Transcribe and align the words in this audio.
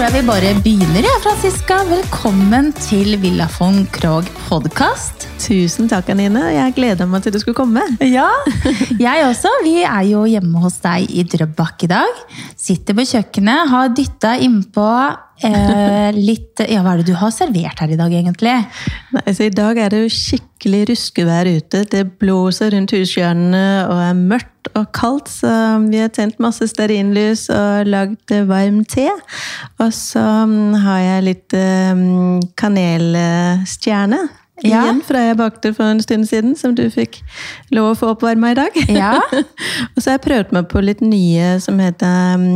tror 0.00 0.14
jeg 0.14 0.22
vi 0.22 0.28
bare 0.30 0.50
begynner, 0.64 1.04
ja, 1.04 1.16
Franziska. 1.20 1.76
Velkommen 1.90 2.70
til 2.86 3.18
Villa 3.20 3.44
von 3.52 3.82
Krogh 3.92 4.30
podkast. 4.46 5.26
Tusen 5.42 5.90
takk, 5.92 6.08
Anine. 6.14 6.46
Jeg 6.54 6.72
gleder 6.78 7.04
meg 7.04 7.26
til 7.26 7.34
du 7.34 7.36
skulle 7.42 7.58
komme. 7.58 7.82
Ja, 8.00 8.30
jeg 8.96 9.26
også. 9.26 9.52
Vi 9.60 9.82
er 9.84 10.06
jo 10.08 10.22
hjemme 10.24 10.62
hos 10.64 10.78
deg 10.80 11.04
i 11.12 11.26
Drøbak 11.28 11.84
i 11.84 11.90
dag. 11.92 12.24
Sitter 12.56 12.96
på 12.96 13.04
kjøkkenet, 13.10 13.68
har 13.74 13.92
dytta 13.92 14.38
innpå 14.40 14.88
eh, 15.46 16.10
litt 16.16 16.62
Ja, 16.68 16.82
hva 16.84 16.94
er 16.94 17.00
det 17.00 17.10
du 17.10 17.16
har 17.18 17.32
servert 17.34 17.80
her 17.80 17.92
i 17.92 17.98
dag, 17.98 18.12
egentlig? 18.12 18.54
Nei, 19.14 19.22
altså, 19.24 19.46
I 19.46 19.54
dag 19.54 19.80
er 19.80 19.92
det 19.92 20.02
jo 20.04 20.14
skikkelig 20.14 20.82
ruskevær 20.90 21.50
ute. 21.50 21.84
Det 21.90 22.04
blåser 22.20 22.74
rundt 22.74 22.94
hushjørnene 22.96 23.64
og 23.88 24.02
er 24.04 24.18
mørkt 24.18 24.70
og 24.76 24.90
kaldt, 24.96 25.30
så 25.32 25.52
vi 25.86 26.02
har 26.02 26.12
tent 26.12 26.40
masse 26.42 26.68
stearinlys 26.68 27.46
og 27.54 27.88
lagd 27.88 28.34
varm 28.50 28.82
te. 28.84 29.08
Og 29.80 29.94
så 29.96 30.24
mm, 30.50 30.76
har 30.84 31.00
jeg 31.06 31.26
litt 31.30 31.56
um, 31.56 32.42
kanelstjerne 32.60 34.20
ja. 34.64 34.82
igjen 34.84 35.00
fra 35.06 35.22
jeg 35.24 35.38
bakte 35.38 35.72
for 35.76 35.90
en 35.90 36.02
stund 36.02 36.28
siden, 36.28 36.54
som 36.58 36.74
du 36.76 36.84
fikk 36.92 37.20
lov 37.74 37.92
å 37.92 37.96
få 37.98 38.12
oppvarma 38.14 38.52
i 38.52 38.58
dag. 38.58 38.76
Ja. 38.90 39.14
og 39.92 39.98
så 39.98 40.10
har 40.10 40.18
jeg 40.18 40.24
prøvd 40.26 40.54
meg 40.56 40.68
på 40.70 40.82
litt 40.84 41.02
nye 41.04 41.54
som 41.62 41.80
heter 41.82 42.36
um, 42.36 42.46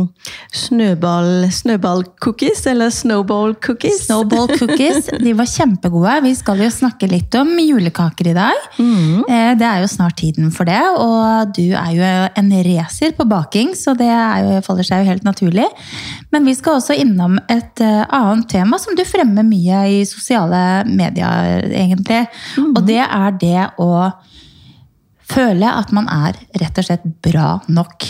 snøball, 0.55 1.47
snøballcookies, 1.53 2.65
eller 2.71 2.93
snowball 2.93 3.55
cookies. 3.63 4.05
Snowball 4.05 4.51
cookies, 4.53 5.09
De 5.25 5.33
var 5.37 5.49
kjempegode. 5.49 6.17
Vi 6.25 6.33
skal 6.37 6.61
jo 6.65 6.69
snakke 6.73 7.09
litt 7.09 7.35
om 7.39 7.53
julekaker 7.61 8.31
i 8.31 8.35
dag. 8.37 8.67
Mm. 8.77 9.23
Eh, 9.25 9.51
det 9.59 9.67
er 9.69 9.83
jo 9.83 9.91
snart 9.91 10.17
tiden 10.21 10.51
for 10.53 10.69
det, 10.69 10.81
og 10.99 11.55
du 11.57 11.73
er 11.75 11.91
jo 11.95 12.11
en 12.41 12.53
racer 12.69 13.15
på 13.17 13.27
baking, 13.29 13.73
så 13.77 13.95
det 13.97 14.09
jo, 14.09 14.61
faller 14.65 14.87
seg 14.87 15.03
jo 15.03 15.11
helt 15.13 15.27
naturlig. 15.27 15.67
Men 16.33 16.47
vi 16.47 16.55
skal 16.57 16.79
også 16.79 16.97
innom 16.99 17.37
et 17.51 17.83
uh, 17.83 18.03
annet 18.13 18.49
tema 18.51 18.79
som 18.81 18.95
du 18.97 19.03
fremmer 19.07 19.45
mye 19.47 19.83
i 19.97 20.01
sosiale 20.07 20.83
medier. 20.89 21.65
egentlig 21.71 21.94
egentlig. 21.95 22.27
Mm. 22.59 22.71
Og 22.75 22.83
det 22.87 23.01
er 23.05 23.39
det 23.41 23.63
å 23.81 23.89
føle 25.25 25.71
at 25.71 25.91
man 25.95 26.07
er 26.11 26.37
rett 26.61 26.77
og 26.77 26.87
slett 26.87 27.07
bra 27.25 27.55
nok. 27.67 28.05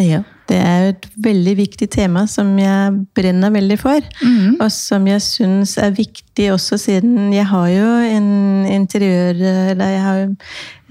Ja, 0.00 0.22
det 0.46 0.58
er 0.62 0.88
et 0.92 1.06
veldig 1.22 1.56
viktig 1.58 1.88
tema 1.90 2.26
som 2.30 2.52
jeg 2.60 2.92
brenner 3.16 3.50
veldig 3.54 3.78
for. 3.80 4.04
Mm. 4.22 4.58
Og 4.60 4.68
som 4.72 5.06
jeg 5.10 5.24
syns 5.24 5.76
er 5.82 5.96
viktig 5.96 6.50
også 6.52 6.78
siden 6.78 7.32
jeg 7.34 7.48
har 7.50 7.68
jo 7.72 7.88
en 8.06 8.30
interiør 8.70 9.40
eller 9.72 9.92
jeg 9.94 10.04
har 10.04 10.22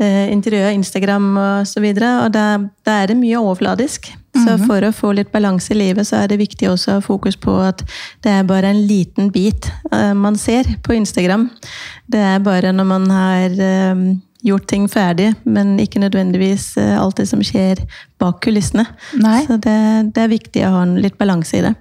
eh, 0.02 0.28
interiør, 0.33 0.73
Instagram 0.76 1.31
og 1.38 1.67
så 1.70 1.83
videre, 1.83 2.11
og 2.26 2.33
da, 2.36 2.45
da 2.86 3.00
er 3.02 3.14
det 3.14 3.20
mye 3.22 3.39
overfladisk. 3.39 4.11
Så 4.36 4.58
mhm. 4.58 4.66
for 4.67 4.83
å 4.83 4.92
få 4.92 5.14
litt 5.16 5.31
balanse 5.31 5.72
i 5.72 5.78
livet, 5.80 6.08
så 6.09 6.20
er 6.20 6.31
det 6.31 6.42
viktig 6.42 6.67
også 6.67 6.92
å 6.92 6.98
ha 6.98 7.03
fokus 7.03 7.38
på 7.39 7.53
at 7.64 7.86
det 8.26 8.33
er 8.33 8.48
bare 8.48 8.73
en 8.73 8.81
liten 8.83 9.30
bit 9.31 9.70
uh, 9.94 10.11
man 10.11 10.36
ser 10.36 10.67
på 10.83 10.98
Instagram. 10.98 11.48
Det 12.11 12.20
er 12.20 12.44
bare 12.44 12.73
når 12.76 12.89
man 12.89 13.08
har 13.16 13.56
uh, 13.56 14.02
gjort 14.45 14.67
ting 14.69 14.89
ferdig, 14.91 15.31
men 15.44 15.75
ikke 15.81 16.02
nødvendigvis 16.03 16.73
uh, 16.81 16.97
alt 17.02 17.22
det 17.22 17.28
som 17.30 17.44
skjer 17.45 17.81
bak 18.22 18.42
kulissene. 18.45 18.88
Nei. 19.22 19.42
Så 19.47 19.58
det, 19.58 19.80
det, 20.16 20.25
er 20.25 20.33
viktig 20.33 20.66
å 20.67 20.73
ha 20.75 20.86
en 20.86 20.97
litt 21.02 21.17
balanse 21.22 21.59
i 21.59 21.66
det. 21.66 21.75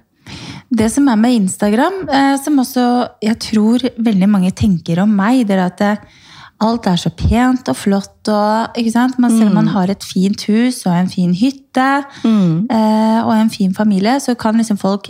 Det 0.75 0.87
som 0.89 1.05
er 1.11 1.19
med 1.21 1.35
Instagram, 1.37 1.99
som 2.41 2.57
også 2.63 2.85
jeg 3.21 3.37
tror 3.43 3.83
veldig 4.01 4.29
mange 4.31 4.49
tenker 4.57 5.03
om 5.03 5.11
meg, 5.13 5.43
det 5.45 5.53
er 5.53 5.61
at 5.67 5.77
det, 5.83 5.91
alt 6.63 6.87
er 6.87 6.99
så 6.99 7.11
pent 7.11 7.67
og 7.71 7.77
flott. 7.77 8.29
Og, 8.31 8.77
ikke 8.79 8.93
sant? 8.93 9.17
Man, 9.19 9.33
selv 9.33 9.51
om 9.51 9.57
man 9.59 9.67
mm. 9.67 9.73
har 9.75 9.91
et 9.91 10.05
fint 10.07 10.45
hus 10.49 10.83
og 10.85 10.93
en 10.95 11.11
fin 11.11 11.33
hytte 11.35 11.89
mm. 12.23 12.71
eh, 12.71 13.19
og 13.25 13.33
en 13.35 13.51
fin 13.51 13.73
familie, 13.75 14.17
så 14.23 14.37
kan 14.39 14.55
liksom 14.59 14.79
folk 14.81 15.09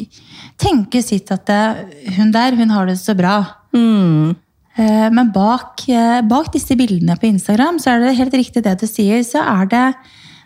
tenke 0.62 1.04
sitt 1.06 1.32
at 1.34 1.46
det, 1.50 1.62
eh, 1.86 2.18
hun 2.18 2.34
der, 2.34 2.58
hun 2.58 2.74
har 2.74 2.90
det 2.90 2.98
så 3.02 3.16
bra. 3.18 3.38
Mm. 3.76 4.34
Eh, 4.76 5.10
men 5.16 5.32
bak, 5.32 5.86
eh, 5.88 6.20
bak, 6.28 6.52
disse 6.54 6.76
bildene 6.76 7.16
på 7.20 7.30
Instagram, 7.30 7.80
så 7.80 7.94
er 7.94 8.04
det 8.04 8.18
helt 8.18 8.34
riktig 8.36 8.64
det 8.66 8.76
du 8.82 8.88
sier, 8.90 9.24
så 9.24 9.40
er 9.40 9.70
det, 9.72 9.86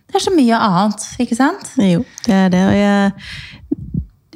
det 0.09 0.19
er 0.19 0.25
så 0.25 0.33
mye 0.35 0.59
annet, 0.69 1.05
ikke 1.23 1.37
sant? 1.37 1.71
Jo, 1.81 2.03
det 2.27 2.35
er 2.35 2.51
det. 2.53 2.65
Og 2.69 2.75
jeg 2.77 3.11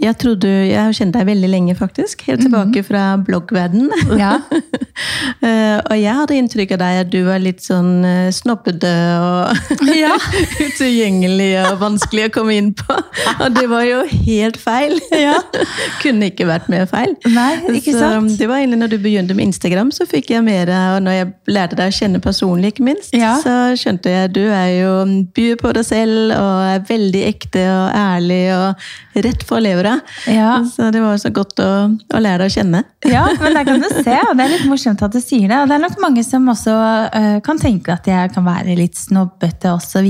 jeg 0.04 0.18
trodde, 0.20 0.50
jeg 0.68 0.80
har 0.80 0.96
kjent 0.96 1.16
deg 1.16 1.28
veldig 1.30 1.50
lenge, 1.50 1.76
faktisk. 1.80 2.26
Helt 2.28 2.44
tilbake 2.44 2.82
mhm. 2.82 2.88
fra 2.88 3.04
bloggverden. 3.24 3.90
Ja. 4.20 4.36
uh, 4.44 5.80
og 5.90 5.96
jeg 5.98 6.16
hadde 6.20 6.38
inntrykk 6.38 6.76
av 6.76 6.82
deg 6.84 7.00
at 7.06 7.12
du 7.14 7.20
var 7.28 7.42
litt 7.44 7.64
sånn 7.64 8.04
uh, 8.04 8.28
snobbete 8.36 8.92
og 9.24 9.88
ja. 9.96 10.14
utilgjengelig 10.68 11.52
og 11.64 11.80
vanskelig 11.84 12.28
å 12.28 12.34
komme 12.36 12.58
inn 12.60 12.72
på. 12.78 12.98
Og 13.38 13.56
det 13.56 13.66
var 13.72 13.88
jo 13.88 14.04
helt 14.12 14.60
feil! 14.62 14.98
Ja. 15.12 15.40
Kunne 16.04 16.32
ikke 16.32 16.48
vært 16.50 16.70
mer 16.72 16.86
feil. 16.90 17.16
Nei, 17.32 17.52
ikke 17.80 17.96
sant? 17.96 18.34
Så 18.34 18.42
det 18.42 18.50
var 18.52 18.62
egentlig 18.62 18.82
når 18.84 18.94
du 18.96 19.00
begynte 19.04 19.38
med 19.38 19.52
Instagram, 19.52 19.94
så 19.96 20.08
fikk 20.10 20.34
jeg 20.34 20.46
mer, 20.46 20.72
og 20.96 21.04
når 21.06 21.20
jeg 21.20 21.32
lærte 21.56 21.80
deg 21.80 21.94
å 21.94 21.98
kjenne 21.98 22.24
personlig, 22.24 22.74
ikke 22.74 22.88
minst, 22.90 23.16
ja. 23.16 23.36
så 23.44 23.56
skjønte 23.80 24.12
jeg 24.12 24.30
at 24.30 24.36
du 24.36 24.44
er 24.44 24.70
jo 24.82 24.94
byr 25.36 25.58
på 25.62 25.74
deg 25.78 25.88
selv 25.88 26.36
og 26.36 26.68
er 26.68 26.84
veldig 26.88 27.24
ekte 27.30 27.64
og 27.72 27.98
ærlig 27.98 28.44
og 28.56 29.24
rett 29.24 29.46
for 29.48 29.64
levra. 29.64 29.93
Ja. 30.30 30.56
Så 30.74 30.90
det 30.94 31.02
var 31.04 31.20
så 31.22 31.32
godt 31.34 31.60
å, 31.64 31.72
å, 31.92 32.22
lære 32.24 32.48
å 32.48 32.54
kjenne. 32.54 32.84
Ja, 33.14 33.26
men 33.40 33.58
der 33.58 33.68
kan 33.68 33.84
du 33.84 33.90
se, 33.90 34.16
og 34.30 34.38
det 34.38 34.46
er 34.46 34.56
litt 34.56 34.70
morsomt 34.70 35.02
at 35.04 35.14
du 35.14 35.20
sier 35.22 35.50
det. 35.50 35.60
Og 35.60 35.70
det 35.70 35.76
er 35.76 35.84
nok 35.84 36.00
mange 36.02 36.24
som 36.26 36.48
også 36.50 36.74
uh, 37.12 37.36
kan 37.46 37.60
tenke 37.62 37.94
at 37.94 38.08
jeg 38.10 38.32
kan 38.34 38.46
være 38.48 38.78
litt 38.80 38.98
snobbete 38.98 39.74
osv. 39.76 40.08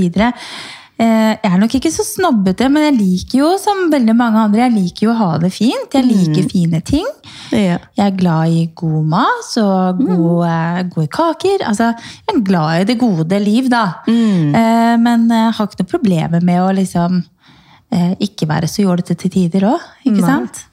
Uh, 0.94 1.34
jeg 1.34 1.50
er 1.50 1.58
nok 1.58 1.74
ikke 1.74 1.90
så 1.90 2.04
snobbete, 2.06 2.68
men 2.70 2.86
jeg 2.86 2.96
liker 3.00 3.40
jo 3.40 3.50
som 3.60 3.88
veldig 3.92 4.14
mange 4.16 4.44
andre, 4.46 4.62
jeg 4.62 4.74
liker 4.76 5.08
jo 5.08 5.12
å 5.12 5.18
ha 5.18 5.30
det 5.42 5.50
fint. 5.52 5.98
Jeg 5.98 6.06
liker 6.06 6.46
mm. 6.46 6.50
fine 6.54 6.80
ting. 6.86 7.10
Ja. 7.50 7.80
Jeg 7.98 8.06
er 8.06 8.16
glad 8.16 8.54
i 8.54 8.64
god 8.78 9.10
mat 9.10 9.52
og 9.60 10.00
gode, 10.00 10.54
mm. 10.54 10.94
gode, 10.94 11.10
kaker. 11.18 11.66
Altså, 11.66 11.90
jeg 11.98 12.38
er 12.38 12.46
glad 12.46 12.84
i 12.84 12.88
det 12.92 12.98
gode 13.02 13.42
liv, 13.42 13.68
da. 13.74 13.84
Mm. 14.06 14.54
Men 15.02 15.28
jeg 15.34 15.54
har 15.58 15.68
ikke 15.68 15.82
noe 15.82 15.92
problemer 15.96 16.46
med 16.46 16.62
å 16.62 16.72
liksom 16.78 17.20
eh, 17.20 17.33
ikke 18.22 18.48
være 18.50 18.70
så 18.70 18.86
jålete 18.86 19.16
til 19.18 19.32
tider 19.34 19.68
òg. 19.72 19.90
Ikke 20.04 20.20
Nei. 20.20 20.30
sant? 20.30 20.64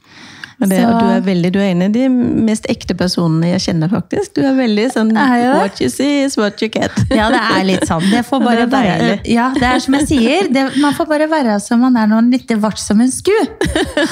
Det, 0.61 0.77
du, 0.77 1.05
er 1.09 1.23
veldig, 1.25 1.49
du 1.55 1.57
er 1.57 1.71
en 1.71 1.81
av 1.87 1.93
de 1.93 2.03
mest 2.45 2.67
ekte 2.69 2.93
personene 2.97 3.49
jeg 3.49 3.63
kjenner, 3.63 3.89
faktisk. 3.89 4.35
Du 4.35 4.43
er 4.45 4.53
veldig 4.53 4.83
sånn 4.93 5.09
What 5.17 5.81
you 5.81 5.89
see 5.89 6.21
is 6.27 6.37
what 6.37 6.61
you 6.61 6.69
get. 6.69 6.93
Ja, 7.17 7.31
det 7.33 7.39
er 7.41 7.65
litt 7.65 7.87
sånn. 7.89 8.05
Det 8.11 8.21
får 8.27 8.43
bare 8.45 8.65
det 8.69 8.75
være, 8.75 9.15
ja, 9.25 9.49
det 9.57 9.65
er 9.71 9.81
som 9.81 9.97
jeg 9.97 10.09
sier, 10.11 10.51
det, 10.53 10.67
man 10.83 10.93
får 10.97 11.09
bare 11.09 11.29
være 11.31 11.57
som 11.63 11.81
man 11.81 11.97
er 11.97 12.11
når 12.11 12.21
man 12.21 12.29
lytter 12.35 12.61
vart 12.61 12.81
som 12.81 13.01
en 13.01 13.09
sku. 13.11 13.33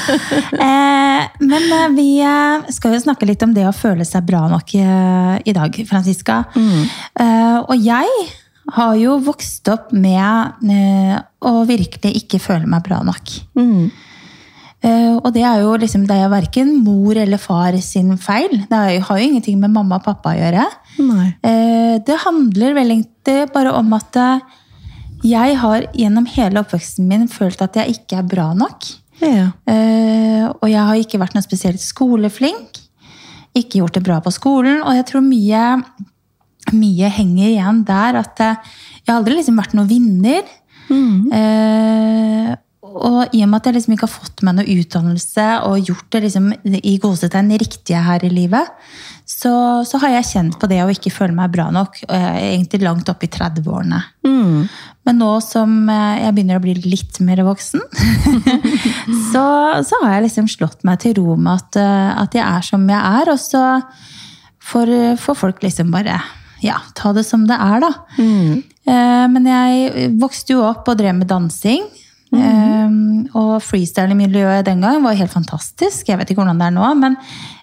eh, 0.66 1.30
men 1.46 1.70
eh, 1.78 1.88
vi 1.94 2.10
eh, 2.26 2.68
skal 2.74 2.98
jo 2.98 3.04
snakke 3.06 3.30
litt 3.30 3.46
om 3.46 3.54
det 3.54 3.68
å 3.70 3.76
føle 3.76 4.08
seg 4.08 4.26
bra 4.26 4.48
nok 4.50 4.74
eh, 4.80 5.36
i 5.46 5.56
dag, 5.56 5.82
Franziska. 5.90 6.44
Mm. 6.58 6.86
Eh, 7.14 7.58
og 7.62 7.78
jeg 7.78 8.30
har 8.76 8.94
jo 9.00 9.18
vokst 9.24 9.68
opp 9.72 9.90
med 9.96 10.70
eh, 10.70 11.16
å 11.46 11.64
virkelig 11.70 12.14
ikke 12.24 12.42
føle 12.42 12.70
meg 12.70 12.86
bra 12.86 13.02
nok. 13.06 13.34
Mm. 13.60 13.90
Uh, 14.80 15.18
og 15.20 15.34
det 15.36 15.42
er 15.44 15.60
jo 15.60 15.74
liksom, 15.76 16.06
det 16.08 16.16
er 16.16 16.32
verken 16.32 16.78
mor 16.86 17.18
eller 17.20 17.42
far 17.42 17.76
sin 17.84 18.14
feil. 18.22 18.62
Det 18.70 18.80
har 19.04 19.20
jo 19.20 19.26
ingenting 19.26 19.60
med 19.60 19.74
mamma 19.76 19.98
og 20.00 20.06
pappa 20.06 20.32
å 20.32 20.40
gjøre. 20.40 20.70
Nei. 21.00 21.30
det 22.04 22.16
handler 22.26 22.74
vel 22.76 22.90
egentlig 22.92 23.46
bare 23.54 23.72
om 23.72 23.94
at 23.96 24.18
jeg 25.24 25.54
har 25.62 25.86
gjennom 25.96 26.26
hele 26.28 26.60
oppveksten 26.60 27.08
min 27.08 27.24
følt 27.32 27.62
at 27.64 27.78
jeg 27.80 27.96
ikke 27.96 28.20
er 28.20 28.28
bra 28.28 28.50
nok. 28.56 28.88
Ja. 29.20 29.48
og 30.60 30.68
jeg 30.68 30.84
har 30.90 31.00
ikke 31.00 31.20
vært 31.20 31.36
noe 31.36 31.44
spesielt 31.44 31.80
skoleflink. 31.84 32.80
Ikke 33.56 33.80
gjort 33.80 33.96
det 33.96 34.04
bra 34.08 34.20
på 34.24 34.32
skolen. 34.36 34.80
Og 34.84 34.96
jeg 34.96 35.08
tror 35.08 35.24
mye 35.24 35.64
mye 36.76 37.12
henger 37.14 37.50
igjen 37.50 37.84
der. 37.88 38.22
At 38.24 38.42
jeg 38.42 39.12
har 39.12 39.20
aldri 39.20 39.40
liksom 39.40 39.60
vært 39.60 39.78
noen 39.78 39.92
vinner. 39.92 40.50
Mm. 40.90 41.30
Eh, 41.34 42.58
og 42.90 43.36
i 43.36 43.44
og 43.44 43.50
med 43.52 43.60
at 43.60 43.68
jeg 43.70 43.76
liksom 43.76 43.94
ikke 43.94 44.08
har 44.08 44.16
fått 44.16 44.42
meg 44.46 44.56
noe 44.58 44.78
utdannelse 44.80 45.46
og 45.68 45.90
gjort 45.92 46.08
det 46.16 46.24
liksom 46.26 46.50
i 46.66 46.96
gåsetegn 47.02 47.52
riktige 47.62 48.02
her 48.02 48.24
i 48.26 48.32
livet, 48.34 48.72
så, 49.30 49.52
så, 49.86 50.00
har 50.02 50.16
jeg 50.16 50.30
kjent 50.32 50.56
på 50.60 50.68
det 50.72 50.80
å 50.82 50.90
ikke 50.90 51.14
føle 51.14 51.36
meg 51.38 51.52
bra 51.54 51.68
nok. 51.74 52.00
Egentlig 52.10 52.82
langt 52.82 53.12
opp 53.12 53.22
i 53.24 53.30
30-årene. 53.30 54.00
Mm. 54.26 54.64
Men 55.06 55.22
nå 55.22 55.30
som 55.46 55.76
eh, 55.92 56.24
jeg 56.24 56.36
begynner 56.36 56.60
å 56.60 56.64
bli 56.64 56.74
litt 56.82 57.20
mer 57.26 57.44
voksen, 57.46 57.84
så, 59.32 59.46
så, 59.86 60.02
har 60.02 60.16
jeg 60.16 60.26
liksom 60.26 60.50
slått 60.50 60.84
meg 60.88 61.04
til 61.04 61.20
ro 61.22 61.38
med 61.38 61.62
at, 61.62 61.80
eh, 61.82 62.10
at 62.26 62.40
jeg 62.40 62.46
er 62.46 62.66
som 62.66 62.90
jeg 62.90 63.00
er. 63.22 63.32
Og 63.36 63.40
så 63.44 63.64
får 64.70 65.38
folk 65.38 65.64
liksom 65.66 65.94
bare 65.94 66.18
ja, 66.66 66.80
ta 66.98 67.14
det 67.16 67.26
som 67.28 67.46
det 67.50 67.58
er, 67.58 67.80
da. 67.84 67.92
Mm. 68.20 68.62
Eh, 68.90 69.26
men 69.34 69.50
jeg 69.50 70.10
vokste 70.20 70.56
jo 70.56 70.66
opp 70.68 70.90
og 70.92 71.00
drev 71.00 71.18
med 71.20 71.30
dansing. 71.30 71.86
Mm. 72.30 72.42
Eh, 72.46 73.38
og 73.40 73.56
freestyle-miljøet 73.66 74.68
den 74.68 74.84
gang 74.86 75.02
var 75.06 75.18
helt 75.18 75.34
fantastisk. 75.34 76.10
Jeg 76.10 76.20
vet 76.20 76.30
ikke 76.30 76.44
hvordan 76.44 76.62
det 76.62 76.70
er 76.70 76.78
nå, 76.78 76.92
men 77.00 77.18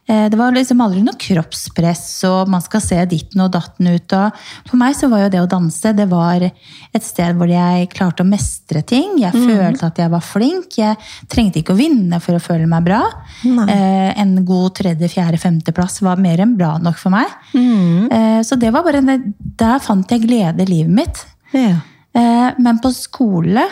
det 0.07 0.39
var 0.39 0.53
liksom 0.55 0.79
aldri 0.85 1.01
noe 1.03 1.19
kroppspress, 1.19 2.03
og 2.29 2.49
man 2.53 2.63
skal 2.63 2.81
se 2.85 2.99
ditten 3.11 3.41
og 3.43 3.51
datten 3.57 3.89
ut. 3.91 4.13
Og 4.15 4.37
for 4.71 4.79
meg 4.79 4.95
så 4.95 5.09
var 5.11 5.25
jo 5.25 5.31
det 5.33 5.41
å 5.43 5.49
danse 5.51 5.91
det 5.99 6.07
var 6.11 6.45
et 6.47 7.03
sted 7.03 7.35
hvor 7.35 7.51
jeg 7.51 7.89
klarte 7.91 8.23
å 8.23 8.29
mestre 8.29 8.85
ting. 8.87 9.17
Jeg 9.19 9.33
følte 9.35 9.89
at 9.89 9.99
jeg 9.99 10.13
var 10.13 10.23
flink. 10.23 10.77
Jeg 10.79 10.95
trengte 11.33 11.59
ikke 11.59 11.75
å 11.75 11.81
vinne 11.81 12.21
for 12.23 12.39
å 12.39 12.43
føle 12.45 12.69
meg 12.71 12.87
bra. 12.87 13.01
Eh, 13.43 14.13
en 14.23 14.37
god 14.47 14.77
tredje, 14.79 15.11
fjerde, 15.11 15.41
femteplass 15.43 15.99
var 16.07 16.23
mer 16.23 16.39
enn 16.47 16.55
bra 16.57 16.77
nok 16.79 17.03
for 17.03 17.11
meg. 17.11 17.27
Eh, 17.57 18.41
så 18.47 18.55
det 18.63 18.71
var 18.73 18.87
bare, 18.87 19.03
en- 19.03 19.35
der 19.59 19.79
fant 19.83 20.09
jeg 20.15 20.23
glede 20.29 20.63
i 20.63 20.71
livet 20.71 20.95
mitt. 21.03 21.25
Ja. 21.53 21.81
Eh, 22.15 22.55
Men 22.63 22.79
på 22.79 22.95
skole 22.95 23.67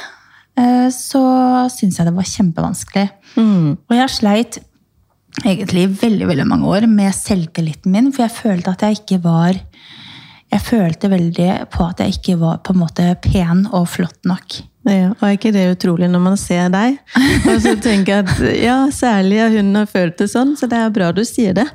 eh, 0.56 0.88
så 0.90 1.22
syns 1.70 1.96
jeg 1.98 2.06
det 2.06 2.14
var 2.14 2.26
kjempevanskelig. 2.26 3.08
Mm. 3.38 3.76
Og 3.88 3.96
jeg 3.96 4.08
sleit 4.10 4.58
egentlig 5.42 5.84
i 5.84 5.92
veldig 6.04 6.28
veldig 6.30 6.46
mange 6.46 6.70
år 6.70 6.86
med 6.90 7.14
selvtilliten 7.16 7.92
min, 7.94 8.12
for 8.14 8.26
jeg 8.26 8.36
følte 8.36 8.74
at 8.74 8.86
jeg 8.86 9.00
ikke 9.00 9.22
var 9.24 9.60
Jeg 10.54 10.62
følte 10.62 11.08
veldig 11.10 11.48
på 11.72 11.82
at 11.82 11.98
jeg 11.98 12.14
ikke 12.14 12.36
var 12.38 12.60
på 12.62 12.70
en 12.70 12.78
måte 12.78 13.04
pen 13.24 13.64
og 13.74 13.88
flott 13.90 14.20
nok. 14.28 14.60
Ja, 14.86 15.08
og 15.10 15.22
er 15.24 15.32
ikke 15.34 15.50
det 15.50 15.64
utrolig 15.72 16.06
når 16.12 16.22
man 16.22 16.36
ser 16.38 16.68
deg? 16.70 17.00
Og 17.50 17.56
så 17.64 17.72
tenker 17.82 18.20
jeg 18.20 18.28
at 18.28 18.60
ja, 18.60 18.76
særlig 18.94 19.40
har 19.40 19.56
hun 19.56 19.74
har 19.74 19.88
følt 19.90 20.20
det 20.20 20.28
sånn, 20.30 20.52
så 20.54 20.68
det 20.70 20.78
er 20.78 20.94
bra 20.94 21.08
du 21.16 21.24
sier 21.26 21.56
det. 21.56 21.66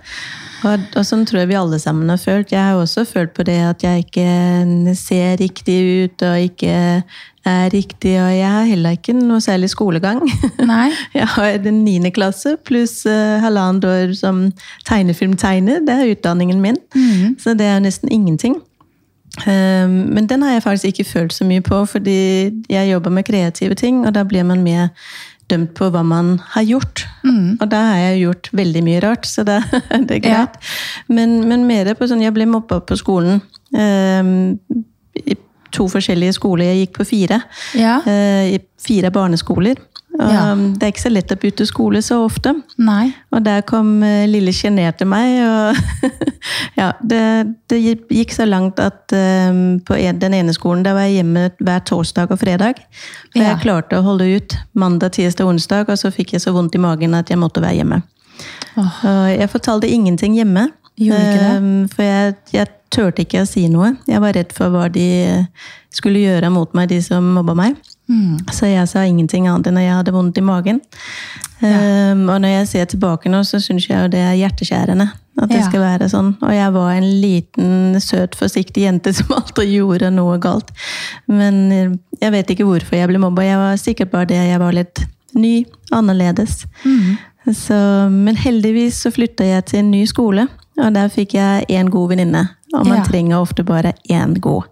Og, 0.67 0.85
og 0.99 1.05
sånn 1.07 1.25
tror 1.27 1.43
jeg 1.43 1.51
vi 1.51 1.57
alle 1.59 1.79
sammen 1.79 2.11
har 2.11 2.19
følt. 2.19 2.51
Jeg 2.51 2.59
har 2.59 2.79
også 2.79 3.05
følt 3.07 3.31
på 3.35 3.45
det 3.47 3.57
at 3.63 3.83
jeg 3.85 4.05
ikke 4.05 4.95
ser 4.99 5.37
riktig 5.39 5.77
ut, 6.03 6.25
og 6.27 6.47
ikke 6.49 6.73
er 7.49 7.69
riktig, 7.73 8.13
og 8.19 8.31
jeg 8.35 8.49
har 8.51 8.67
heller 8.67 8.97
ikke 8.97 9.15
noe 9.15 9.39
særlig 9.41 9.71
skolegang. 9.71 10.19
Nei. 10.59 10.89
Jeg 11.15 11.27
har 11.35 11.57
den 11.63 11.83
niende 11.85 12.11
klasse 12.13 12.57
pluss 12.67 13.01
uh, 13.07 13.39
halvannet 13.41 13.85
år 13.87 14.11
som 14.17 14.49
tegnefilmtegner. 14.87 15.79
Det 15.87 15.95
er 15.95 16.11
utdanningen 16.11 16.61
min. 16.61 16.77
Så 17.39 17.55
det 17.57 17.65
er 17.65 17.79
nesten 17.83 18.11
ingenting. 18.11 18.59
Um, 19.47 20.11
men 20.11 20.27
den 20.27 20.41
har 20.41 20.57
jeg 20.57 20.63
faktisk 20.63 20.85
ikke 20.85 21.09
følt 21.09 21.33
så 21.33 21.45
mye 21.45 21.61
på, 21.61 21.85
fordi 21.85 22.51
jeg 22.69 22.91
jobber 22.91 23.09
med 23.09 23.23
kreative 23.23 23.75
ting, 23.75 24.05
og 24.07 24.15
da 24.15 24.23
blir 24.27 24.43
man 24.43 24.63
mer 24.63 24.89
dømt 25.49 25.73
på 25.77 25.89
hva 25.93 26.03
man 26.05 26.35
har 26.53 26.65
gjort. 26.67 27.05
Og 27.59 27.65
da 27.71 27.81
har 27.89 27.99
jeg 28.03 28.21
gjort 28.23 28.49
veldig 28.59 28.83
mye 28.85 29.01
rart, 29.03 29.27
så 29.29 29.43
da 29.47 29.59
er 29.89 30.05
greit. 30.07 30.29
Ja. 30.29 30.45
Men, 31.09 31.39
men 31.49 31.67
mer 31.69 31.91
på 31.97 32.07
sånn 32.09 32.23
Jeg 32.23 32.35
ble 32.37 32.47
mobba 32.49 32.79
på 32.85 32.97
skolen. 32.99 33.41
Eh, 33.73 34.33
I 35.25 35.37
to 35.75 35.85
forskjellige 35.91 36.33
skoler. 36.39 36.71
Jeg 36.71 36.85
gikk 36.85 36.97
på 36.97 37.05
fire. 37.05 37.41
Ja. 37.77 37.99
Eh, 38.09 38.55
fire 38.81 39.11
barneskoler. 39.13 39.77
Ja. 40.17 40.51
um, 40.51 40.73
Det 40.73 40.83
er 40.87 40.91
ikke 40.93 41.03
så 41.05 41.11
lett 41.13 41.31
å 41.31 41.37
bytte 41.39 41.65
skole 41.69 42.01
så 42.03 42.17
ofte. 42.25 42.55
Nei. 42.81 43.11
Og 43.31 43.43
der 43.45 43.61
kom 43.67 43.99
lille 44.01 44.25
lille 44.31 44.51
sjenerte 44.55 45.05
meg, 45.07 45.37
og 45.45 46.09
ja, 46.79 46.89
det, 47.05 47.21
det 47.69 47.79
gikk 48.09 48.33
så 48.35 48.47
langt 48.49 48.79
at 48.83 49.13
um, 49.13 49.79
på 49.85 49.95
en, 49.99 50.19
den 50.19 50.33
ene 50.33 50.55
skolen 50.55 50.83
der 50.83 50.97
var 50.97 51.05
jeg 51.07 51.19
hjemme 51.21 51.45
hver 51.59 51.83
torsdag 51.85 52.31
og 52.33 52.39
fredag. 52.41 52.81
For 53.31 53.39
Ja. 53.43 53.51
jeg 53.53 53.61
klarte 53.67 53.99
å 53.99 54.05
holde 54.05 54.27
ut 54.35 54.57
mandag, 54.73 55.13
tirsdag 55.19 55.45
og 55.45 55.53
onsdag, 55.53 55.89
og 55.93 56.01
så 56.01 56.11
fikk 56.11 56.33
jeg 56.35 56.41
så 56.41 56.55
vondt 56.55 56.75
i 56.75 56.81
magen 56.83 57.13
at 57.13 57.29
jeg 57.29 57.39
måtte 57.39 57.61
være 57.61 57.79
hjemme. 57.83 58.01
Oh. 58.79 58.99
Jeg 59.29 59.49
fortalte 59.51 59.87
ingenting 59.87 60.35
hjemme. 60.39 60.69
Eh, 60.99 61.87
For 61.93 62.03
jeg, 62.03 62.35
jeg 62.53 62.67
turte 62.93 63.23
ikke 63.25 63.43
å 63.43 63.47
si 63.49 63.67
noe. 63.71 63.93
Jeg 64.09 64.21
var 64.23 64.33
redd 64.37 64.51
for 64.55 64.73
hva 64.73 64.87
de 64.93 65.05
skulle 65.93 66.21
gjøre 66.23 66.49
mot 66.53 66.73
meg, 66.77 66.89
de 66.91 66.99
som 67.05 67.25
mobba 67.35 67.55
meg. 67.57 67.77
Mm. 68.09 68.39
Så 68.53 68.65
jeg 68.71 68.87
sa 68.89 69.03
ingenting 69.05 69.45
annet 69.47 69.67
enn 69.69 69.77
at 69.77 69.85
jeg 69.85 69.97
hadde 69.99 70.13
vondt 70.15 70.37
i 70.41 70.43
magen. 70.45 70.79
Um, 71.61 72.23
og 72.31 72.39
når 72.41 72.53
jeg 72.53 72.67
ser 72.71 72.85
tilbake 72.93 73.29
nå, 73.29 73.43
så 73.45 73.59
syns 73.61 73.85
jeg 73.89 73.99
jo 73.99 74.09
det 74.13 74.21
er 74.23 74.37
hjerteskjærende. 74.39 75.09
At 75.39 75.49
det 75.53 75.59
Ja. 75.61 75.67
skal 75.69 75.79
være 75.85 76.09
sånn. 76.11 76.33
Og 76.41 76.51
jeg 76.51 76.73
var 76.73 76.89
en 76.97 77.07
liten, 77.21 77.99
søt, 78.01 78.35
forsiktig 78.35 78.83
jente 78.83 79.13
som 79.17 79.31
aldri 79.37 79.69
gjorde 79.77 80.09
noe 80.11 80.37
galt. 80.41 80.71
Men 81.27 81.71
eh, 81.71 81.93
jeg 82.21 82.31
vet 82.35 82.49
ikke 82.55 82.65
hvorfor 82.67 82.97
jeg 82.97 83.07
ble 83.11 83.21
mobba. 83.21 83.45
Jeg 83.47 83.57
var 83.61 83.77
sikkert 83.79 84.11
bare 84.11 84.25
det 84.33 84.41
jeg 84.41 84.59
var 84.59 84.73
litt 84.75 85.05
ny, 85.37 85.65
annerledes. 85.93 86.65
Så, 87.53 87.77
men 88.11 88.35
heldigvis 88.37 88.97
så 89.05 89.11
flytta 89.13 89.45
jeg 89.47 89.65
til 89.69 89.79
en 89.83 89.91
ny 89.93 90.03
skole, 90.09 90.47
og 90.79 90.93
der 90.93 91.07
fikk 91.13 91.33
jeg 91.37 91.65
én 91.69 91.89
god 91.93 92.09
venninne. 92.11 92.43
Og 92.73 92.85
man 92.85 92.97
Ja. 92.99 93.03
trenger 93.03 93.39
ofte 93.41 93.63
bare 93.65 93.93
én 94.09 94.35
god. 94.39 94.63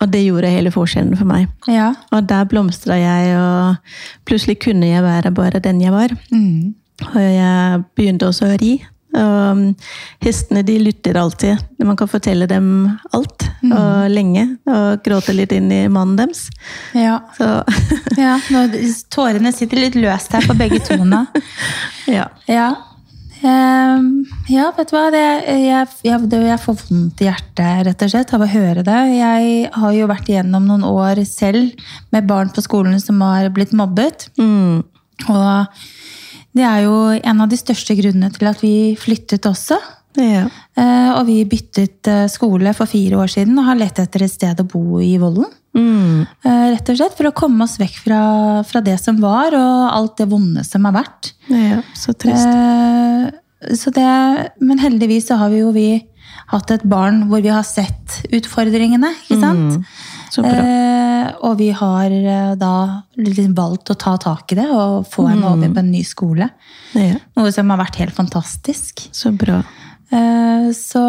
Og 0.00 0.10
det 0.10 0.24
gjorde 0.24 0.48
hele 0.50 0.70
forskjellen 0.70 1.16
for 1.18 1.26
meg. 1.26 1.48
Ja. 1.66 1.92
Og 2.12 2.26
der 2.28 2.44
blomstra 2.44 2.94
jeg, 2.96 3.34
og 3.36 3.76
plutselig 4.24 4.58
kunne 4.60 4.86
jeg 4.86 5.02
være 5.02 5.30
bare 5.34 5.60
den 5.60 5.80
jeg 5.80 5.92
var. 5.92 6.08
Mm. 6.32 6.74
Og 7.14 7.20
jeg 7.20 7.84
begynte 7.96 8.26
også 8.30 8.46
å 8.48 8.58
ri. 8.60 8.78
Og 9.18 9.50
um, 9.50 9.60
hestene 10.22 10.62
de 10.62 10.78
lytter 10.78 11.16
alltid. 11.16 11.58
Man 11.82 11.96
kan 11.96 12.08
fortelle 12.08 12.46
dem 12.46 12.98
alt, 13.16 13.46
og 13.72 14.10
lenge. 14.12 14.58
Og 14.68 15.02
gråte 15.02 15.32
litt 15.34 15.52
inn 15.56 15.70
i 15.72 15.88
mannen 15.88 16.16
deres. 16.16 16.48
Ja. 16.94 17.20
Så 17.36 17.64
ja. 18.18 18.36
Tårene 19.10 19.52
sitter 19.52 19.80
litt 19.80 19.96
løst 19.98 20.32
her 20.36 20.44
på 20.46 20.54
begge 20.58 20.78
to 20.86 20.96
nå. 21.04 21.24
ja. 22.06 22.28
Ja. 22.46 22.68
Ehm, 23.46 24.24
ja, 24.50 24.68
vet 24.76 24.90
du 24.90 24.96
hva. 24.96 25.08
Det, 25.14 25.22
jeg, 25.46 25.88
jeg, 26.06 26.30
det, 26.30 26.40
jeg 26.48 26.62
får 26.62 26.78
vondt 26.80 27.22
i 27.22 27.28
hjertet 27.28 27.84
rett 27.86 28.04
og 28.04 28.12
slett 28.12 28.34
av 28.34 28.44
å 28.44 28.50
høre 28.50 28.84
det. 28.86 28.98
Jeg 29.14 29.70
har 29.74 29.94
jo 29.94 30.08
vært 30.10 30.30
igjennom 30.32 30.66
noen 30.66 30.86
år 30.88 31.22
selv 31.28 31.86
med 32.14 32.28
barn 32.30 32.50
på 32.54 32.64
skolen 32.64 32.98
som 33.02 33.20
har 33.24 33.50
blitt 33.54 33.74
mobbet. 33.76 34.28
Mm. 34.40 34.82
Og 35.28 35.84
det 36.58 36.66
er 36.66 36.82
jo 36.86 36.96
en 37.18 37.44
av 37.44 37.50
de 37.50 37.60
største 37.60 37.94
grunnene 37.98 38.32
til 38.34 38.50
at 38.50 38.64
vi 38.64 38.74
flyttet 38.98 39.46
også. 39.46 39.78
Ja. 40.18 40.44
Eh, 40.78 41.10
og 41.14 41.24
vi 41.28 41.38
byttet 41.48 42.08
eh, 42.10 42.26
skole 42.30 42.72
for 42.76 42.90
fire 42.90 43.18
år 43.22 43.30
siden 43.32 43.58
og 43.58 43.68
har 43.70 43.78
lett 43.80 43.98
etter 44.02 44.24
et 44.26 44.32
sted 44.32 44.60
å 44.62 44.66
bo 44.68 45.00
i 45.02 45.14
Vollen. 45.20 45.48
Mm. 45.78 46.26
Eh, 46.42 46.62
Rett 46.72 46.88
og 46.90 46.96
slett 46.98 47.14
For 47.18 47.28
å 47.28 47.34
komme 47.36 47.62
oss 47.66 47.76
vekk 47.78 47.98
fra, 48.06 48.20
fra 48.66 48.80
det 48.82 48.96
som 49.02 49.18
var, 49.22 49.54
og 49.54 49.82
alt 49.92 50.16
det 50.18 50.28
vonde 50.30 50.64
som 50.66 50.86
har 50.88 50.96
vært. 51.00 51.32
ja. 51.52 51.82
Så 51.94 52.14
trist. 52.18 52.48
Så 53.74 53.90
det, 53.90 54.06
men 54.62 54.78
heldigvis 54.78 55.26
så 55.28 55.34
har 55.40 55.50
vi 55.50 55.58
jo 55.64 55.72
vi 55.74 55.88
hatt 56.52 56.70
et 56.70 56.84
barn 56.86 57.24
hvor 57.28 57.42
vi 57.42 57.50
har 57.50 57.64
sett 57.66 58.20
utfordringene. 58.30 59.10
ikke 59.24 59.40
sant? 59.40 59.88
Så 60.30 60.44
bra. 60.44 60.52
Eh, 60.62 61.32
og 61.42 61.56
vi 61.58 61.70
har 61.74 62.14
da 62.60 62.72
liksom 63.18 63.56
valgt 63.58 63.90
å 63.90 63.96
ta 63.98 64.14
tak 64.22 64.54
i 64.54 64.58
det 64.60 64.68
og 64.70 65.08
få 65.10 65.26
henne 65.28 65.50
over 65.50 65.74
på 65.74 65.82
en 65.82 65.90
ny 65.90 66.04
skole. 66.06 66.48
Ja. 66.94 67.18
Noe 67.36 67.50
som 67.52 67.68
har 67.74 67.80
vært 67.82 67.98
helt 68.00 68.14
fantastisk. 68.16 69.08
Så 69.12 69.34
bra. 69.36 69.60
Eh, 70.10 70.72
så, 70.72 71.04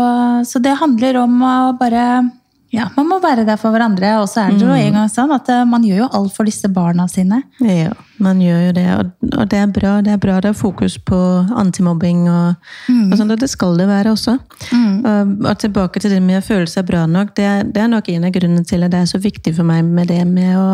så 0.45 0.59
det 0.59 0.75
handler 0.79 1.23
om 1.23 1.41
å 1.43 1.55
bare 1.79 2.29
Ja, 2.69 2.83
man 2.93 3.07
må 3.09 3.15
være 3.17 3.47
der 3.47 3.57
for 3.57 3.73
hverandre. 3.73 4.11
Og 4.21 4.27
så 4.29 4.43
er 4.43 4.53
det 4.53 4.61
jo 4.61 4.75
en 4.75 4.97
gang 4.99 5.07
sånn 5.09 5.31
at 5.33 5.47
eh, 5.49 5.63
man 5.65 5.85
gjør 5.87 6.03
jo 6.03 6.09
alt 6.19 6.35
for 6.35 6.45
disse 6.45 6.69
barna 6.69 7.07
sine. 7.09 7.39
Ja, 7.65 7.95
man 8.21 8.43
gjør 8.43 8.67
jo 8.67 8.75
det, 8.77 8.85
og, 8.99 9.39
det 9.49 9.57
er 9.57 9.71
bra. 9.73 9.93
Det 10.05 10.13
er 10.13 10.21
bra 10.21 10.35
det 10.43 10.51
er 10.51 10.59
fokus 10.59 10.99
på 11.01 11.17
antimobbing, 11.57 12.27
og, 12.29 12.69
og 13.07 13.15
sånn, 13.17 13.33
og 13.33 13.41
det 13.41 13.49
skal 13.49 13.79
det 13.79 13.87
være 13.89 14.13
også. 14.13 14.37
Og, 14.75 15.33
og 15.47 15.49
tilbake 15.63 16.03
til 16.03 16.13
det 16.13 16.21
med 16.21 16.43
å 16.43 16.45
føle 16.45 16.69
seg 16.69 16.85
bra 16.91 17.07
nok, 17.09 17.33
det 17.39 17.47
det 17.73 17.81
er 17.81 17.89
nok 17.89 18.11
en 18.13 18.29
av 18.29 18.35
grunnene 18.35 18.67
til 18.67 18.85
at 18.85 18.93
det 18.93 19.01
er 19.01 19.09
så 19.09 19.21
viktig 19.23 19.55
for 19.57 19.65
meg 19.65 19.87
med 19.87 20.11
det 20.11 20.21
med 20.29 20.59
å 20.59 20.69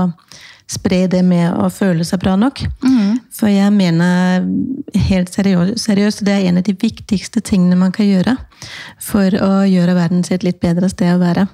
spre 0.65 1.05
det 1.12 1.22
med 1.25 1.53
å 1.62 1.67
føle 1.69 2.05
seg 2.07 2.22
bra 2.24 2.34
nok. 2.39 2.63
For 3.36 3.51
jeg 3.51 3.74
mener 3.75 4.45
helt 5.07 5.29
seriøst, 5.34 6.24
det 6.25 6.34
er 6.34 6.50
en 6.50 6.62
av 6.62 6.65
de 6.65 6.74
viktigste 6.74 7.43
tingene 7.45 7.77
man 7.79 7.93
kan 7.95 8.07
gjøre 8.07 8.36
for 9.03 9.38
å 9.45 9.51
gjøre 9.69 9.98
verden 9.98 10.25
til 10.25 10.39
et 10.39 10.48
litt 10.48 10.62
bedre 10.63 10.89
sted 10.89 11.13
å 11.13 11.22
være. 11.22 11.45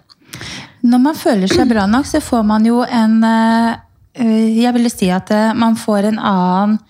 Når 0.88 1.02
man 1.04 1.18
føler 1.18 1.52
seg 1.52 1.70
bra 1.70 1.86
nok, 1.90 2.08
så 2.08 2.22
får 2.24 2.46
man 2.48 2.66
jo 2.66 2.82
en 2.88 3.20
eh, 3.28 3.74
eh, 4.16 4.62
Jeg 4.64 4.74
ville 4.74 4.90
si 4.90 5.12
at 5.14 5.30
eh, 5.36 5.52
man 5.54 5.76
får 5.80 6.12
en 6.12 6.20
annen 6.20 6.82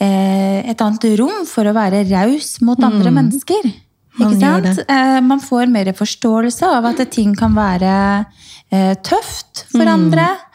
et 0.00 0.80
annet 0.80 1.02
rom 1.20 1.42
for 1.44 1.68
å 1.68 1.74
være 1.76 2.06
raus 2.08 2.54
mot 2.64 2.78
andre 2.80 3.10
mennesker. 3.12 3.66
Man 4.16 4.30
Ikke 4.32 4.38
sant? 4.40 4.78
Man 5.28 5.42
får 5.44 5.68
mer 5.68 5.90
forståelse 5.92 6.70
av 6.78 6.88
at 6.88 7.02
ting 7.12 7.34
kan 7.36 7.52
være 7.52 7.92
tøft 9.04 9.66
for 9.74 9.84
andre. 9.84 10.24
Eh, 10.24 10.49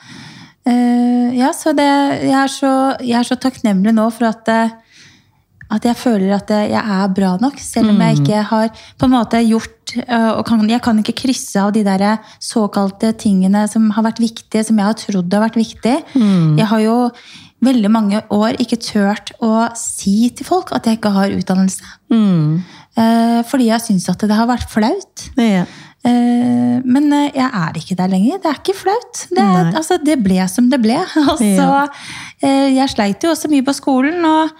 Ja, 0.65 1.51
så 1.53 1.75
det, 1.77 1.85
jeg, 2.25 2.33
er 2.33 2.49
så, 2.49 2.71
jeg 3.03 3.19
er 3.19 3.27
så 3.27 3.35
takknemlig 3.37 3.91
nå 3.93 4.07
for 4.15 4.31
at 4.31 4.49
eh, 4.49 4.73
at 5.73 5.85
jeg 5.87 5.97
føler 5.97 6.35
at 6.35 6.51
jeg 6.53 6.77
er 6.77 7.13
bra 7.15 7.31
nok, 7.41 7.57
selv 7.61 7.89
om 7.89 8.01
jeg 8.03 8.19
ikke 8.19 8.41
har 8.51 8.67
på 8.99 9.07
en 9.07 9.15
måte 9.15 9.39
gjort 9.47 9.95
øh, 9.97 10.31
og 10.37 10.43
kan, 10.45 10.69
Jeg 10.69 10.81
kan 10.81 10.99
ikke 11.01 11.15
krysse 11.25 11.61
av 11.61 11.73
de 11.73 11.83
der 11.83 12.17
såkalte 12.39 13.13
tingene 13.17 13.65
som 13.67 13.89
har 13.95 14.05
vært 14.05 14.21
viktige, 14.21 14.63
som 14.63 14.77
jeg 14.77 14.85
har 14.85 14.99
trodd 14.99 15.33
har 15.33 15.47
vært 15.47 15.57
viktige. 15.57 16.03
Jeg 16.59 16.67
har 16.69 16.79
jo 16.85 17.09
veldig 17.65 17.89
mange 17.89 18.21
år 18.29 18.59
ikke 18.61 18.77
turt 18.77 19.31
å 19.41 19.69
si 19.79 20.29
til 20.35 20.45
folk 20.45 20.69
at 20.75 20.85
jeg 20.85 20.99
ikke 20.99 21.13
har 21.15 21.33
utdannelse. 21.33 21.81
Mm. 22.13 22.61
Eh, 22.95 23.41
Fordi 23.49 23.71
jeg 23.71 23.81
syns 23.81 24.09
at 24.11 24.21
det 24.21 24.37
har 24.37 24.47
vært 24.47 24.69
flaut. 24.69 25.29
Ja. 25.39 25.65
Eh, 26.05 26.79
Men 26.85 27.11
eh, 27.13 27.31
jeg 27.33 27.49
er 27.49 27.77
ikke 27.81 27.99
der 27.99 28.11
lenger. 28.11 28.39
Det 28.41 28.51
er 28.51 28.61
ikke 28.61 28.77
flaut. 28.77 29.27
Det, 29.29 29.45
altså, 29.73 29.97
det 29.97 30.19
ble 30.23 30.41
som 30.51 30.69
det 30.69 30.81
ble. 30.83 30.97
Altså, 31.35 31.85
jeg 32.45 32.91
sleit 32.91 33.23
jo 33.23 33.31
også 33.33 33.49
mye 33.51 33.65
på 33.65 33.73
skolen. 33.75 34.23
og 34.25 34.51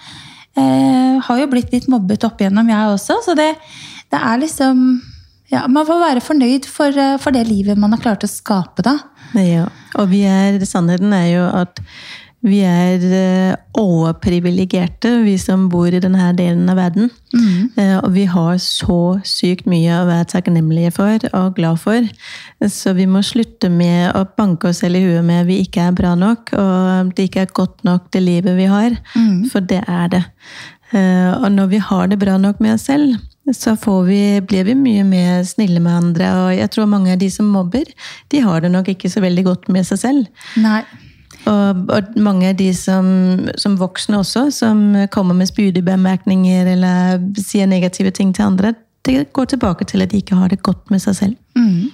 Eh, 0.55 1.15
har 1.19 1.39
jo 1.41 1.49
blitt 1.51 1.73
litt 1.75 1.89
mobbet 1.91 2.23
opp 2.23 2.39
igjennom, 2.39 2.69
jeg 2.71 2.93
også. 2.93 3.19
Så 3.25 3.35
det, 3.35 3.49
det 4.13 4.19
er 4.21 4.39
liksom 4.39 4.85
ja, 5.51 5.65
Man 5.67 5.85
får 5.87 5.99
være 6.01 6.23
fornøyd 6.23 6.67
for, 6.71 6.95
for, 7.21 7.35
det 7.35 7.43
livet 7.49 7.77
man 7.77 7.93
har 7.93 8.01
klart 8.01 8.23
å 8.25 8.31
skape, 8.31 8.85
da. 8.85 8.95
Ja, 9.35 9.67
og 9.99 10.07
vi 10.13 10.23
er, 10.29 10.57
sannheten 10.65 11.11
er 11.13 11.27
jo 11.33 11.43
at 11.51 11.81
vi 12.45 12.59
er 12.61 13.03
eh, 13.17 13.55
overprivilegerte, 13.75 15.11
vi 15.25 15.33
som 15.41 15.65
bor 15.71 15.89
i 15.89 16.01
denne 16.01 16.29
delen 16.37 16.69
av 16.69 16.77
verden. 16.79 17.09
Mm. 17.33 17.73
Og 18.05 18.09
vi 18.15 18.23
har 18.31 18.59
så 18.63 19.17
sykt 19.27 19.65
mye 19.67 19.97
å 19.97 20.05
være 20.07 20.29
takknemlige 20.31 20.93
for 20.95 21.25
og 21.33 21.57
glad 21.57 21.81
for. 21.81 22.05
Så 22.71 22.93
vi 22.95 23.07
må 23.09 23.23
slutte 23.25 23.67
med 23.73 24.13
å 24.15 24.23
banke 24.37 24.69
oss 24.69 24.79
selv 24.83 25.01
i 25.01 25.03
huet 25.03 25.25
med 25.25 25.43
at 25.43 25.49
vi 25.49 25.59
ikke 25.65 25.89
er 25.89 25.97
bra 25.97 26.13
nok, 26.15 26.53
og 26.55 27.11
det 27.17 27.27
ikke 27.27 27.43
er 27.43 27.55
godt 27.57 27.83
nok 27.87 28.07
det 28.15 28.23
livet 28.23 28.55
vi 28.55 28.69
har. 28.71 28.95
Mm. 29.17 29.49
For 29.51 29.65
det 29.65 29.81
er 29.83 30.13
det. 30.13 30.23
Og 30.95 31.49
når 31.51 31.73
vi 31.73 31.81
har 31.83 32.07
det 32.07 32.21
bra 32.21 32.37
nok 32.39 32.61
med 32.63 32.77
oss 32.77 32.87
selv, 32.87 33.17
så 33.53 33.75
vi, 34.07 34.41
blir 34.41 34.65
vi 34.65 34.73
mye 34.73 35.03
mer 35.05 35.43
snille 35.45 35.79
med 35.79 35.93
andre. 35.93 36.29
Og 36.45 36.55
jeg 36.55 36.71
tror 36.73 36.89
mange 36.89 37.13
av 37.13 37.19
de 37.21 37.29
som 37.29 37.45
mobber, 37.45 37.85
de 38.31 38.41
har 38.41 38.61
det 38.61 38.71
nok 38.73 38.89
ikke 38.89 39.11
så 39.11 39.21
veldig 39.21 39.43
godt 39.45 39.67
med 39.69 39.85
seg 39.85 40.01
selv. 40.01 40.47
Nei. 40.57 40.81
Og, 41.45 41.91
og, 41.93 42.15
mange 42.17 42.49
av 42.49 42.57
de 42.57 42.71
som, 42.73 43.05
som, 43.59 43.75
voksne 43.77 44.21
også, 44.23 44.47
som 44.53 44.81
kommer 45.13 45.37
med 45.37 45.49
spydige 45.49 45.85
bemerkninger 45.85 46.71
eller 46.73 47.21
sier 47.37 47.69
negative 47.69 48.13
ting 48.15 48.33
til 48.33 48.47
andre, 48.47 48.73
det 49.05 49.27
går 49.35 49.51
tilbake 49.53 49.85
til 49.85 50.01
at 50.01 50.11
de 50.11 50.23
ikke 50.23 50.37
har 50.39 50.49
det 50.49 50.63
godt 50.65 50.89
med 50.89 51.03
seg 51.03 51.17
selv. 51.19 51.35
Mm. 51.57 51.91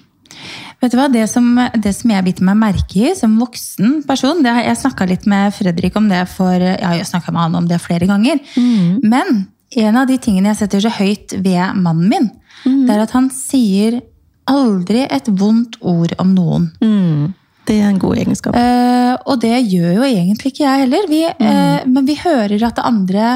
Vet 0.81 0.93
du 0.93 0.97
hva, 0.97 1.09
Det 1.11 1.25
som, 1.29 1.49
det 1.75 1.91
som 1.97 2.13
jeg 2.13 2.25
biter 2.25 2.45
meg 2.47 2.59
merke 2.61 3.01
i 3.09 3.15
som 3.17 3.33
voksen 3.41 3.99
person 4.07 4.39
det, 4.43 4.53
Jeg 4.65 4.79
snakka 4.79 5.07
litt 5.09 5.27
med 5.29 5.51
Fredrik 5.53 5.97
om 5.99 6.07
det 6.09 6.23
for, 6.31 6.55
jeg 6.55 6.79
har 6.79 7.01
jo 7.01 7.33
med 7.33 7.41
han 7.41 7.59
om 7.59 7.67
det 7.67 7.81
flere 7.83 8.07
ganger. 8.07 8.39
Mm. 8.55 9.01
Men 9.03 9.43
en 9.71 9.97
av 9.97 10.07
de 10.07 10.17
tingene 10.17 10.51
jeg 10.51 10.63
setter 10.63 10.83
så 10.83 10.93
høyt 10.95 11.35
ved 11.43 11.75
mannen 11.75 12.07
min, 12.09 12.31
mm. 12.63 12.87
det 12.87 12.95
er 12.95 13.03
at 13.03 13.13
han 13.15 13.29
sier 13.35 14.01
aldri 14.49 15.05
et 15.05 15.27
vondt 15.27 15.77
ord 15.81 16.15
om 16.19 16.33
noen. 16.35 16.71
Mm. 16.81 17.33
Det 17.71 17.79
er 17.79 17.87
en 17.87 17.99
god 18.01 18.19
egenskap. 18.19 18.55
Uh, 18.57 19.15
og 19.31 19.39
det 19.43 19.53
gjør 19.71 20.01
jo 20.01 20.07
egentlig 20.07 20.51
ikke 20.51 20.65
jeg 20.65 20.83
heller. 20.83 21.05
Vi, 21.11 21.21
mm. 21.23 21.45
uh, 21.47 21.85
men 21.87 22.07
vi 22.09 22.17
hører 22.19 22.67
at 22.67 22.81
andre 22.83 23.29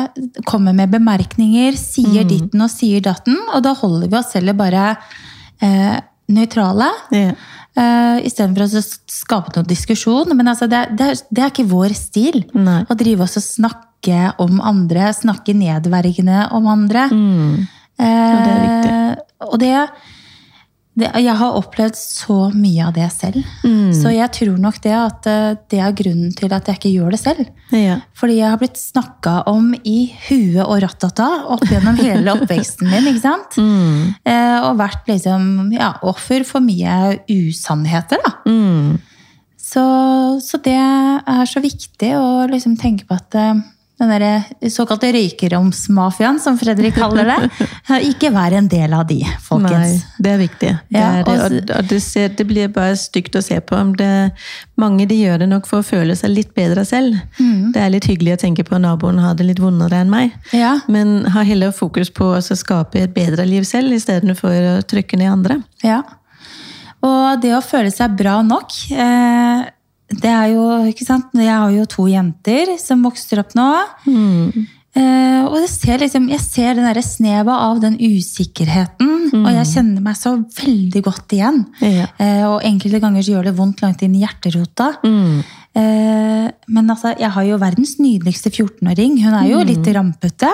kommer 0.48 0.76
med 0.76 0.92
bemerkninger, 0.92 1.78
sier 1.80 2.26
mm. 2.26 2.32
ditten 2.34 2.66
og 2.66 2.74
sier 2.74 3.04
datten, 3.06 3.38
og 3.56 3.64
da 3.64 3.76
holder 3.80 4.12
vi 4.12 4.20
oss 4.20 4.34
selv 4.36 4.58
bare 4.60 4.92
uh, 5.64 5.96
nøytrale. 6.36 6.90
Yeah. 7.16 7.38
Uh, 7.76 8.22
Istedenfor 8.24 8.68
å 8.68 8.84
skape 9.12 9.56
noen 9.56 9.70
diskusjon. 9.70 10.36
Men 10.36 10.52
altså, 10.52 10.68
det, 10.72 10.84
det, 11.00 11.12
det, 11.30 11.42
er 11.42 11.54
ikke 11.54 11.68
vår 11.72 11.96
stil 11.98 12.44
Nei. 12.56 12.82
å 12.88 12.98
drive 12.98 13.28
oss 13.28 13.40
og 13.40 13.48
snakke 13.48 14.36
om 14.44 14.60
andre, 14.64 15.10
snakke 15.16 15.56
nedverdigende 15.58 16.50
om 16.56 16.68
andre. 16.72 17.08
Mm. 17.12 17.66
Uh, 17.96 18.04
og 18.04 18.36
det 18.44 18.52
er 18.52 18.62
viktig. 18.66 19.00
Og 19.46 19.58
det 19.62 19.74
det, 20.96 21.10
jeg 21.20 21.36
har 21.36 21.58
opplevd 21.60 21.98
så 22.00 22.38
mye 22.56 22.86
av 22.88 22.94
det 22.96 23.08
selv. 23.12 23.42
Mm. 23.68 23.92
Så 23.98 24.14
jeg 24.16 24.32
tror 24.38 24.60
nok 24.64 24.78
det 24.84 24.94
at 24.96 25.28
eh, 25.28 25.58
det 25.72 25.82
er 25.84 25.98
grunnen 26.00 26.32
til 26.38 26.54
at 26.56 26.70
jeg 26.72 26.80
ikke 26.80 26.92
gjør 26.94 27.16
det 27.16 27.20
selv. 27.20 27.50
Ja. 27.76 27.98
Fordi 28.16 28.38
jeg 28.38 28.48
har 28.54 28.62
blitt 28.62 28.80
snakka 28.80 29.34
om 29.52 29.74
i 29.84 29.98
huet 30.30 30.64
og 30.64 30.80
rattata 30.86 31.28
opp 31.52 31.66
gjennom 31.68 32.00
hele 32.00 32.32
oppveksten 32.38 32.88
min. 32.88 33.10
ikke 33.12 33.26
sant? 33.26 33.60
Mm. 33.60 34.16
Eh, 34.24 34.58
og 34.62 34.80
vært 34.80 35.12
liksom 35.12 35.74
ja, 35.76 35.98
offer 36.08 36.48
for 36.48 36.64
mye 36.64 37.20
usannheter, 37.28 38.24
da. 38.24 38.34
Mm. 38.48 38.96
Så, 39.66 39.84
så, 40.46 40.62
det 40.64 40.78
er 40.80 41.48
så 41.50 41.60
viktig 41.60 42.14
å 42.16 42.46
liksom 42.48 42.78
tenke 42.80 43.08
på 43.10 43.18
at 43.18 43.36
eh, 43.36 43.58
den 43.96 44.10
der 44.12 44.70
såkalte 44.70 45.08
røykeromsmafiaen, 45.16 46.40
som 46.44 46.58
Fredrik 46.60 46.98
kaller 46.98 47.30
det. 47.30 47.68
Ikke 48.10 48.32
vær 48.36 48.52
en 48.58 48.68
del 48.68 48.92
av 48.94 49.06
de, 49.08 49.22
folkens. 49.46 50.02
Nei, 50.02 50.18
det 50.20 50.34
er 50.34 50.42
viktig. 50.42 50.72
Det, 50.90 51.04
er 51.04 51.22
det. 51.24 51.36
og, 51.36 51.56
og 51.78 51.88
det, 51.92 52.00
ser, 52.04 52.34
det, 52.36 52.48
blir 52.50 52.74
bare 52.76 52.98
stygt 53.00 53.38
å 53.40 53.44
se 53.46 53.62
på. 53.64 53.80
Det, 53.96 54.10
mange 54.82 55.08
de 55.08 55.22
gjør 55.22 55.46
det 55.46 55.48
nok 55.54 55.70
for 55.70 55.80
å 55.80 55.88
føle 55.88 56.18
seg 56.20 56.34
litt 56.34 56.52
bedre 56.58 56.84
selv. 56.88 57.16
Mm. 57.40 57.72
Det 57.76 57.86
er 57.86 57.94
litt 57.94 58.10
hyggelig 58.12 58.36
å 58.36 58.42
tenke 58.44 58.68
på 58.68 58.76
at 58.76 58.84
naboen 58.84 59.22
har 59.24 59.40
det 59.40 59.48
litt 59.48 59.64
vondere 59.64 60.04
enn 60.04 60.12
meg. 60.12 60.36
Ja. 60.52 60.76
Men 60.92 61.22
ha 61.32 61.46
heller 61.48 61.72
fokus 61.76 62.12
på 62.12 62.34
å 62.36 62.44
skape 62.44 63.06
et 63.06 63.16
bedre 63.16 63.48
liv 63.48 63.64
selv, 63.64 63.96
istedenfor 63.96 64.76
å 64.76 64.78
trykke 64.84 65.24
ned 65.24 65.32
andre. 65.38 65.62
Ja. 65.86 66.04
Og 67.06 67.42
det 67.44 67.54
å 67.56 67.64
føle 67.64 67.92
seg 67.94 68.16
bra 68.18 68.40
nok 68.44 68.76
eh, 68.92 69.66
det 70.14 70.30
er 70.30 70.54
jo, 70.54 70.64
ikke 70.92 71.06
sant? 71.08 71.34
Jeg 71.34 71.50
har 71.50 71.72
jo 71.74 71.86
to 71.90 72.06
jenter 72.12 72.76
som 72.82 73.02
vokser 73.06 73.42
opp 73.42 73.56
nå. 73.58 73.70
Mm. 74.06 74.66
Eh, 74.96 75.42
og 75.44 75.58
jeg 75.60 75.72
ser, 75.74 76.00
liksom, 76.00 76.30
jeg 76.32 76.40
ser 76.40 76.78
den 76.78 77.02
snevet 77.04 77.52
av 77.52 77.82
den 77.84 77.98
usikkerheten, 78.00 79.10
mm. 79.34 79.42
og 79.42 79.50
jeg 79.58 79.68
kjenner 79.74 80.06
meg 80.06 80.16
så 80.16 80.38
veldig 80.40 81.02
godt 81.04 81.36
igjen. 81.36 81.66
Ja. 81.84 82.08
Eh, 82.16 82.46
og 82.48 82.64
enkelte 82.64 83.02
ganger 83.04 83.26
så 83.26 83.36
gjør 83.36 83.50
det 83.50 83.58
vondt 83.58 83.84
langt 83.84 84.06
inn 84.06 84.16
i 84.16 84.24
hjerterota. 84.24 84.94
Mm. 85.04 85.42
Eh, 85.76 86.46
men 86.72 86.94
altså, 86.94 87.12
jeg 87.20 87.34
har 87.36 87.48
jo 87.50 87.60
verdens 87.60 87.98
nydeligste 88.00 88.54
14-åring. 88.54 89.20
Hun 89.26 89.36
er 89.36 89.50
jo 89.50 89.60
mm. 89.60 89.68
litt 89.74 89.92
rampete. 89.98 90.54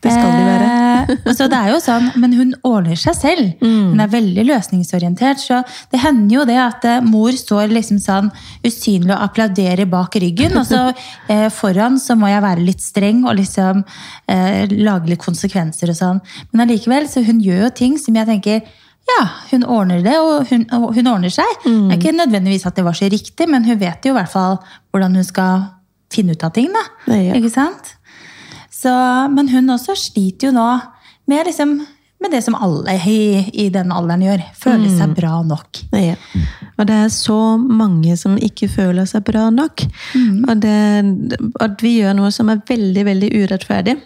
Det 0.00 0.12
skal 0.14 0.30
de 0.32 0.44
være. 0.46 0.68
Eh, 1.12 1.32
så 1.36 1.46
det 1.50 1.58
er 1.58 1.72
jo 1.74 1.80
sånn, 1.82 2.06
Men 2.20 2.32
hun 2.36 2.52
ordner 2.64 2.96
seg 2.96 3.16
selv. 3.18 3.50
Mm. 3.60 3.92
Hun 3.92 4.00
er 4.00 4.12
veldig 4.12 4.44
løsningsorientert. 4.48 5.42
Så 5.42 5.60
det 5.92 6.00
hender 6.00 6.38
jo 6.38 6.44
det 6.48 6.56
at 6.62 6.86
eh, 6.88 7.00
mor 7.04 7.36
står 7.36 7.72
liksom 7.74 8.00
sånn 8.00 8.30
usynlig 8.66 9.12
og 9.12 9.26
applauderer 9.28 9.88
bak 9.90 10.16
ryggen, 10.22 10.56
og 10.56 10.68
så 10.68 10.86
eh, 11.32 11.48
foran 11.52 11.98
så 12.00 12.16
må 12.16 12.30
jeg 12.32 12.44
være 12.46 12.64
litt 12.64 12.84
streng 12.84 13.24
og 13.26 13.36
liksom 13.40 13.84
eh, 14.30 14.64
lage 14.80 15.12
litt 15.12 15.22
konsekvenser 15.22 15.92
og 15.92 16.00
sånn. 16.00 16.22
Men 16.52 16.64
allikevel, 16.64 17.10
så 17.10 17.24
hun 17.26 17.42
gjør 17.44 17.66
jo 17.66 17.74
ting 17.82 17.98
som 18.00 18.16
jeg 18.16 18.28
tenker 18.30 18.64
ja, 19.10 19.22
hun 19.50 19.64
ordner 19.66 20.04
det, 20.04 20.16
og 20.22 20.48
hun, 20.50 20.66
og 20.76 20.92
hun 20.94 21.08
ordner 21.10 21.32
seg. 21.34 21.48
Mm. 21.64 21.88
Det 21.88 21.94
er 21.94 22.00
ikke 22.00 22.16
nødvendigvis 22.18 22.66
at 22.68 22.76
det 22.78 22.84
var 22.86 22.96
så 22.96 23.08
riktig, 23.10 23.48
men 23.50 23.66
hun 23.66 23.80
vet 23.80 24.06
jo 24.06 24.14
i 24.14 24.18
hvert 24.18 24.32
fall 24.32 24.60
hvordan 24.92 25.16
hun 25.18 25.26
skal 25.26 25.64
finne 26.10 26.34
ut 26.34 26.44
av 26.46 26.52
ting. 26.54 26.70
da. 26.74 26.84
Ikke 27.38 27.52
sant? 27.52 27.94
Så, 28.80 28.92
men 29.34 29.50
hun 29.52 29.72
også 29.74 29.96
sliter 29.98 30.48
jo 30.48 30.56
nå 30.56 30.68
med, 31.30 31.44
liksom, 31.46 31.74
med 32.20 32.32
det 32.32 32.40
som 32.46 32.56
alle 32.56 32.96
i, 33.04 33.20
i 33.52 33.68
den 33.72 33.92
alderen 33.92 34.24
gjør. 34.24 34.44
Føle 34.56 34.88
mm. 34.88 34.94
seg 34.96 35.16
bra 35.18 35.34
nok. 35.46 35.82
Ja. 35.96 36.16
Og 36.80 36.88
det 36.88 36.96
er 36.96 37.10
så 37.12 37.38
mange 37.60 38.16
som 38.16 38.38
ikke 38.40 38.70
føler 38.72 39.08
seg 39.08 39.26
bra 39.28 39.48
nok. 39.52 39.84
Mm. 40.16 40.38
Og 40.48 40.62
det, 40.64 40.78
at 41.60 41.84
vi 41.84 41.98
gjør 41.98 42.16
noe 42.16 42.32
som 42.34 42.52
er 42.52 42.64
veldig, 42.68 43.04
veldig 43.10 43.30
urettferdig 43.42 43.98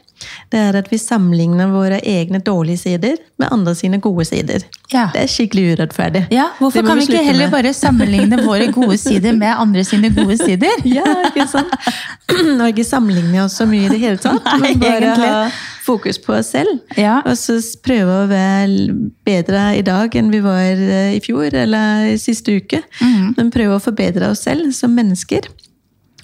det 0.53 0.61
er 0.61 0.79
at 0.81 0.91
vi 0.93 0.99
sammenligner 1.01 1.71
våre 1.73 1.99
egne 2.01 2.41
dårlige 2.45 2.83
sider 2.85 3.19
med 3.41 3.49
andre 3.53 3.75
sine 3.79 4.01
gode 4.03 4.27
sider. 4.29 4.65
Ja. 4.93 5.09
Det 5.15 5.25
er 5.25 5.31
skikkelig 5.31 5.75
urettferdig. 5.75 6.27
Ja, 6.35 6.51
Hvorfor 6.59 6.87
kan 6.87 6.99
vi, 6.99 7.07
vi 7.07 7.13
ikke 7.13 7.27
heller 7.27 7.49
med. 7.49 7.55
bare 7.57 7.75
sammenligne 7.75 8.41
våre 8.45 8.71
gode 8.73 8.99
sider 9.01 9.37
med 9.37 9.55
andre 9.59 9.85
sine 9.85 10.11
gode 10.15 10.39
sider? 10.41 10.83
ja, 10.97 11.07
ikke 11.31 11.49
sant? 11.51 11.75
Og 12.61 12.67
ikke 12.71 12.87
sammenligne 12.87 13.45
oss 13.45 13.59
så 13.61 13.67
mye 13.69 13.89
i 13.89 13.95
det 13.95 14.03
hele 14.03 14.21
tatt, 14.23 14.45
men 14.63 14.81
bare 14.83 14.99
egentlig. 15.01 15.31
ha 15.31 15.49
fokus 15.85 16.19
på 16.19 16.33
oss 16.33 16.53
selv. 16.55 16.79
Ja. 16.97 17.19
Og 17.29 17.37
så 17.39 17.59
prøve 17.85 18.23
å 18.23 18.29
være 18.31 18.95
bedre 19.27 19.67
i 19.79 19.83
dag 19.85 20.15
enn 20.17 20.31
vi 20.33 20.41
var 20.45 20.63
eh, 20.81 21.17
i 21.17 21.21
fjor 21.25 21.55
eller 21.65 22.15
siste 22.21 22.57
uke. 22.57 22.81
Mm. 23.01 23.35
Men 23.37 23.53
prøve 23.55 23.79
å 23.79 23.85
forbedre 23.85 24.33
oss 24.33 24.47
selv 24.49 24.73
som 24.77 24.95
mennesker. 24.97 25.51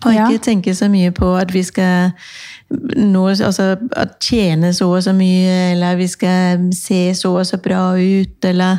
Og 0.04 0.14
ikke 0.14 0.38
ja. 0.38 0.44
tenke 0.44 0.74
så 0.76 0.88
mye 0.88 1.10
på 1.12 1.34
at 1.36 1.52
vi 1.54 1.62
skal 1.66 2.12
nå 2.96 3.24
altså, 3.32 3.74
at 3.98 4.12
tjene 4.22 4.70
så 4.74 4.86
og 4.94 5.02
så 5.02 5.12
mye, 5.16 5.72
eller 5.72 5.98
vi 5.98 6.06
skal 6.10 6.68
se 6.76 7.00
så 7.18 7.32
og 7.40 7.46
så 7.48 7.58
bra 7.62 7.96
ut, 7.98 8.44
eller 8.46 8.78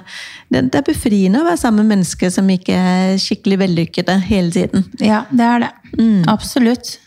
Det, 0.52 0.66
det 0.72 0.80
er 0.80 0.88
befriende 0.88 1.42
å 1.42 1.48
være 1.48 1.60
sammen 1.60 1.86
med 1.86 1.98
mennesker 1.98 2.32
som 2.32 2.50
ikke 2.52 2.76
er 2.76 3.20
skikkelig 3.22 3.60
vellykkede 3.62 4.18
hele 4.28 4.52
tiden. 4.52 4.84
Ja, 5.00 5.24
det 5.32 5.46
er 5.48 5.64
det. 5.64 5.72
Mm. 5.98 6.24
Absolutt. 6.28 6.98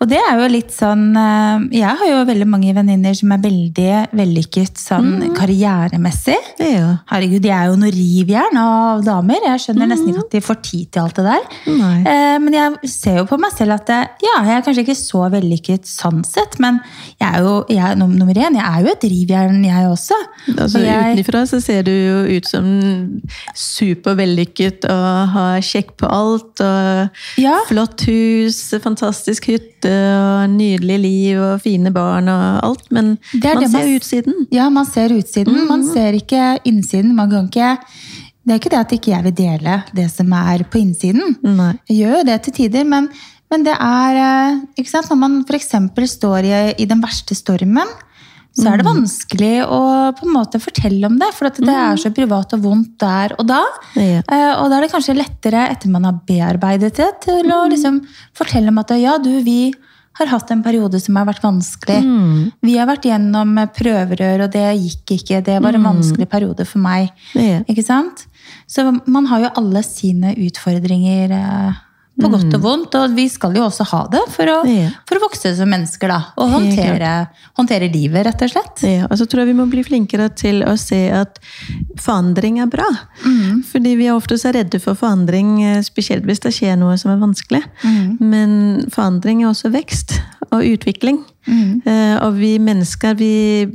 Og 0.00 0.08
det 0.10 0.18
er 0.20 0.40
jo 0.40 0.48
litt 0.50 0.72
sånn 0.74 1.10
eh, 1.18 1.64
Jeg 1.80 1.98
har 2.00 2.08
jo 2.08 2.20
veldig 2.28 2.48
mange 2.48 2.74
venninner 2.76 3.16
som 3.16 3.34
er 3.34 3.42
veldig 3.42 3.90
vellykket 4.16 4.80
sånn 4.80 5.10
mm. 5.20 5.34
karrieremessig. 5.36 6.38
Ja. 6.62 6.94
Herregud, 7.10 7.42
de 7.44 7.52
er 7.54 7.70
jo 7.70 7.78
noe 7.80 7.92
rivjern 7.94 8.60
av 8.60 9.04
damer. 9.06 9.42
Jeg 9.50 9.64
skjønner 9.64 9.88
mm. 9.88 9.92
nesten 9.94 10.12
ikke 10.12 10.24
at 10.24 10.36
de 10.36 10.42
får 10.44 10.60
tid 10.66 10.90
til 10.94 11.04
alt 11.04 11.20
det 11.20 11.26
der. 11.26 11.48
Eh, 11.70 12.36
men 12.42 12.56
jeg 12.56 12.92
ser 12.92 13.20
jo 13.20 13.26
på 13.30 13.40
meg 13.40 13.54
selv 13.56 13.76
at 13.78 13.92
eh, 13.94 14.06
ja, 14.26 14.36
jeg 14.48 14.56
er 14.56 14.66
kanskje 14.66 14.86
ikke 14.86 14.98
så 14.98 15.26
vellykket 15.32 15.88
sånn 15.90 16.24
sett, 16.26 16.58
men 16.62 16.80
jeg 17.20 17.28
er 17.28 17.44
jo 17.44 17.54
jeg, 17.70 17.98
nummer 18.00 18.34
én, 18.36 18.58
jeg 18.58 18.66
er 18.66 18.84
jo 18.84 18.92
et 18.94 19.08
rivjern, 19.12 19.60
jeg 19.66 19.90
også. 19.90 20.18
Altså, 20.56 20.82
jeg, 20.84 21.18
Utenfra 21.20 21.44
så 21.50 21.60
ser 21.62 21.84
du 21.86 21.92
jo 21.92 22.18
ut 22.38 22.48
som 22.48 22.66
supervellykket 23.56 24.88
og 24.90 25.34
har 25.34 25.64
sjekk 25.64 25.94
på 26.00 26.10
alt. 26.10 26.64
og 26.64 27.40
ja. 27.40 27.58
Flott 27.68 28.06
hus, 28.08 28.62
fantastisk 28.82 29.50
hytte 29.50 29.59
og 29.88 30.50
nydelig 30.52 30.98
liv 31.00 31.40
og 31.40 31.62
fine 31.64 31.92
barn 31.94 32.28
og 32.32 32.60
alt. 32.66 32.86
Men 32.94 33.14
man 33.34 33.68
ser 33.72 33.92
utsiden. 33.96 34.46
Ja, 34.52 34.68
man 34.72 34.88
ser 34.88 35.14
utsiden. 35.16 35.56
Mm. 35.56 35.68
Man 35.70 35.84
ser 35.88 36.16
ikke 36.18 36.58
innsiden. 36.68 37.14
Man 37.16 37.30
kan 37.32 37.50
ikke 37.50 37.76
det 38.40 38.54
er 38.54 38.60
ikke 38.60 38.70
det 38.72 38.78
at 38.80 38.92
ikke 38.96 39.10
jeg 39.12 39.24
vil 39.26 39.34
dele 39.36 39.74
det 39.94 40.06
som 40.10 40.32
er 40.34 40.64
på 40.66 40.80
innsiden. 40.80 41.36
Nei. 41.44 41.74
Jeg 41.90 41.98
gjør 42.00 42.16
jo 42.18 42.24
det 42.30 42.38
til 42.46 42.58
tider, 42.62 42.88
men 42.88 43.10
Men 43.50 43.64
det 43.66 43.74
er 43.74 44.16
eh, 44.22 44.58
ikke 44.78 44.92
sant? 44.92 45.08
Når 45.10 45.18
man 45.18 45.40
f.eks. 45.42 45.72
står 46.12 46.46
i, 46.46 46.52
i 46.78 46.86
den 46.86 47.02
verste 47.02 47.34
stormen, 47.34 47.88
så 48.60 48.72
er 48.72 48.76
det 48.78 48.86
Mm. 48.86 48.92
vanskelig 49.00 49.52
å 49.66 49.80
på 50.18 50.26
en 50.26 50.34
måte 50.34 50.60
fortelle 50.60 51.06
om 51.06 51.18
det. 51.18 51.32
For 51.34 51.46
at 51.48 51.56
det 51.56 51.68
er 51.74 51.96
så 51.96 52.10
privat 52.14 52.52
og 52.54 52.62
vondt 52.62 52.98
der 52.98 53.34
og 53.38 53.46
da. 53.46 53.62
Ja. 53.96 54.20
Eh, 54.28 54.54
Og 54.60 54.68
da 54.70 54.76
er 54.78 54.80
det 54.86 54.92
kanskje 54.92 55.16
lettere, 55.16 55.68
etter 55.70 55.88
man 55.88 56.04
har 56.04 56.20
bearbeidet 56.26 56.94
det, 56.96 57.20
til 57.22 57.44
å 57.50 57.64
Mm. 57.66 57.70
liksom 57.72 58.00
fortelle 58.34 58.68
om 58.68 58.78
at 58.78 58.90
ja, 59.00 59.18
du, 59.18 59.42
vi 59.42 59.72
har 60.18 60.26
hatt 60.26 60.50
en 60.50 60.62
periode 60.62 61.00
som 61.00 61.16
har 61.16 61.24
vært 61.24 61.40
vanskelig. 61.40 62.02
Mm. 62.04 62.52
Vi 62.62 62.76
har 62.76 62.86
vært 62.86 63.04
gjennom 63.08 63.54
prøverør, 63.72 64.42
og 64.44 64.50
det 64.52 64.76
gikk 64.76 65.14
ikke. 65.16 65.42
Det 65.44 65.62
var 65.62 65.72
en 65.74 65.84
vanskelig 65.84 66.28
periode 66.28 66.66
for 66.66 66.78
meg. 66.78 67.10
Ja. 67.34 67.60
Ikke 67.68 67.84
sant? 67.84 68.26
Så 68.68 69.00
man 69.06 69.26
har 69.26 69.40
jo 69.40 69.50
alle 69.56 69.82
sine 69.82 70.34
utfordringer 70.36 71.76
på 72.20 72.30
godt 72.30 72.54
og 72.58 72.62
vondt, 72.62 72.94
og 73.00 73.14
vi 73.16 73.26
skal 73.28 73.54
jo 73.56 73.62
også 73.66 73.84
ha 73.90 74.00
det 74.12 74.22
for 74.34 74.44
å, 74.52 74.58
Ja. 74.68 74.90
for 75.08 75.16
å 75.18 75.22
vokse 75.28 75.54
som 75.56 75.68
mennesker, 75.72 76.08
da. 76.08 76.18
Og 76.38 76.50
håndtere, 76.50 77.28
håndtere 77.58 77.88
livet, 77.92 78.26
rett 78.26 78.42
og 78.42 78.50
slett. 78.50 78.82
Ja, 78.86 79.06
og 79.10 79.16
så 79.18 79.26
tror 79.26 79.42
jeg 79.44 79.54
vi 79.54 79.58
må 79.62 79.68
bli 79.70 79.82
flinkere 79.82 80.28
til 80.34 80.62
å 80.62 80.76
se 80.78 81.08
at 81.10 81.38
forandring 81.98 82.60
er 82.60 82.66
bra. 82.66 82.86
Fordi 83.72 83.96
vi 83.96 84.06
er 84.08 84.14
ofte 84.16 84.38
så 84.40 84.52
redde 84.54 84.80
for 84.80 84.94
forandring, 84.94 85.62
eh, 85.64 85.80
spesielt 85.82 86.24
hvis 86.26 86.40
det 86.40 86.52
skjer 86.56 86.76
noe 86.78 86.96
som 86.98 87.10
er 87.12 87.20
vanskelig. 87.22 87.62
Men 88.20 88.86
forandring 88.90 89.42
er 89.42 89.50
også 89.52 89.70
vekst 89.72 90.18
og 90.52 90.62
utvikling. 90.62 91.24
Eh, 91.48 92.18
Og 92.20 92.34
vi 92.36 92.58
mennesker, 92.58 93.14
vi, 93.16 93.66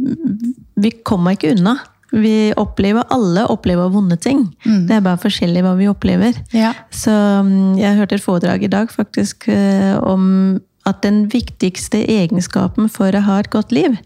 vi 0.77 0.91
kommer 1.03 1.31
ikke 1.35 1.55
unna. 1.57 1.77
Vi 2.15 2.53
opplever, 2.59 3.03
alle 3.11 3.43
opplever 3.51 3.91
vonde 3.91 4.17
ting. 4.21 4.45
Det 4.63 4.95
er 4.95 5.03
bare 5.03 5.19
forskjellig 5.19 5.65
hva 5.65 5.73
vi 5.79 5.89
opplever. 5.91 6.37
Ja. 6.55 6.71
Så 6.93 7.11
mm, 7.11 7.75
jeg 7.81 7.99
hørte 7.99 8.19
et 8.19 8.23
foredrag 8.23 8.63
i 8.63 8.71
dag 8.71 8.93
faktisk 8.93 9.49
eh, 9.51 9.97
om 9.99 10.61
at 10.85 11.01
den 11.01 11.25
viktigste 11.33 12.03
egenskapen 12.05 12.89
for 12.93 13.15
å 13.15 13.23
ha 13.25 13.39
et 13.41 13.49
godt 13.53 13.73
liv, 13.73 13.97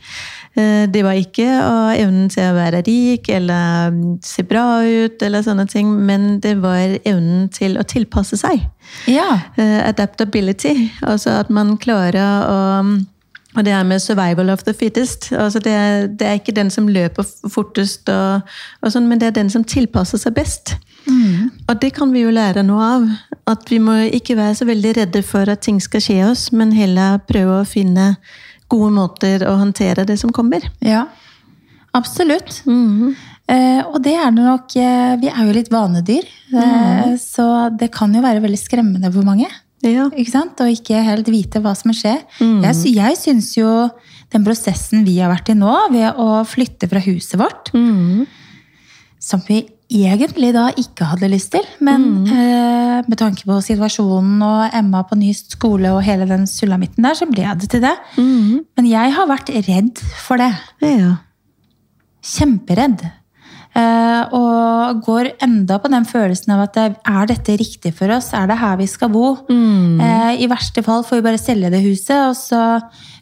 eh, 0.55 0.85
det 0.87 1.03
var 1.03 1.19
ikke 1.19 1.47
å 1.59 1.75
evnen 1.91 2.29
til 2.31 2.47
å 2.47 2.55
være 2.55 2.81
rik 2.87 3.29
eller 3.35 3.91
mm, 3.91 4.19
se 4.23 4.45
bra 4.47 4.81
ut, 4.87 5.19
eller 5.21 5.43
sånne 5.43 5.67
ting, 5.69 5.91
men 6.07 6.39
det 6.43 6.55
var 6.63 6.97
evnen 7.03 7.49
til 7.53 7.75
å 7.79 7.85
tilpasse 7.87 8.39
seg. 8.39 8.63
Ja. 9.11 9.27
Eh, 9.59 9.79
Adaptability. 9.83 10.89
Altså 11.03 11.35
at 11.43 11.51
man 11.53 11.75
klarer 11.81 12.47
å 12.47 12.59
og 13.59 13.65
det 13.65 13.73
er 13.75 13.83
med 13.83 13.99
'survival 13.99 14.49
of 14.49 14.63
the 14.63 14.73
fittest'. 14.73 15.33
altså 15.35 15.59
Det 15.59 15.71
er, 15.71 16.07
det 16.07 16.27
er 16.27 16.39
ikke 16.39 16.55
den 16.55 16.69
som 16.69 16.87
løper 16.87 17.23
fortest, 17.51 18.09
og, 18.09 18.41
og 18.81 18.91
sånn, 18.91 19.07
men 19.07 19.19
det 19.19 19.27
er 19.27 19.35
den 19.35 19.49
som 19.49 19.63
tilpasser 19.63 20.17
seg 20.17 20.33
best. 20.33 20.77
Og 21.67 21.81
det 21.81 21.93
kan 21.93 22.13
vi 22.13 22.23
jo 22.25 22.31
lære 22.33 22.63
noe 22.63 22.83
av. 22.83 23.07
At 23.47 23.71
vi 23.71 23.79
må 23.81 23.95
ikke 24.13 24.37
være 24.37 24.55
så 24.55 24.65
veldig 24.69 24.97
redde 24.97 25.23
for 25.25 25.49
at 25.49 25.63
ting 25.65 25.81
skal 25.81 26.01
skje 26.01 26.19
oss, 26.29 26.51
men 26.51 26.71
heller 26.71 27.19
prøve 27.27 27.61
å 27.61 27.67
finne 27.67 28.15
gode 28.69 28.91
måter 28.93 29.45
å 29.47 29.57
håndtere 29.57 30.05
det 30.05 30.19
som 30.19 30.31
kommer. 30.31 30.61
ja. 30.81 31.07
Absolutt. 31.97 32.59
Eh, 33.49 33.79
og 33.81 33.97
det 34.05 34.13
er 34.13 34.29
det 34.29 34.43
nok 34.45 34.75
eh, 34.77 35.15
Vi 35.17 35.29
er 35.31 35.39
jo 35.47 35.55
litt 35.55 35.71
vanedyr, 35.73 36.27
eh, 36.53 37.15
så 37.17 37.69
det 37.73 37.89
kan 37.95 38.13
jo 38.13 38.21
være 38.21 38.43
veldig 38.43 38.59
skremmende 38.61 39.09
for 39.09 39.25
mange. 39.25 39.47
Ja. 39.86 40.09
Ikke 40.12 40.31
sant? 40.33 40.59
Og 40.59 40.67
ikke 40.74 41.00
helt 41.05 41.27
vite 41.31 41.62
hva 41.63 41.71
som 41.77 41.93
skjer. 41.95 42.21
Jeg, 42.65 42.75
jeg 42.95 43.17
syns 43.17 43.53
jo 43.57 43.89
den 44.33 44.43
prosessen 44.45 45.05
vi 45.07 45.17
har 45.21 45.31
vært 45.31 45.50
i 45.50 45.55
nå, 45.57 45.71
ved 45.93 46.19
å 46.19 46.43
flytte 46.45 46.89
fra 46.91 47.00
huset 47.05 47.39
vårt, 47.39 47.71
som 49.19 49.41
vi 49.48 49.62
egentlig 49.89 50.51
da 50.53 50.67
ikke 50.77 51.07
hadde 51.09 51.29
lyst 51.31 51.50
til, 51.55 51.63
men 51.81 52.03
eh, 52.29 53.00
med 53.09 53.17
tanke 53.17 53.41
på 53.50 53.55
situasjonen 53.65 54.43
og 54.45 54.75
Emma 54.77 55.01
på 55.09 55.17
ny 55.17 55.31
skole 55.33 55.89
og 55.95 56.03
hele 56.05 56.27
den 56.29 56.45
sulamitten 56.45 57.01
der, 57.07 57.15
så 57.17 57.25
ble 57.25 57.48
det 57.57 57.71
til 57.74 57.81
det. 57.81 57.95
Men 58.77 58.86
jeg 58.86 59.15
har 59.15 59.27
vært 59.31 59.50
redd 59.50 59.98
for 60.27 60.38
det. 60.38 60.51
ja. 60.86 61.15
Kjemperedd. 62.21 63.05
Eh, 63.79 64.33
og 64.36 65.03
går 65.05 65.30
enda 65.45 65.77
på 65.80 65.91
den 65.93 66.06
følelsen 66.10 66.53
av 66.56 66.65
at 66.67 66.80
er 66.82 67.30
dette 67.30 67.56
riktig 67.60 67.93
for 67.97 68.12
oss? 68.15 68.32
Er 68.36 68.49
det 68.51 68.58
her 68.60 68.77
vi 68.80 68.88
skal 68.89 69.12
bo? 69.13 69.38
Eh, 70.01 70.41
I 70.43 70.49
verste 70.51 70.84
fall 70.86 71.06
får 71.08 71.19
vi 71.21 71.27
bare 71.30 71.41
selge 71.41 71.71
det 71.73 71.82
huset, 71.86 72.17
og 72.30 72.36
så 72.38 72.63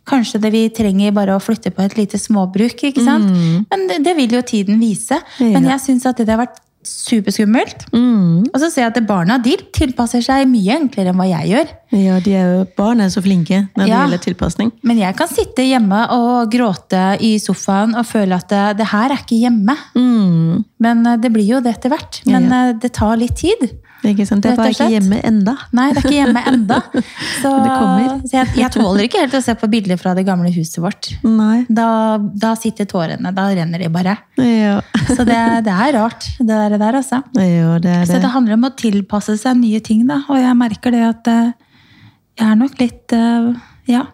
kanskje 0.07 0.39
det 0.39 0.51
vi 0.53 0.61
trenger 0.71 1.11
bare 1.11 1.35
å 1.35 1.41
flytte 1.43 1.73
på 1.75 1.83
et 1.83 1.97
lite 1.99 2.17
småbruk. 2.19 2.79
ikke 2.89 3.03
sant? 3.03 3.27
Men 3.69 3.87
det, 3.89 4.01
det 4.05 4.15
vil 4.15 4.37
jo 4.37 4.41
tiden 4.41 4.79
vise. 4.79 5.19
Men 5.39 5.67
jeg 5.73 5.83
syns 5.83 6.05
at 6.07 6.17
det 6.23 6.29
har 6.31 6.39
vært 6.45 6.61
superskummelt. 6.85 7.85
Og 7.93 8.57
så 8.61 8.69
ser 8.71 8.85
jeg 8.85 8.93
at 8.93 8.99
barna 9.07 9.37
de 9.43 9.55
tilpasser 9.75 10.23
seg 10.23 10.47
mye 10.49 10.77
enklere 10.81 11.11
enn 11.11 11.19
hva 11.19 11.27
jeg 11.29 11.51
gjør. 11.51 11.73
ja 11.97 12.19
de 12.23 12.33
er 12.35 12.47
jo, 12.57 12.65
barn 12.77 13.01
er 13.03 13.09
så 13.13 13.21
flinke 13.23 13.63
når 13.75 13.83
det 13.83 13.89
Ja. 13.91 14.01
gjelder 14.05 14.23
tilpasning. 14.23 14.71
Men 14.83 14.97
jeg 14.97 15.15
kan 15.15 15.27
sitte 15.27 15.63
hjemme 15.65 16.03
og 16.11 16.51
gråte 16.51 17.17
i 17.21 17.37
sofaen 17.39 17.95
og 17.95 18.05
føle 18.05 18.35
at 18.35 18.47
det, 18.49 18.77
det 18.77 18.87
her 18.91 19.11
er 19.11 19.17
ikke 19.23 19.39
hjemme. 19.41 19.75
Mm. 19.95 20.65
Men 20.79 21.05
eh, 21.05 21.17
det 21.17 21.31
blir 21.33 21.47
jo 21.47 21.59
det 21.61 21.75
etter 21.77 21.89
hvert. 21.89 22.21
Men 22.25 22.51
eh, 22.51 22.73
det 22.73 22.93
tar 22.93 23.17
litt 23.17 23.35
tid. 23.35 23.69
Ikke 24.05 24.25
sant? 24.29 24.43
Det 24.45 24.51
er 24.51 24.57
bare 24.59 24.73
ikke 24.73 24.87
hjemme 24.91 25.17
enda. 25.25 25.53
Nei, 25.75 25.87
det 25.93 26.01
er 26.01 26.05
ikke 26.05 26.17
hjemme 26.19 26.43
enda. 26.51 26.77
Så, 27.41 27.51
så 27.51 28.33
jeg, 28.33 28.49
jeg 28.57 28.69
tåler 28.73 29.05
ikke 29.07 29.21
helt 29.23 29.35
å 29.37 29.41
se 29.43 29.53
på 29.57 29.69
bilder 29.71 29.99
fra 29.99 30.13
det 30.17 30.23
gamle 30.27 30.49
huset 30.53 30.79
vårt. 30.83 31.09
Da, 31.69 31.87
da 32.17 32.53
sitter 32.59 32.87
tårene. 32.89 33.31
Da 33.35 33.47
renner 33.57 33.81
de 33.83 33.89
bare. 33.93 34.15
Ja. 34.41 34.79
Så 35.15 35.25
det, 35.27 35.37
det 35.67 35.73
er 35.73 35.93
rart, 35.97 36.27
det 36.39 36.49
der, 36.49 36.77
der 36.81 36.99
altså. 37.01 37.21
ja, 37.37 37.77
det 37.83 37.93
er 37.93 38.05
Så 38.09 38.17
det. 38.17 38.23
det 38.25 38.33
handler 38.33 38.57
om 38.57 38.67
å 38.69 38.73
tilpasse 38.77 39.37
seg 39.41 39.57
nye 39.61 39.81
ting, 39.85 40.05
da. 40.09 40.21
Og 40.29 40.41
jeg 40.41 40.57
merker 40.59 40.93
det 40.93 41.03
at 41.07 41.31
eh, 41.33 41.49
jeg 42.37 42.51
er 42.51 42.61
nok 42.61 42.77
litt 42.81 43.17
eh, 43.17 43.49
Ja. 43.87 44.05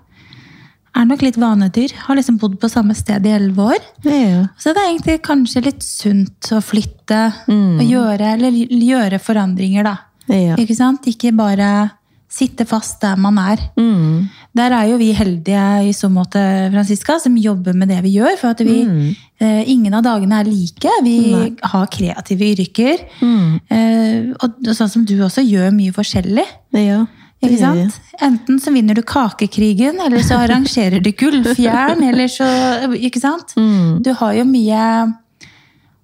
Er 0.96 1.06
nok 1.10 1.24
litt 1.26 1.38
vanedyr. 1.42 1.92
Har 2.06 2.16
liksom 2.16 2.38
bodd 2.38 2.60
på 2.62 2.70
samme 2.70 2.94
sted 2.96 3.26
i 3.26 3.32
elleve 3.34 3.64
år. 3.74 3.82
Ja. 4.06 4.44
Så 4.62 4.74
det 4.76 4.84
er 4.84 4.92
egentlig 4.92 5.22
kanskje 5.26 5.64
litt 5.66 5.82
sunt 5.82 6.52
å 6.54 6.60
flytte 6.62 7.34
Mm. 7.48 7.80
og 7.80 7.86
gjøre, 7.90 8.34
eller 8.38 8.52
gjøre 8.52 9.20
forandringer, 9.20 9.84
da. 9.84 9.98
Ja. 10.30 10.56
Ikke 10.56 10.76
sant? 10.78 11.02
Ikke 11.10 11.34
bare 11.36 11.92
sitte 12.34 12.66
fast 12.66 13.02
der 13.02 13.16
man 13.18 13.38
er. 13.38 13.58
Mm. 13.78 14.30
Der 14.56 14.72
er 14.74 14.88
jo 14.90 14.98
vi 14.98 15.12
heldige 15.14 15.66
i 15.90 15.92
så 15.94 16.10
måte, 16.10 16.42
Franziska, 16.74 17.20
som 17.22 17.36
jobber 17.38 17.74
med 17.78 17.90
det 17.90 18.00
vi 18.04 18.16
gjør. 18.20 18.38
For 18.40 18.50
at 18.56 18.60
vi, 18.66 19.16
eh, 19.40 19.64
ingen 19.70 19.94
av 19.94 20.04
dagene 20.04 20.40
er 20.40 20.46
like. 20.50 20.90
Vi 21.04 21.18
har 21.62 21.88
kreative 21.88 22.56
yrker. 22.56 23.04
Eh, 23.70 24.34
og 24.42 24.62
sånn 24.74 24.90
som 24.90 25.06
du 25.06 25.16
også 25.22 25.42
gjør 25.46 25.72
mye 25.74 25.92
forskjellig. 25.94 26.46
Ja. 26.74 27.06
Ikke 27.44 27.60
sant? 27.62 28.00
Enten 28.24 28.60
så 28.62 28.74
vinner 28.74 28.98
du 28.98 29.04
kakekrigen, 29.08 30.00
eller 30.04 30.24
så 30.26 30.40
arrangerer 30.44 31.04
du 31.04 31.12
gullfjern, 31.18 32.04
eller 32.10 32.32
så 32.32 32.48
Ikke 32.98 33.22
sant? 33.24 33.56
Du 33.56 34.14
har 34.20 34.38
jo 34.40 34.46
mye 34.48 34.84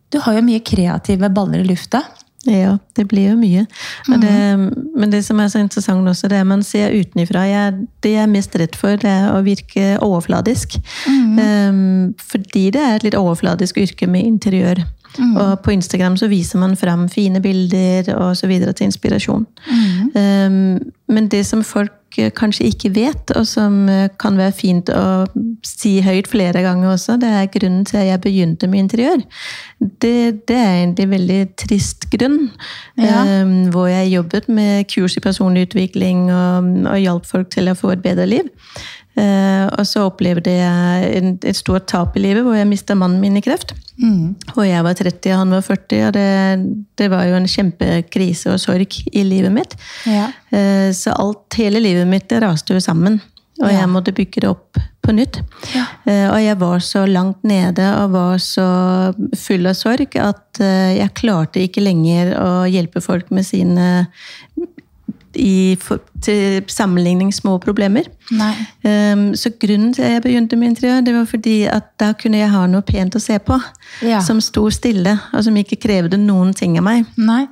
Du 0.10 0.20
har 0.26 0.40
jo 0.40 0.46
mye 0.46 0.64
kreative 0.66 1.30
baller 1.34 1.64
i 1.64 1.70
lufta. 1.70 2.04
Ja, 2.48 2.78
det 2.96 3.04
blir 3.12 3.34
jo 3.34 3.38
mye. 3.38 3.66
Men 4.08 4.22
det, 4.24 4.36
men 4.96 5.12
det 5.12 5.20
som 5.28 5.40
er 5.44 5.50
så 5.52 5.60
interessant 5.60 6.08
også, 6.08 6.30
det 6.32 6.40
man 6.48 6.64
ser 6.64 6.96
utenfra. 6.96 7.44
Det 8.00 8.14
jeg 8.14 8.24
er 8.24 8.32
mest 8.32 8.56
redd 8.58 8.78
for, 8.80 8.96
det 9.02 9.12
er 9.12 9.34
å 9.34 9.42
virke 9.44 9.98
overfladisk. 10.06 10.78
Um, 11.06 12.16
fordi 12.32 12.70
det 12.76 12.86
er 12.86 12.96
et 12.96 13.10
litt 13.10 13.20
overfladisk 13.20 13.82
yrke 13.84 14.08
med 14.08 14.26
interiør. 14.26 14.86
Og 15.20 15.60
på 15.64 15.74
Instagram 15.76 16.18
så 16.18 16.30
viser 16.32 16.62
man 16.62 16.78
fram 16.80 17.08
fine 17.12 17.42
bilder 17.44 18.14
og 18.16 18.38
så 18.38 18.48
videre 18.48 18.74
til 18.74 18.90
inspirasjon. 18.90 19.48
Um, 20.16 20.92
men 21.10 21.28
det 21.32 21.42
som 21.48 21.64
folk 21.66 22.18
eh, 22.22 22.30
kanskje 22.36 22.68
ikke 22.70 22.92
vet, 22.94 23.32
og 23.38 23.48
som 23.50 23.90
eh, 23.90 24.12
kan 24.22 24.38
være 24.38 24.54
fint 24.54 24.92
å 24.94 25.26
si 25.66 25.96
høyt 26.06 26.30
flere 26.30 26.62
ganger 26.62 26.92
også, 26.94 27.18
det 27.22 27.32
er 27.34 27.50
grunnen 27.54 27.88
til 27.90 27.98
at 28.04 28.12
jeg 28.12 28.22
begynte 28.26 28.70
med 28.70 28.86
interiør. 28.86 29.24
Det, 29.80 30.46
det 30.50 30.58
er 30.58 30.76
egentlig 30.84 31.08
en 31.08 31.16
veldig 31.16 31.40
trist 31.58 32.06
grunn. 32.14 32.40
Ja. 33.00 33.24
Um, 33.42 33.72
hvor 33.74 33.90
jeg 33.90 34.14
jobbet 34.14 34.50
med 34.54 34.86
kurs 34.92 35.18
i 35.18 35.24
personlig 35.24 35.70
utvikling 35.70 36.28
og, 36.30 36.70
og 36.94 37.02
hjalp 37.02 37.30
folk 37.30 37.50
til 37.56 37.72
å 37.72 37.78
få 37.78 37.96
et 37.96 38.06
bedre 38.06 38.30
liv. 38.30 38.54
Eh, 39.20 39.66
og 39.76 39.84
så 39.88 40.06
opplevde 40.08 40.52
jeg 40.54 41.24
et 41.44 41.58
stort 41.58 41.88
tap 41.92 42.16
i 42.16 42.22
livet, 42.24 42.44
hvor 42.46 42.56
jeg 42.56 42.68
mista 42.70 42.96
mannen 42.96 43.20
min 43.24 43.36
i 43.40 43.44
kreft. 43.44 43.74
Og 44.56 44.62
jeg 44.64 44.84
var 44.86 44.96
30, 44.96 45.34
og 45.34 45.40
han 45.42 45.56
var 45.58 45.66
40, 45.66 46.06
og 46.08 46.14
det, 46.16 46.28
det 47.02 47.10
var 47.12 47.26
jo 47.28 47.36
en 47.36 47.50
kjempekrise 47.52 48.54
og 48.54 48.62
sorg 48.64 48.96
i 49.12 49.24
livet 49.28 49.52
mitt. 49.52 49.76
Ja. 50.08 50.30
Eh, 50.56 50.92
Så 50.96 51.12
alt, 51.20 51.60
hele 51.60 51.82
livet 51.84 52.08
mitt 52.08 52.32
raste 52.40 52.78
jo 52.78 52.80
sammen. 52.84 53.20
Og 53.60 53.68
jeg 53.74 53.90
måtte 53.92 54.14
bygge 54.16 54.40
det 54.46 54.48
opp 54.54 54.78
på 55.04 55.12
nytt. 55.12 55.42
Ja. 55.76 55.84
Eh, 56.08 56.30
Og 56.32 56.40
jeg 56.40 56.56
var 56.62 56.80
så 56.80 57.02
langt 57.10 57.44
nede 57.44 57.90
og 58.00 58.14
var 58.16 58.38
så 58.40 58.68
full 59.36 59.68
av 59.68 59.76
sorg 59.76 60.16
at 60.16 60.60
jeg 60.60 61.14
klarte 61.16 61.62
ikke 61.64 61.84
lenger 61.84 62.34
å 62.40 62.50
hjelpe 62.68 63.00
folk 63.04 63.30
med 63.32 63.46
sine 63.48 64.08
i, 65.36 65.76
for, 65.82 66.00
til 66.22 66.64
sammenligning 66.68 67.34
små 67.34 67.58
problemer. 67.62 68.08
Um, 68.32 69.36
så 69.36 69.52
grunnen 69.62 69.94
til 69.94 70.04
at 70.08 70.12
jeg 70.18 70.26
begynte 70.26 70.56
med 70.58 70.74
interiør, 70.74 71.02
det 71.06 71.16
var 71.16 71.26
fordi 71.30 71.64
at 71.70 71.94
da 72.00 72.12
kunne 72.14 72.38
jeg 72.42 72.50
ha 72.54 72.66
noe 72.68 72.82
pent 72.82 73.16
å 73.16 73.22
se 73.24 73.40
på. 73.40 73.60
Ja. 74.06 74.22
Som 74.26 74.42
sto 74.42 74.70
stille, 74.74 75.18
og 75.34 75.44
som 75.46 75.58
ikke 75.60 75.80
krevde 75.82 76.18
noen 76.18 76.54
ting 76.54 76.78
av 76.78 76.88
meg. 76.88 77.06
Nei. 77.18 77.46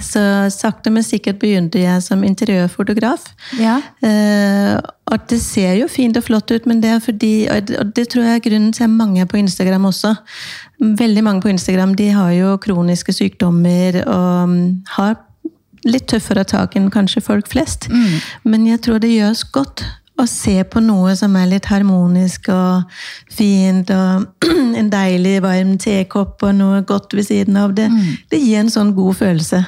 Så 0.00 0.20
sakte, 0.48 0.88
men 0.90 1.04
sikkert 1.04 1.38
begynte 1.42 1.82
jeg 1.82 2.02
som 2.02 2.22
interiørfotograf. 2.24 3.26
Ja. 3.60 3.80
Uh, 4.00 4.78
og 5.12 5.26
det 5.28 5.40
ser 5.44 5.74
jo 5.76 5.88
fint 5.92 6.16
og 6.16 6.24
flott 6.24 6.48
ut, 6.54 6.64
men 6.66 6.80
det 6.80 6.94
er 6.94 7.02
fordi 7.04 7.46
Og 7.50 7.92
det- 7.94 8.08
tror 8.08 8.24
jeg 8.24 8.36
er 8.40 8.48
grunnen 8.48 8.72
til 8.72 8.84
at 8.84 8.90
mange 8.90 9.26
på 9.26 9.36
Instagram 9.36 9.84
også. 9.84 10.14
Veldig 10.80 11.24
mange 11.24 11.42
på 11.42 11.48
Instagram 11.48 11.94
de 11.94 12.08
har 12.10 12.30
jo 12.32 12.56
kroniske 12.56 13.12
sykdommer 13.12 14.00
og 14.06 14.48
mm, 14.48 14.82
har 14.96 15.16
litt 15.84 16.08
tøffere 16.12 16.44
tak 16.48 16.76
enn 16.78 16.90
kanskje 16.94 17.22
folk 17.24 17.50
flest. 17.50 17.90
Men 18.44 18.66
jeg 18.66 18.80
tror 18.84 19.02
det 19.02 19.12
gjør 19.12 19.30
oss 19.34 19.44
godt 19.44 19.84
å 20.20 20.26
se 20.30 20.60
på 20.70 20.78
noe 20.78 21.16
som 21.18 21.34
er 21.36 21.48
litt 21.50 21.66
harmonisk 21.66 22.46
og 22.54 22.84
fint, 23.34 23.90
og 23.90 24.46
en 24.78 24.90
deilig 24.92 25.40
varm 25.42 25.74
tekopp 25.82 26.44
og 26.46 26.54
noe 26.54 26.82
godt 26.86 27.16
ved 27.18 27.26
siden 27.26 27.58
av 27.58 27.74
det. 27.74 27.88
Det 28.30 28.38
gir 28.38 28.60
en 28.62 28.70
sånn 28.70 28.94
god 28.94 29.18
følelse. 29.18 29.64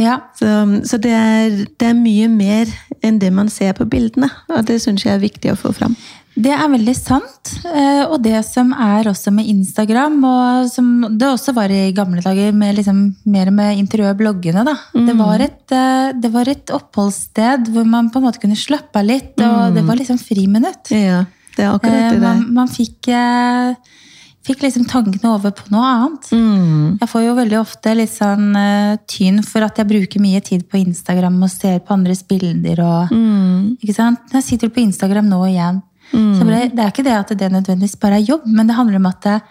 ja. 0.00 0.18
Så, 0.40 0.48
så 0.88 0.98
det, 0.98 1.12
er, 1.12 1.58
det 1.80 1.90
er 1.90 2.00
mye 2.00 2.30
mer 2.32 2.72
enn 3.04 3.20
det 3.20 3.30
man 3.36 3.52
ser 3.52 3.76
på 3.76 3.84
bildene, 3.84 4.30
og 4.48 4.64
det 4.66 4.80
syns 4.82 5.04
jeg 5.04 5.18
er 5.18 5.22
viktig 5.22 5.52
å 5.52 5.60
få 5.60 5.74
fram. 5.76 5.96
Det 6.34 6.50
er 6.50 6.66
veldig 6.68 6.94
sant. 6.98 7.50
eh, 7.64 8.02
Og 8.10 8.20
det 8.22 8.40
som 8.44 8.72
er 8.72 9.04
også 9.06 9.30
med 9.32 9.46
Instagram, 9.46 10.16
og 10.24 10.68
som 10.68 10.88
det 11.16 11.28
også 11.28 11.54
var 11.54 11.70
i 11.70 11.92
gamle 11.94 12.20
dager 12.24 12.52
med 12.52 12.74
liksom 12.76 13.14
mer 13.26 13.50
med 13.54 13.78
interiørbloggene, 13.78 14.64
da. 14.66 14.74
Det, 14.94 15.14
var 15.16 15.38
et, 15.40 15.70
eh, 15.70 16.12
det 16.18 16.32
var 16.32 16.48
et 16.50 16.66
oppholdssted 16.74 17.68
hvor 17.70 17.86
man 17.86 18.10
på 18.10 18.18
en 18.18 18.26
måte 18.26 18.40
kunne 18.42 18.58
slappe 18.58 18.96
av 18.98 19.04
litt, 19.06 19.38
og 19.40 19.74
det 19.74 19.84
var 19.86 19.96
liksom 19.96 20.18
friminutt. 20.18 20.90
Ja, 20.90 21.24
det 21.56 21.64
er 21.64 21.70
akkurat 21.78 22.02
Eh, 22.02 22.10
det. 22.10 22.20
Man, 22.20 22.52
man 22.52 22.68
fikk, 22.68 23.06
fikk 24.44 24.60
liksom 24.66 24.84
tankene 24.90 25.30
over 25.38 25.54
på 25.56 25.70
noe 25.72 25.86
annet. 25.86 26.28
Mm. 26.34 26.98
Jeg 27.00 27.08
får 27.08 27.22
jo 27.24 27.34
veldig 27.38 27.60
ofte 27.62 27.94
litt 27.96 28.12
sånn 28.12 28.50
tyn 29.08 29.38
for 29.46 29.62
at 29.64 29.78
jeg 29.80 29.86
bruker 29.88 30.20
mye 30.20 30.42
tid 30.44 30.66
på 30.68 30.82
Instagram 30.82 31.38
og 31.46 31.50
ser 31.54 31.78
på 31.80 31.94
andres 31.94 32.22
bilder. 32.26 32.82
og 32.84 33.12
Mm. 33.14 33.78
ikke 33.80 33.94
sant? 33.94 34.18
Jeg 34.32 34.42
sitter 34.42 34.68
på 34.68 34.82
Instagram 34.82 35.28
nå 35.30 35.40
igjen. 35.48 35.82
Så 36.12 36.44
bare, 36.44 36.68
det 36.70 36.78
er 36.84 36.90
ikke 36.92 37.04
det 37.06 37.14
at 37.16 37.28
det 37.38 37.52
nødvendigvis 37.52 37.96
bare 38.00 38.18
er 38.20 38.26
jobb, 38.28 38.46
men 38.46 38.66
det 38.66 38.76
handler 38.76 38.96
om 38.96 39.06
at 39.06 39.20
det, 39.22 39.42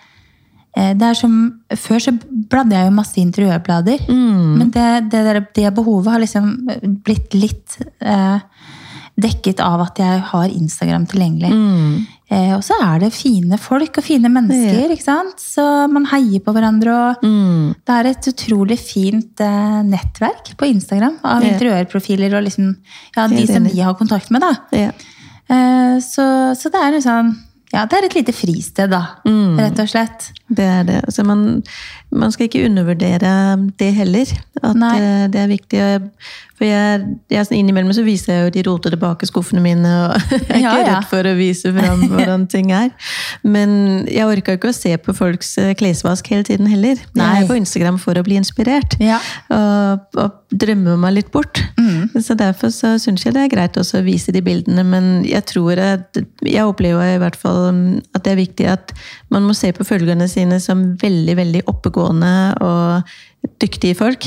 eh, 0.77 0.93
det 0.93 1.01
er 1.09 1.13
som, 1.13 1.33
Før 1.75 1.99
så 1.99 2.13
bladde 2.49 2.75
jeg 2.75 2.85
jo 2.85 2.95
masse 2.95 3.17
interiørblader. 3.19 4.05
Mm. 4.09 4.57
Men 4.59 4.69
det, 4.71 5.09
det, 5.11 5.23
der, 5.25 5.39
det 5.55 5.73
behovet 5.75 6.11
har 6.13 6.19
liksom 6.23 6.53
blitt 7.03 7.33
litt 7.33 7.77
eh, 8.01 8.39
dekket 9.19 9.59
av 9.61 9.81
at 9.81 9.99
jeg 10.01 10.21
har 10.31 10.49
Instagram 10.49 11.05
tilgjengelig. 11.05 11.51
Mm. 11.53 12.05
Eh, 12.33 12.51
og 12.55 12.63
så 12.65 12.73
er 12.81 13.03
det 13.03 13.11
fine 13.13 13.59
folk 13.61 13.97
og 13.99 14.03
fine 14.07 14.29
mennesker, 14.31 14.89
ikke 14.95 15.05
sant? 15.05 15.37
så 15.37 15.85
man 15.91 16.07
heier 16.09 16.39
på 16.41 16.53
hverandre. 16.55 16.89
og 16.93 17.23
Mm. 17.27 17.75
Det 17.85 17.93
er 17.99 18.09
et 18.09 18.27
utrolig 18.31 18.79
fint 18.79 19.39
eh, 19.43 19.81
nettverk 19.85 20.55
på 20.57 20.65
Instagram 20.65 21.19
av 21.23 21.43
Ja. 21.43 21.51
interiørprofiler 21.53 22.33
og 22.39 22.43
liksom, 22.47 22.75
ja, 23.15 23.27
de 23.27 23.45
som 23.45 23.63
vi 23.69 23.79
har 23.81 23.93
kontakt 23.93 24.31
med. 24.31 24.41
da. 24.41 24.55
Ja. 24.71 24.91
Eh, 25.49 25.97
så, 26.03 26.25
så 26.55 26.71
det 26.73 26.79
er 26.79 26.95
liksom 26.97 27.33
Ja, 27.73 27.87
det 27.89 27.97
er 27.97 28.05
et 28.05 28.15
lite 28.19 28.33
fristed, 28.37 28.91
da. 28.93 29.01
Mm. 29.25 29.57
Rett 29.57 29.79
og 29.81 29.89
slett. 29.89 30.27
Det 30.47 30.65
er 30.65 30.83
det. 30.85 30.99
Altså 31.07 31.23
man, 31.25 31.63
man 32.13 32.31
skal 32.33 32.47
ikke 32.47 32.63
undervurdere 32.67 33.33
det 33.79 33.91
heller. 33.97 34.29
At 34.63 34.77
Nei. 34.79 34.95
eh, 35.01 35.27
det 35.33 35.39
er 35.41 35.49
viktig. 35.51 35.83
For 36.53 36.67
jeg, 36.69 36.99
jeg 37.33 37.47
Innimellom 37.57 37.89
så 37.97 38.03
viser 38.05 38.33
jeg 38.35 38.43
jo 38.45 38.51
de 38.53 38.63
rotete 38.69 38.97
bakeskuffene 39.01 39.61
mine. 39.63 39.89
og 40.05 40.13
Jeg 40.31 40.59
er 40.59 40.61
Ja, 40.61 40.73
ikke 40.77 40.91
redd 40.91 41.07
for 41.09 41.29
å 41.29 41.33
vise 41.39 41.71
fram 41.73 42.03
hvordan 42.11 42.45
ting 42.51 42.69
er. 42.75 42.91
Men 43.43 44.05
jeg 44.07 44.27
orker 44.29 44.59
ikke 44.59 44.69
å 44.69 44.75
se 44.77 44.93
på 45.01 45.15
folks 45.17 45.55
eh, 45.61 45.73
klesvask 45.79 46.29
hele 46.31 46.45
tiden 46.47 46.69
heller. 46.69 47.01
Jeg 47.17 47.41
er 47.43 47.49
på 47.49 47.57
Instagram 47.57 47.97
for 48.01 48.19
å 48.19 48.23
bli 48.25 48.37
inspirert. 48.39 48.95
Ja. 49.01 49.17
Og, 49.49 50.19
og 50.21 50.39
drømme 50.53 50.95
meg 51.01 51.17
litt 51.17 51.31
bort. 51.33 51.63
Så 52.21 52.37
derfor 52.37 52.69
så 52.73 52.93
syns 53.01 53.25
jeg 53.25 53.33
det 53.35 53.47
er 53.47 53.51
greit 53.51 53.77
også 53.81 53.99
å 53.99 54.05
vise 54.05 54.31
de 54.35 54.43
bildene. 54.45 54.85
Men 54.85 55.09
jeg 55.25 55.43
tror 55.49 55.79
at 55.81 56.21
Jeg 56.45 56.63
opplever 56.69 57.15
i 57.15 57.19
hvert 57.21 57.35
fall 57.39 57.71
mm, 57.73 57.83
at 58.13 58.23
det 58.25 58.35
er 58.35 58.39
viktig 58.39 58.69
at 58.69 58.93
man 59.33 59.47
må 59.47 59.55
se 59.57 59.71
på 59.73 59.85
følgerne 59.87 60.27
sine 60.29 60.59
som 60.61 60.91
veldig, 61.01 61.35
veldig 61.39 61.61
oppegående 61.71 62.02
og 62.11 63.03
dyktige 63.59 63.95
folk. 63.99 64.23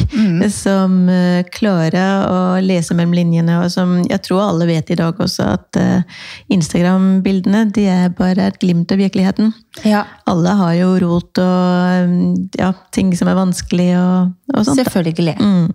Som 0.53 1.09
eh, 1.09 1.41
klarer 1.55 2.27
å 2.29 2.41
lese 2.61 2.93
mellom 2.97 3.15
linjene, 3.17 3.61
og 3.65 3.71
som 3.73 3.95
jeg 4.05 4.21
tror 4.27 4.43
alle 4.51 4.67
vet 4.69 4.91
i 4.93 4.99
dag 4.99 5.17
også, 5.25 5.47
at 5.57 5.79
eh, 5.81 6.03
Instagram-bildene 6.53 7.63
de 7.73 7.87
er 7.89 8.13
bare 8.17 8.51
et 8.51 8.59
glimt 8.61 8.93
av 8.93 9.01
virkeligheten. 9.01 9.55
Ja, 9.89 10.05
Alle 10.29 10.53
har 10.59 10.75
jo 10.77 10.91
rot 11.05 11.41
og 11.41 12.11
mm, 12.11 12.29
ja, 12.61 12.73
ting 12.93 13.15
som 13.17 13.29
er 13.33 13.39
vanskelig 13.39 13.91
og, 14.01 14.37
og 14.55 14.63
sånt. 14.69 14.83
selvfølgelig. 14.83 15.37
Mm. 15.41 15.73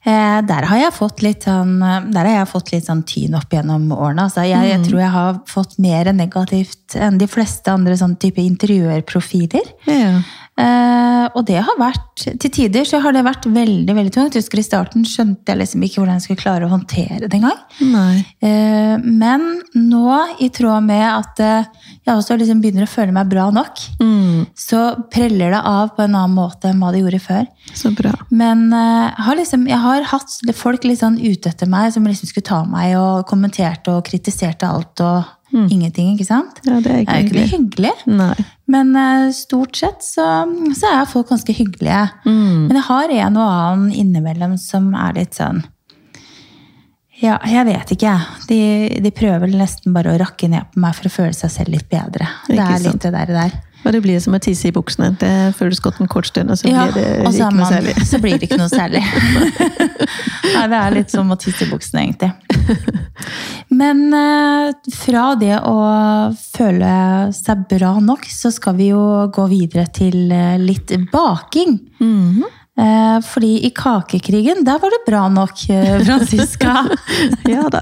Eh, 0.00 0.38
der 0.48 0.64
har 0.64 0.78
jeg 0.80 0.94
fått 0.96 1.20
litt 1.20 1.44
sånn, 1.44 1.74
der 2.14 2.24
har 2.24 2.38
jeg 2.38 2.48
fått 2.48 2.70
litt 2.72 2.86
sånn 2.88 3.02
tyn 3.04 3.34
opp 3.36 3.52
gjennom 3.52 3.90
årene. 3.92 4.24
Altså, 4.30 4.46
jeg, 4.48 4.56
Mm. 4.56 4.70
jeg 4.72 4.86
tror 4.88 5.00
jeg 5.02 5.10
har 5.18 5.40
fått 5.52 5.74
mer 5.78 6.08
negativt 6.16 6.96
enn 6.96 7.18
de 7.20 7.28
fleste 7.28 7.68
andre 7.68 7.96
sånn 8.00 8.16
type 8.16 8.40
interiørprofiler. 8.40 9.68
Ja. 9.86 10.22
Eh, 10.60 11.26
og 11.36 11.44
det 11.46 11.58
har 11.62 11.76
vært, 11.78 12.24
til 12.42 12.50
tider 12.52 12.86
så 12.88 13.00
har 13.04 13.14
det 13.14 13.22
vært 13.26 13.46
veldig 13.50 13.94
veldig 13.96 14.12
tungt. 14.14 14.34
Jeg 14.36 14.44
husker 14.44 14.60
I 14.62 14.66
starten 14.66 15.04
skjønte 15.08 15.52
jeg 15.52 15.60
liksom 15.60 15.84
ikke 15.86 16.00
hvordan 16.00 16.18
jeg 16.18 16.24
skulle 16.26 16.42
klare 16.42 16.66
å 16.66 16.72
håndtere 16.72 17.28
det 17.28 17.38
engang. 17.38 17.60
Eh, 18.42 18.96
men 19.04 19.46
nå, 19.76 20.04
i 20.42 20.50
tråd 20.54 20.86
med 20.88 21.04
at 21.06 21.42
eh, 21.44 21.70
jeg 22.06 22.14
også 22.16 22.38
liksom 22.40 22.62
begynner 22.64 22.86
å 22.88 22.90
føle 22.90 23.14
meg 23.16 23.30
bra 23.32 23.48
nok, 23.54 23.86
Mm. 24.00 24.46
så 24.56 24.80
preller 25.12 25.52
det 25.52 25.60
av 25.66 25.90
på 25.96 26.02
en 26.04 26.14
annen 26.16 26.34
måte 26.34 26.70
enn 26.70 26.80
hva 26.80 26.90
det 26.92 27.02
gjorde 27.02 27.20
før. 27.22 27.46
Så 27.76 27.90
bra. 27.96 28.12
Men 28.30 28.70
har 28.72 29.36
liksom, 29.36 29.66
jeg 29.68 29.78
har 29.78 30.06
hatt 30.08 30.38
folk 30.56 30.84
litt 30.88 31.00
sånn 31.02 31.18
ute 31.20 31.50
etter 31.52 31.68
meg 31.70 31.92
som 31.92 32.06
liksom 32.08 32.30
skulle 32.30 32.48
ta 32.48 32.62
meg 32.68 32.96
og 32.98 33.26
kommenterte 33.30 33.92
og 33.92 34.04
kritiserte 34.08 34.68
alt 34.68 35.02
og 35.04 35.28
ingenting. 35.50 36.14
ikke 36.14 36.28
sant? 36.28 36.60
Ja, 36.66 36.78
det 36.80 36.92
er 36.92 37.02
ikke 37.02 37.12
Det 37.12 37.16
er 37.16 37.22
jo 37.22 37.26
ikke 37.26 37.40
noe 37.40 37.52
hyggelig. 37.54 37.92
Nei. 38.06 38.46
Men 38.70 38.94
uh, 38.94 39.32
stort 39.34 39.76
sett 39.76 40.04
så, 40.06 40.26
så 40.78 40.92
er 40.92 41.10
folk 41.10 41.32
ganske 41.32 41.54
hyggelige. 41.56 42.04
Mm. 42.24 42.68
Men 42.68 42.78
jeg 42.78 42.86
har 42.86 43.14
en 43.18 43.40
og 43.40 43.50
annen 43.50 43.92
innimellom 43.92 44.56
som 44.60 44.92
er 44.94 45.16
litt 45.18 45.38
sånn 45.38 45.62
Ja, 47.20 47.36
jeg 47.44 47.66
vet 47.68 47.90
ikke, 47.96 48.12
jeg. 48.14 48.46
De, 48.48 48.60
de 49.04 49.10
prøver 49.12 49.50
nesten 49.52 49.92
bare 49.92 50.14
å 50.14 50.20
rakke 50.20 50.48
ned 50.48 50.70
på 50.72 50.80
meg 50.80 50.94
for 50.96 51.10
å 51.10 51.12
føle 51.12 51.36
seg 51.36 51.52
selv 51.52 51.74
litt 51.74 51.90
bedre. 51.90 52.30
Det 52.46 52.56
det 52.56 52.64
er 52.64 52.78
sant. 52.78 52.86
litt 52.86 53.10
det 53.10 53.26
der. 53.34 53.58
Og 53.84 53.92
det 53.94 54.00
blir 54.04 54.20
som 54.20 54.34
å 54.36 54.40
tisse 54.42 54.68
i 54.68 54.72
buksene. 54.76 55.12
Det 55.20 55.32
føles 55.56 55.80
godt 55.80 56.00
en 56.02 56.08
kort 56.10 56.26
stund, 56.28 56.50
og 56.52 56.58
så 56.60 56.68
Ja, 56.68 56.86
blir 56.90 57.00
det 57.00 57.32
så, 57.32 57.46
ikke 57.48 57.56
noe 57.56 57.68
særlig. 57.70 57.94
så 58.10 58.20
blir 58.20 58.36
det 58.38 58.48
ikke 58.50 58.58
noe 58.60 58.68
særlig. 58.68 59.02
Nei, 60.54 60.64
det 60.68 60.80
er 60.80 60.94
litt 60.98 61.12
som 61.14 61.30
å 61.32 61.38
tisse 61.40 61.64
i 61.64 61.70
buksene, 61.70 62.02
egentlig. 62.04 62.32
Men 63.70 64.02
eh, 64.16 64.70
fra 65.00 65.24
det 65.40 65.56
å 65.64 65.76
føle 66.36 66.92
seg 67.36 67.64
bra 67.70 67.94
nok, 68.04 68.26
så 68.28 68.52
skal 68.52 68.76
vi 68.80 68.90
jo 68.90 69.02
gå 69.32 69.46
videre 69.52 69.86
til 69.94 70.30
eh, 70.34 70.56
litt 70.60 70.92
baking. 71.12 71.78
Mhm. 72.00 72.42
Eh, 72.44 72.56
fordi 73.24 73.66
i 73.66 73.70
kakekrigen, 73.70 74.64
der 74.64 74.78
var 74.80 74.90
det 74.90 75.00
bra 75.06 75.28
nok, 75.28 75.68
eh, 75.70 76.00
Franziska. 76.04 76.86
Ja 77.50 77.68
da. 77.68 77.80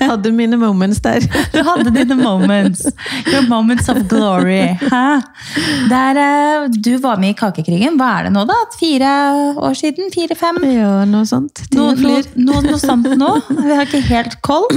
Hadde 0.00 0.32
mine 0.32 0.56
moments 0.56 1.00
der. 1.00 1.20
Du 1.52 1.62
hadde 1.66 1.90
dine 1.90 2.14
moments. 2.14 2.86
Your 3.26 3.48
moments 3.48 3.88
of 3.88 3.98
glory. 4.08 4.76
Hæ? 4.80 5.20
Der, 5.90 6.16
eh, 6.16 6.68
du 6.70 6.98
var 6.98 7.16
med 7.16 7.34
i 7.34 7.34
kakekrigen. 7.34 7.98
Hva 7.98 8.12
er 8.18 8.28
det 8.28 8.32
nå, 8.36 8.44
da? 8.48 8.56
Fire 8.78 9.10
år 9.56 9.74
siden? 9.74 10.10
Fire-fem? 10.14 10.62
Ja, 10.70 11.04
noe 11.04 11.26
sånt. 11.26 11.64
Noe, 11.74 11.96
noe, 11.98 12.22
noe, 12.36 12.62
noe 12.68 12.80
sånt 12.80 13.10
nå. 13.18 13.34
Vi 13.50 13.74
har 13.74 13.84
ikke 13.88 14.04
helt 14.08 14.38
koll. 14.46 14.68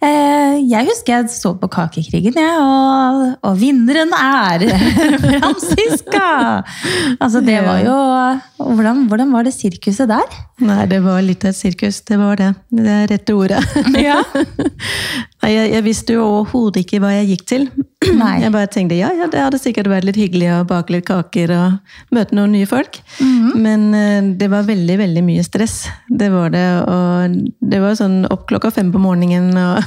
Eh, 0.00 0.56
jeg 0.64 0.88
husker 0.88 1.18
jeg 1.18 1.32
så 1.34 1.52
på 1.60 1.68
Kakekrigen, 1.68 2.38
jeg, 2.40 2.60
og, 2.64 3.34
og 3.44 3.58
vinneren 3.60 4.14
er 4.16 4.64
Franziska! 5.26 6.30
Altså, 7.20 7.42
det 7.44 7.58
var 7.66 7.82
jo 7.84 7.98
Hvordan, 8.60 9.06
hvordan 9.10 9.32
var 9.34 9.46
det 9.46 9.54
sirkuset 9.56 10.10
der? 10.10 10.38
Nei, 10.60 10.84
det 10.90 11.00
var 11.04 11.20
litt 11.24 11.44
av 11.46 11.54
et 11.54 11.58
sirkus. 11.58 12.00
Det 12.06 12.18
var 12.20 12.40
det. 12.40 12.50
Det 12.72 12.96
er 12.96 13.08
rette 13.14 13.36
ordet. 13.36 13.62
Ja. 14.00 14.20
Jeg, 15.40 15.70
jeg 15.72 15.84
visste 15.86 16.14
jo 16.18 16.24
overhodet 16.26 16.82
ikke 16.82 16.98
hva 17.00 17.14
jeg 17.14 17.30
gikk 17.30 17.44
til. 17.48 17.62
Nei. 18.20 18.34
Jeg 18.42 18.52
bare 18.52 18.68
tenkte 18.72 18.96
ja, 18.98 19.08
ja, 19.16 19.26
det 19.30 19.40
hadde 19.40 19.60
sikkert 19.60 19.88
vært 19.92 20.06
litt 20.08 20.18
hyggelig 20.20 20.50
å 20.52 20.58
bake 20.68 20.94
litt 20.94 21.06
kaker 21.08 21.52
og 21.56 22.14
møte 22.16 22.36
noen 22.36 22.52
nye 22.54 22.68
folk. 22.68 23.00
Men 23.56 23.88
eh, 23.96 24.30
det 24.40 24.50
var 24.52 24.68
veldig, 24.68 24.98
veldig 25.00 25.24
mye 25.26 25.44
stress. 25.46 25.82
Det 26.08 26.28
var 26.32 26.52
det. 26.54 26.66
Og 26.84 27.38
det 27.72 27.80
var 27.82 27.96
sånn 27.98 28.22
opp 28.28 28.46
klokka 28.50 28.72
fem 28.74 28.92
på 28.92 29.00
morgenen, 29.00 29.56
og 29.56 29.80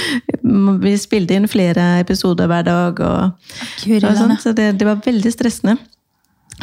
vi 0.84 0.96
spilte 1.00 1.36
inn 1.36 1.48
flere 1.50 1.96
episoder 2.00 2.48
hver 2.50 2.64
dag. 2.66 3.04
og, 3.04 3.52
og 4.00 4.16
sånt, 4.16 4.40
så 4.42 4.56
det, 4.56 4.72
det 4.80 4.88
var 4.88 5.04
veldig 5.04 5.32
stressende. 5.34 5.76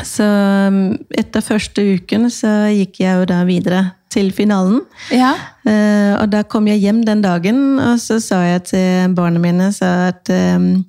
Så 0.01 0.25
um, 0.25 0.95
etter 1.13 1.43
første 1.45 1.83
uken 1.97 2.25
så 2.33 2.49
gikk 2.73 3.03
jeg 3.03 3.19
jo 3.19 3.27
da 3.29 3.43
videre 3.45 3.83
til 4.13 4.31
finalen. 4.33 4.81
Ja. 5.13 5.33
Uh, 5.67 6.17
og 6.17 6.31
da 6.33 6.41
kom 6.49 6.67
jeg 6.69 6.81
hjem 6.81 7.03
den 7.05 7.21
dagen, 7.21 7.77
og 7.81 8.01
så 8.01 8.17
sa 8.23 8.41
jeg 8.47 8.65
til 8.71 9.13
barna 9.17 9.41
mine 9.41 9.69
så 9.75 9.91
at 10.09 10.33
um, 10.33 10.83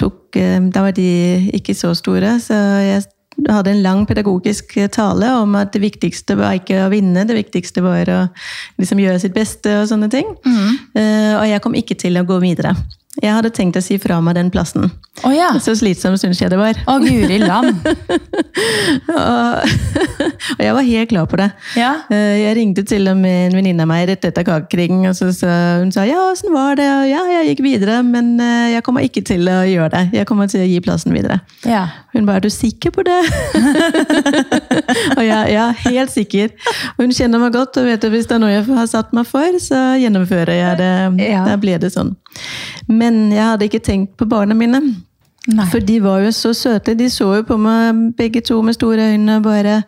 tok, 0.00 0.38
um, 0.40 0.72
Da 0.72 0.86
var 0.86 0.96
de 0.96 1.50
ikke 1.56 1.76
så 1.76 1.92
store, 1.96 2.38
så 2.40 2.56
jeg 2.84 3.04
hadde 3.46 3.70
en 3.70 3.82
lang 3.84 4.06
pedagogisk 4.08 4.74
tale 4.90 5.28
om 5.38 5.54
at 5.58 5.72
det 5.74 5.82
viktigste 5.84 6.34
var 6.38 6.56
ikke 6.58 6.80
å 6.84 6.90
vinne, 6.92 7.26
det 7.28 7.36
viktigste 7.36 7.84
var 7.84 8.10
å 8.10 8.20
liksom 8.80 9.02
gjøre 9.02 9.20
sitt 9.22 9.36
beste 9.36 9.76
og 9.82 9.86
sånne 9.90 10.08
ting. 10.10 10.32
Eh, 10.98 11.34
og 11.36 11.44
jeg 11.46 11.62
kom 11.62 11.76
ikke 11.78 11.98
til 11.98 12.18
å 12.18 12.26
gå 12.26 12.40
videre. 12.42 12.74
Jeg 13.18 13.34
hadde 13.34 13.50
tenkt 13.50 13.76
å 13.78 13.82
si 13.82 13.96
fra 13.98 14.20
meg 14.22 14.36
den 14.38 14.50
plassen. 14.54 14.90
Oh, 15.26 15.32
ja. 15.34 15.48
Så 15.58 15.72
slitsom 15.74 16.14
syns 16.20 16.38
jeg 16.38 16.52
det 16.52 16.58
var. 16.60 16.78
Å, 16.86 16.98
guri 17.02 17.40
land. 17.42 17.80
Og, 19.08 19.72
jeg 20.62 20.74
var 20.76 20.86
helt 20.86 21.10
klar 21.10 21.26
på 21.30 21.38
det. 21.40 21.48
Ja. 21.78 21.90
Eh, 22.14 22.36
Jeg 22.44 22.54
ringte 22.60 22.84
til 22.86 23.08
og 23.10 23.16
med 23.18 23.48
en 23.48 23.56
venninne 23.58 23.82
av 23.82 23.90
meg 23.90 24.04
rett 24.12 24.28
etter 24.28 24.46
kakekrigen, 24.46 25.02
og 25.10 25.16
så 25.18 25.32
så 25.34 25.50
hun 25.82 25.90
sa, 25.94 26.04
ja, 26.06 26.20
åssen 26.30 26.54
var 26.54 26.78
det? 26.78 26.86
Og 26.86 27.08
ja, 27.10 27.24
jeg 27.38 27.50
gikk 27.50 27.64
videre, 27.66 27.98
men 28.06 28.36
eh, 28.42 28.74
jeg 28.76 28.84
kommer 28.86 29.02
ikke 29.06 29.24
til 29.26 29.50
å 29.50 29.58
gjøre 29.66 29.90
det. 29.96 30.04
Jeg 30.20 30.28
kommer 30.30 30.50
til 30.50 30.62
å 30.62 30.68
gi 30.70 30.78
plassen 30.84 31.16
videre. 31.16 31.40
ja. 31.66 31.86
Hun 32.18 32.24
bare, 32.26 32.40
er 32.40 32.46
du 32.48 32.50
sikker 32.50 32.90
på 32.90 33.02
det? 33.06 33.14
og 35.18 35.20
jeg, 35.22 35.42
ja, 35.52 35.66
helt 35.84 36.10
sikker. 36.10 36.54
Hun 36.98 37.12
kjenner 37.14 37.38
meg 37.42 37.52
godt, 37.54 37.76
og 37.78 37.86
vet 37.86 38.02
at 38.06 38.10
hvis 38.10 38.26
det 38.26 38.34
er 38.38 38.42
noe 38.42 38.50
jeg 38.54 38.64
har 38.74 38.88
satt 38.90 39.12
meg 39.14 39.28
for, 39.28 39.58
så 39.62 39.82
gjennomfører 40.00 40.56
jeg 40.56 40.80
det. 40.80 40.90
Ja. 41.28 41.44
Da 41.46 41.54
blir 41.60 41.78
det 41.82 41.92
sånn. 41.94 42.14
Men 42.90 43.07
jeg 43.32 43.44
hadde 43.44 43.68
ikke 43.68 43.84
tenkt 43.84 44.16
på 44.18 44.28
barna 44.28 44.56
mine. 44.58 44.80
Nei. 45.48 45.64
For 45.72 45.80
de 45.80 45.96
var 46.04 46.20
jo 46.20 46.32
så 46.34 46.52
søte. 46.52 46.92
De 46.98 47.06
så 47.08 47.30
jo 47.38 47.44
på 47.48 47.56
meg 47.60 48.02
begge 48.18 48.42
to 48.44 48.58
med 48.62 48.76
store 48.76 49.14
øyne 49.14 49.38
og 49.38 49.46
bare 49.46 49.82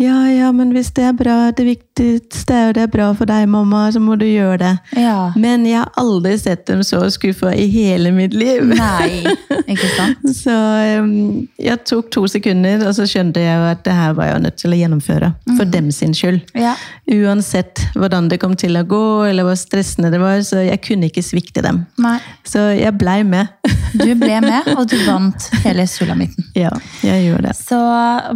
Ja, 0.00 0.24
ja, 0.32 0.52
men 0.56 0.70
hvis 0.72 0.92
det 0.96 1.04
er 1.04 1.12
bra, 1.12 1.50
det 1.50 1.66
er 1.66 1.68
er 1.68 1.91
jo 2.00 2.72
det 2.72 2.82
er 2.82 2.90
bra 2.90 3.10
for 3.16 3.28
deg, 3.28 3.46
mamma, 3.50 3.84
så 3.92 4.00
må 4.00 4.16
du 4.16 4.24
gjøre 4.26 4.58
det. 4.62 4.72
Ja. 4.96 5.32
Men 5.36 5.66
jeg 5.68 5.78
har 5.82 5.90
aldri 6.00 6.34
sett 6.40 6.64
dem 6.66 6.82
så 6.86 7.02
skuffa 7.12 7.52
i 7.54 7.66
hele 7.72 8.12
mitt 8.14 8.34
liv. 8.34 8.64
Nei, 8.72 9.22
ikke 9.66 9.88
sant? 9.96 10.24
Så 10.42 10.52
um, 10.52 11.44
jeg 11.60 11.78
tok 11.86 12.08
to 12.14 12.24
sekunder, 12.30 12.80
og 12.88 12.94
så 12.96 13.04
skjønte 13.06 13.42
jeg 13.42 13.58
at 13.68 13.82
det 13.86 13.92
her 13.94 14.14
var 14.16 14.30
jeg 14.30 14.42
nødt 14.42 14.56
til 14.58 14.74
å 14.74 14.78
gjennomføre. 14.78 15.28
For 15.58 15.68
dem 15.68 15.90
sin 15.94 16.14
skyld. 16.16 16.40
Ja. 16.58 16.72
Uansett 17.12 17.82
hvordan 17.94 18.30
det 18.32 18.40
kom 18.42 18.56
til 18.58 18.78
å 18.80 18.84
gå, 18.88 19.02
eller 19.28 19.46
hvor 19.46 19.58
stressende 19.60 20.10
det 20.12 20.20
var, 20.22 20.40
så 20.46 20.64
jeg 20.64 20.80
kunne 20.82 21.10
ikke 21.10 21.24
svikte 21.24 21.62
dem. 21.64 21.82
Nei. 22.02 22.16
Så 22.48 22.64
jeg 22.74 22.96
blei 22.98 23.20
med. 23.28 23.52
Du 23.92 24.08
ble 24.18 24.40
med, 24.42 24.72
og 24.78 24.88
du 24.90 24.96
vant 25.04 25.48
hele 25.66 25.86
sulamitten. 25.90 26.48
ja, 26.58 26.72
jeg 27.04 27.28
gjorde 27.28 27.50
det. 27.50 27.56
Så, 27.60 27.78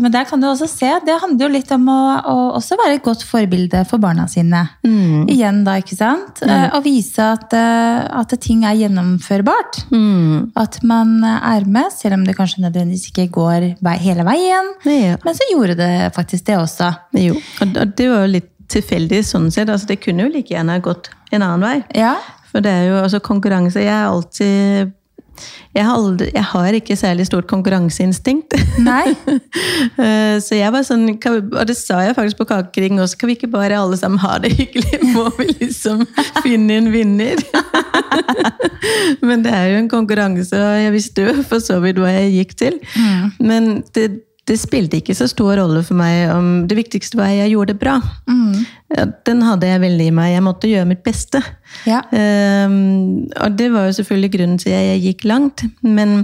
men 0.02 0.14
der 0.14 0.28
kan 0.28 0.42
du 0.42 0.50
også 0.50 0.68
se, 0.70 0.92
det 1.06 1.18
handler 1.22 1.48
jo 1.48 1.52
litt 1.56 1.72
om 1.74 1.88
å, 1.90 2.00
å 2.20 2.36
også 2.60 2.78
være 2.78 3.00
et 3.00 3.06
godt 3.06 3.24
forbilde 3.26 3.45
for 3.88 3.98
barna 4.02 4.26
sine. 4.28 4.62
Mm. 4.86 5.28
Igjen 5.32 5.62
da, 5.66 5.76
ikke 5.80 5.96
sant? 5.98 6.42
Mm. 6.42 6.74
Og 6.76 6.84
vise 6.84 7.22
at, 7.22 7.52
eh, 7.56 8.06
at 8.20 8.34
ting 8.40 8.64
er 8.64 8.76
gjennomførbart. 8.76 9.86
Mm. 9.90 10.52
At 10.56 10.82
man 10.82 11.22
er 11.24 11.66
med, 11.66 11.92
selv 11.92 12.14
om 12.14 12.26
det 12.26 12.36
kanskje 12.36 12.64
nødvendigvis 12.64 13.10
ikke 13.10 13.28
går 13.32 13.70
hele 14.02 14.26
veien. 14.26 14.72
Ja. 14.84 15.16
Men 15.24 15.34
så 15.34 15.48
gjorde 15.52 15.76
det 15.78 16.12
faktisk 16.14 16.46
det 16.46 16.58
også. 16.58 16.92
Jo, 17.16 17.36
og 17.60 17.74
det 17.96 18.10
var 18.10 18.26
jo 18.26 18.34
litt 18.36 18.52
tilfeldig 18.72 19.22
sånn 19.26 19.50
sett. 19.54 19.70
Altså, 19.70 19.88
det 19.92 20.00
kunne 20.04 20.26
jo 20.26 20.32
like 20.32 20.54
gjerne 20.54 20.78
gått 20.84 21.10
en 21.34 21.42
annen 21.42 21.66
vei. 21.66 21.76
Ja, 21.98 22.16
For 22.50 22.64
det 22.64 22.72
er 22.72 22.86
jo 22.88 23.00
altså 23.02 23.18
konkurranse 23.20 23.82
Jeg 23.82 23.92
er 23.92 24.06
alltid 24.08 24.92
jeg 25.76 25.84
har, 25.84 25.96
aldri, 25.98 26.28
jeg 26.34 26.44
har 26.52 26.76
ikke 26.78 26.96
særlig 26.96 27.26
stort 27.28 27.46
konkurranseinstinkt. 27.50 28.56
nei. 28.82 29.04
Eh, 29.96 30.36
Så 30.42 30.56
jeg 30.56 30.72
var 30.72 30.84
sånn, 30.84 31.06
og 31.08 31.62
det 31.68 31.74
sa 31.78 32.00
jeg 32.04 32.14
faktisk 32.16 32.38
på 32.40 32.46
kakekring 32.48 32.98
også, 33.00 33.16
kan 33.20 33.30
vi 33.30 33.36
ikke 33.36 33.50
bare 33.52 33.76
alle 33.78 33.96
sammen 34.00 34.18
ha 34.22 34.36
det 34.42 34.50
hyggelig? 34.56 34.98
Må 35.14 35.28
vi 35.38 35.46
liksom 35.60 36.04
finne 36.44 36.78
en 36.80 36.90
vinner? 36.92 37.40
Men 39.26 39.44
det 39.44 39.52
er 39.54 39.70
jo 39.72 39.80
en 39.80 39.90
konkurranse, 39.92 40.56
og 40.56 40.80
jeg 40.82 40.94
visste 40.94 41.26
jo 41.28 41.34
for 41.48 41.62
så 41.64 41.78
vidt 41.84 42.00
hva 42.00 42.12
jeg 42.12 42.34
gikk 42.40 42.56
til. 42.60 42.78
Men 43.40 43.82
det, 43.96 44.08
det 44.46 44.56
spilte 44.60 45.00
ikke 45.00 45.14
så 45.16 45.26
stor 45.30 45.56
rolle 45.58 45.82
for 45.82 45.98
meg 45.98 46.30
om 46.30 46.50
Det 46.70 46.76
viktigste 46.78 47.18
var 47.18 47.32
at 47.32 47.40
jeg 47.40 47.54
gjorde 47.56 47.74
det 47.74 47.80
bra. 47.80 47.96
Mm. 48.30 48.60
Den 49.26 49.42
hadde 49.42 49.70
jeg 49.72 49.82
veldig 49.82 50.06
i 50.06 50.14
meg. 50.14 50.34
Jeg 50.36 50.44
måtte 50.46 50.70
gjøre 50.70 50.90
mitt 50.92 51.02
beste. 51.06 51.40
Ja. 51.88 52.04
Um, 52.14 53.26
og 53.42 53.56
det 53.58 53.72
var 53.74 53.88
jo 53.88 53.96
selvfølgelig 53.98 54.32
grunnen 54.36 54.60
til 54.62 54.76
at 54.76 54.86
jeg 54.92 55.02
gikk 55.08 55.26
langt. 55.26 55.66
Men 55.82 56.22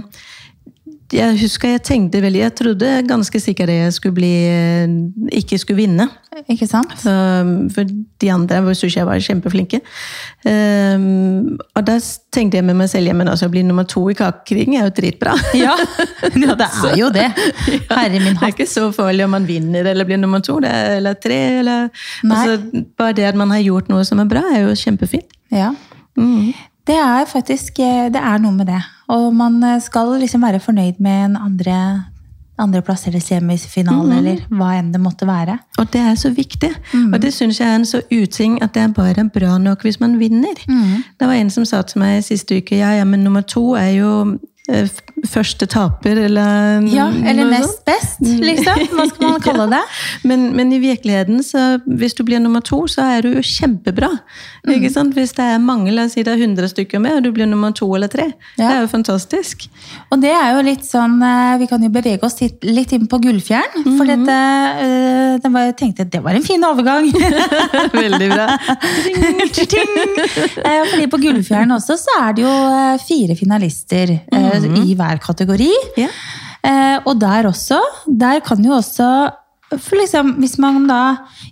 jeg 1.13 1.37
husker 1.41 1.73
jeg 1.75 1.83
tenkte 1.85 2.21
veldig 2.23 2.41
Jeg 2.41 2.53
trodde 2.57 2.89
ganske 3.07 3.39
sikkert 3.41 3.71
at 3.71 3.79
jeg 3.85 3.93
skulle 3.95 4.17
bli 4.17 4.31
eh, 4.49 4.95
ikke 5.39 5.59
skulle 5.61 5.83
vinne. 5.83 6.07
Ikke 6.49 6.65
sant? 6.67 6.91
For, 6.99 7.51
for 7.75 7.89
de 8.21 8.31
andre 8.33 8.61
syntes 8.73 8.97
jeg 8.97 9.07
var 9.07 9.21
kjempeflinke. 9.21 9.79
Um, 10.47 11.59
og 11.77 11.85
da 11.87 11.99
tenkte 12.33 12.57
jeg 12.57 12.65
med 12.65 12.77
meg 12.79 12.89
selv 12.91 13.11
ja, 13.11 13.15
men 13.17 13.29
altså, 13.29 13.47
å 13.47 13.53
bli 13.53 13.61
nummer 13.67 13.85
to 13.89 14.07
i 14.11 14.17
kakekrigen 14.17 14.79
er 14.79 14.87
jo 14.87 14.95
dritbra. 14.97 15.37
Ja. 15.57 15.75
ja, 16.43 16.57
det 16.57 16.69
er 16.89 16.97
jo 16.99 17.11
det. 17.13 17.29
Herre 17.91 18.17
min 18.17 18.33
Det 18.33 18.49
er 18.49 18.55
ikke 18.55 18.69
så 18.69 18.89
farlig 18.95 19.27
om 19.27 19.35
man 19.37 19.47
vinner 19.47 19.87
eller 19.93 20.09
blir 20.09 20.19
nummer 20.21 20.43
to 20.43 20.57
det 20.63 20.73
er, 20.73 20.97
eller 20.97 21.17
tre. 21.21 21.39
Eller, 21.61 21.89
altså, 22.25 22.83
bare 22.97 23.17
det 23.21 23.29
at 23.29 23.39
man 23.39 23.53
har 23.53 23.63
gjort 23.63 23.93
noe 23.93 24.03
som 24.07 24.21
er 24.23 24.29
bra, 24.29 24.43
er 24.53 24.65
jo 24.65 24.77
kjempefint. 24.83 25.29
Ja. 25.53 25.71
Mm. 26.17 26.53
Det 26.87 26.95
er 26.99 27.25
faktisk 27.29 27.79
eh, 27.79 28.09
det 28.11 28.19
er 28.19 28.41
noe 28.43 28.55
med 28.55 28.67
det. 28.67 28.81
Og 29.13 29.29
man 29.35 29.61
eh, 29.63 29.81
skal 29.81 30.17
liksom 30.19 30.43
være 30.43 30.59
fornøyd 30.59 30.99
med 31.03 31.25
en 31.29 31.37
andre, 31.39 31.77
andreplass 32.59 33.07
eller 33.07 33.23
semifinale, 33.23 34.17
eller 34.19 34.41
hva 34.51 34.73
enn 34.77 34.91
det 34.93 35.01
måtte 35.01 35.27
være. 35.27 35.57
Og 35.79 35.87
det 35.93 36.01
er 36.01 36.15
så 36.19 36.29
viktig. 36.35 36.69
Og 37.13 37.21
det 37.21 37.33
syns 37.33 37.59
jeg 37.59 37.69
er 37.69 37.79
en 37.79 37.87
så 37.87 38.01
uting 38.11 38.59
at 38.63 38.75
det 38.75 38.83
er 38.83 38.95
bare 38.95 39.29
bra 39.33 39.57
nok 39.57 39.81
hvis 39.87 39.99
man 39.99 40.19
vinner. 40.19 40.59
Det 41.19 41.27
var 41.27 41.33
en 41.33 41.49
som 41.49 41.65
sa 41.65 41.81
til 41.81 42.03
meg 42.03 42.23
siste 42.23 42.59
uke 42.59 42.77
ja, 42.77 42.91
ja, 42.99 43.03
men 43.07 43.23
nummer 43.23 43.41
to 43.41 43.73
er 43.79 43.95
jo 43.97 44.37
eh, 44.69 44.89
første 45.29 45.67
taper, 45.69 46.19
eller 46.25 46.83
Ja, 46.91 47.07
eller 47.07 47.47
nest 47.51 47.83
best, 47.87 48.19
liksom. 48.21 48.79
Hva 48.93 49.05
skal 49.09 49.29
man 49.29 49.43
kalle 49.43 49.67
det? 49.71 49.81
Men, 50.29 50.45
men 50.55 50.71
i 50.71 50.79
virkeligheten, 50.79 51.41
så 51.43 51.77
hvis 51.83 52.13
du 52.15 52.23
blir 52.23 52.39
nummer 52.39 52.61
to, 52.63 52.83
så 52.87 53.03
er 53.17 53.25
du 53.25 53.33
jo 53.33 53.41
kjempebra. 53.43 54.09
Mm. 54.63 54.71
Ikke 54.77 54.91
sant? 54.93 55.15
Hvis 55.17 55.33
det 55.35 55.43
er 55.55 55.59
mange, 55.59 55.91
la 55.91 56.05
oss 56.07 56.15
si 56.15 56.23
det 56.23 56.31
er 56.31 56.43
100 56.45 56.69
stykker 56.71 57.01
med, 57.03 57.17
og 57.17 57.25
du 57.25 57.31
blir 57.35 57.49
nummer 57.49 57.73
to 57.75 57.89
eller 57.95 58.11
tre. 58.11 58.29
Det 58.55 58.63
er 58.63 58.83
jo 58.85 58.89
fantastisk. 58.91 59.65
Og 60.13 60.21
det 60.23 60.31
er 60.31 60.53
jo 60.55 60.63
litt 60.63 60.85
sånn 60.87 61.17
eh, 61.23 61.57
Vi 61.61 61.67
kan 61.71 61.83
jo 61.83 61.89
bevege 61.93 62.23
oss 62.27 62.39
litt, 62.39 62.93
inn 62.95 63.09
på 63.11 63.19
Gullfjern. 63.23 63.83
For 63.97 64.07
dette 64.07 64.37
øh, 64.85 65.49
Jeg 65.67 65.75
tenkte 65.79 66.07
det 66.13 66.21
var 66.23 66.37
en 66.37 66.45
fin 66.45 66.63
overgang. 66.67 67.09
Veldig 68.03 68.31
bra. 68.33 68.47
Eh, 70.63 70.83
Fordi 70.89 71.05
på 71.11 71.17
Gullfjern 71.21 71.71
også 71.75 71.95
så 71.99 72.13
er 72.21 72.35
det 72.35 72.43
jo 72.43 72.51
fire 73.03 73.35
finalister 73.37 74.11
eh, 74.13 74.65
i 74.83 74.95
hver 74.97 75.12
kategori. 75.21 75.71
Ja. 75.99 76.09
Eh, 76.63 76.97
og 77.03 77.17
der 77.19 77.49
også, 77.49 77.79
der 78.07 78.39
kan 78.45 78.63
jo 78.63 78.77
også 78.77 79.07
for 79.73 79.97
liksom, 79.97 80.35
hvis 80.37 80.57
man 80.61 80.83
da 80.85 80.99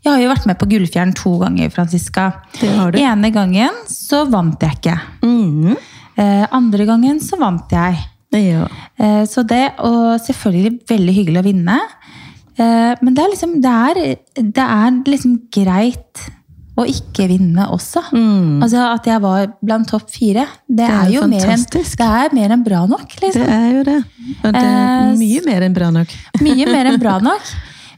Jeg 0.04 0.12
har 0.12 0.20
jo 0.22 0.30
vært 0.30 0.48
med 0.50 0.60
på 0.60 0.68
Gullfjern 0.70 1.14
to 1.18 1.36
ganger, 1.42 1.72
Franziska. 1.74 2.28
Det 2.60 2.70
har 2.70 2.92
du. 2.94 3.00
Ene 3.02 3.32
gangen 3.34 3.84
så 3.90 4.24
vant 4.30 4.62
jeg 4.62 4.78
ikke. 4.78 4.98
Mm. 5.26 5.76
Eh, 6.18 6.46
andre 6.52 6.88
gangen 6.90 7.22
så 7.24 7.40
vant 7.42 7.72
jeg. 7.74 7.98
Ja. 8.38 8.68
Eh, 8.98 9.24
så 9.30 9.44
det, 9.48 9.64
og 9.84 10.22
selvfølgelig 10.24 10.86
veldig 10.90 11.16
hyggelig 11.18 11.42
å 11.42 11.48
vinne. 11.48 11.80
Eh, 12.58 12.94
men 13.02 13.16
det 13.16 13.24
er 13.24 13.34
liksom, 13.34 13.58
det 13.64 13.74
er, 13.88 14.02
det 14.42 14.68
er 14.68 15.02
liksom 15.10 15.38
greit 15.54 16.26
å 16.80 16.86
ikke 16.88 17.26
vinne 17.28 17.66
også. 17.74 18.04
Altså 18.64 18.84
At 18.94 19.08
jeg 19.10 19.20
var 19.24 19.50
blant 19.62 19.90
topp 19.92 20.08
fire, 20.14 20.46
det, 20.72 20.86
er 20.88 21.02
er, 21.08 21.10
jo 21.12 21.26
mer 21.28 21.50
enn, 21.52 21.66
det 21.72 22.06
er 22.06 22.36
mer 22.38 22.54
enn 22.56 22.64
bra 22.64 22.86
nok. 22.88 23.12
Det 23.18 23.28
Liksom. 23.28 23.50
er 23.50 23.68
jo 23.76 23.84
det. 23.90 23.98
Og 24.46 24.54
det 24.56 24.62
er 24.62 25.12
Eh, 25.12 25.18
mye 25.20 25.42
mer 25.46 25.66
enn 25.68 25.76
bra 25.76 25.90
nok. 25.92 26.16
Mye 26.48 26.66
mer 26.72 26.86
enn 26.94 27.00
bra 27.02 27.18
nok. 27.20 27.52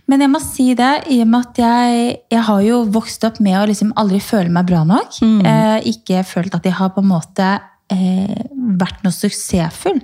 Men 0.09 0.19
jeg 0.25 0.31
må 0.33 0.39
si 0.43 0.65
det, 0.75 0.89
i 1.15 1.21
og 1.23 1.29
med 1.31 1.45
at 1.47 1.59
jeg, 1.63 2.17
jeg 2.33 2.41
har 2.49 2.63
jo 2.65 2.81
vokst 2.91 3.23
opp 3.23 3.37
med 3.39 3.55
å 3.61 3.67
liksom 3.69 3.93
aldri 3.95 4.19
føle 4.19 4.49
meg 4.51 4.65
bra 4.67 4.81
nok. 4.83 5.21
Eh, 5.21 5.77
ikke 5.93 6.25
følt 6.27 6.57
at 6.57 6.65
jeg 6.67 6.75
har 6.75 6.89
på 6.91 6.99
en 7.05 7.07
måte 7.13 7.45
eh, 7.93 8.41
vært 8.81 8.99
noe 9.05 9.13
suksessfull. 9.15 10.01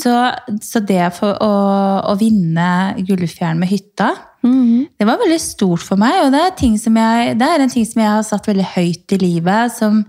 Så, 0.00 0.16
så 0.64 0.82
det 0.88 1.12
for 1.20 1.38
å, 1.38 1.52
å 2.10 2.16
vinne 2.18 2.96
Gullfjæren 3.04 3.60
med 3.62 3.70
hytta, 3.70 4.10
det 4.42 5.06
var 5.06 5.20
veldig 5.22 5.40
stort 5.42 5.84
for 5.86 6.00
meg. 6.00 6.24
Og 6.26 6.32
det 6.34 6.40
er, 6.42 6.54
ting 6.58 6.78
som 6.80 6.96
jeg, 6.98 7.34
det 7.38 7.48
er 7.48 7.64
en 7.64 7.72
ting 7.72 7.86
som 7.88 8.02
jeg 8.02 8.10
har 8.10 8.22
satt 8.26 8.48
veldig 8.50 8.70
høyt 8.74 9.14
i 9.16 9.20
livet. 9.22 9.76
som 9.78 10.02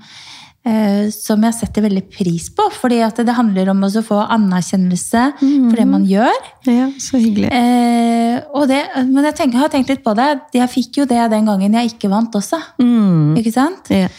eh, 0.65 1.09
som 1.13 1.43
jeg 1.43 1.55
setter 1.57 1.85
veldig 1.85 2.03
pris 2.11 2.49
på. 2.55 2.67
Fordi 2.73 3.01
det 3.19 3.37
handler 3.37 3.71
om 3.73 3.83
å 3.85 4.03
få 4.05 4.21
anerkjennelse 4.35 5.25
for 5.39 5.79
det 5.79 5.87
man 5.89 6.05
gjør. 6.07 6.51
Ja, 6.69 6.89
så 7.01 7.21
hyggelig. 7.21 7.51
Eh, 7.51 8.39
og 8.55 8.67
det, 8.71 8.81
men 9.09 9.27
jeg, 9.29 9.37
tenker, 9.39 9.57
jeg 9.57 9.65
har 9.65 9.73
tenkt 9.73 9.91
litt 9.93 10.05
på 10.05 10.15
det. 10.17 10.29
Jeg 10.55 10.71
fikk 10.71 11.03
jo 11.03 11.09
det 11.09 11.21
den 11.33 11.49
gangen 11.49 11.79
jeg 11.79 11.93
ikke 11.93 12.11
vant 12.13 12.35
også. 12.39 12.61
Mm. 12.81 13.35
Ikke 13.39 13.53
sant? 13.55 13.91
Ja. 13.93 14.09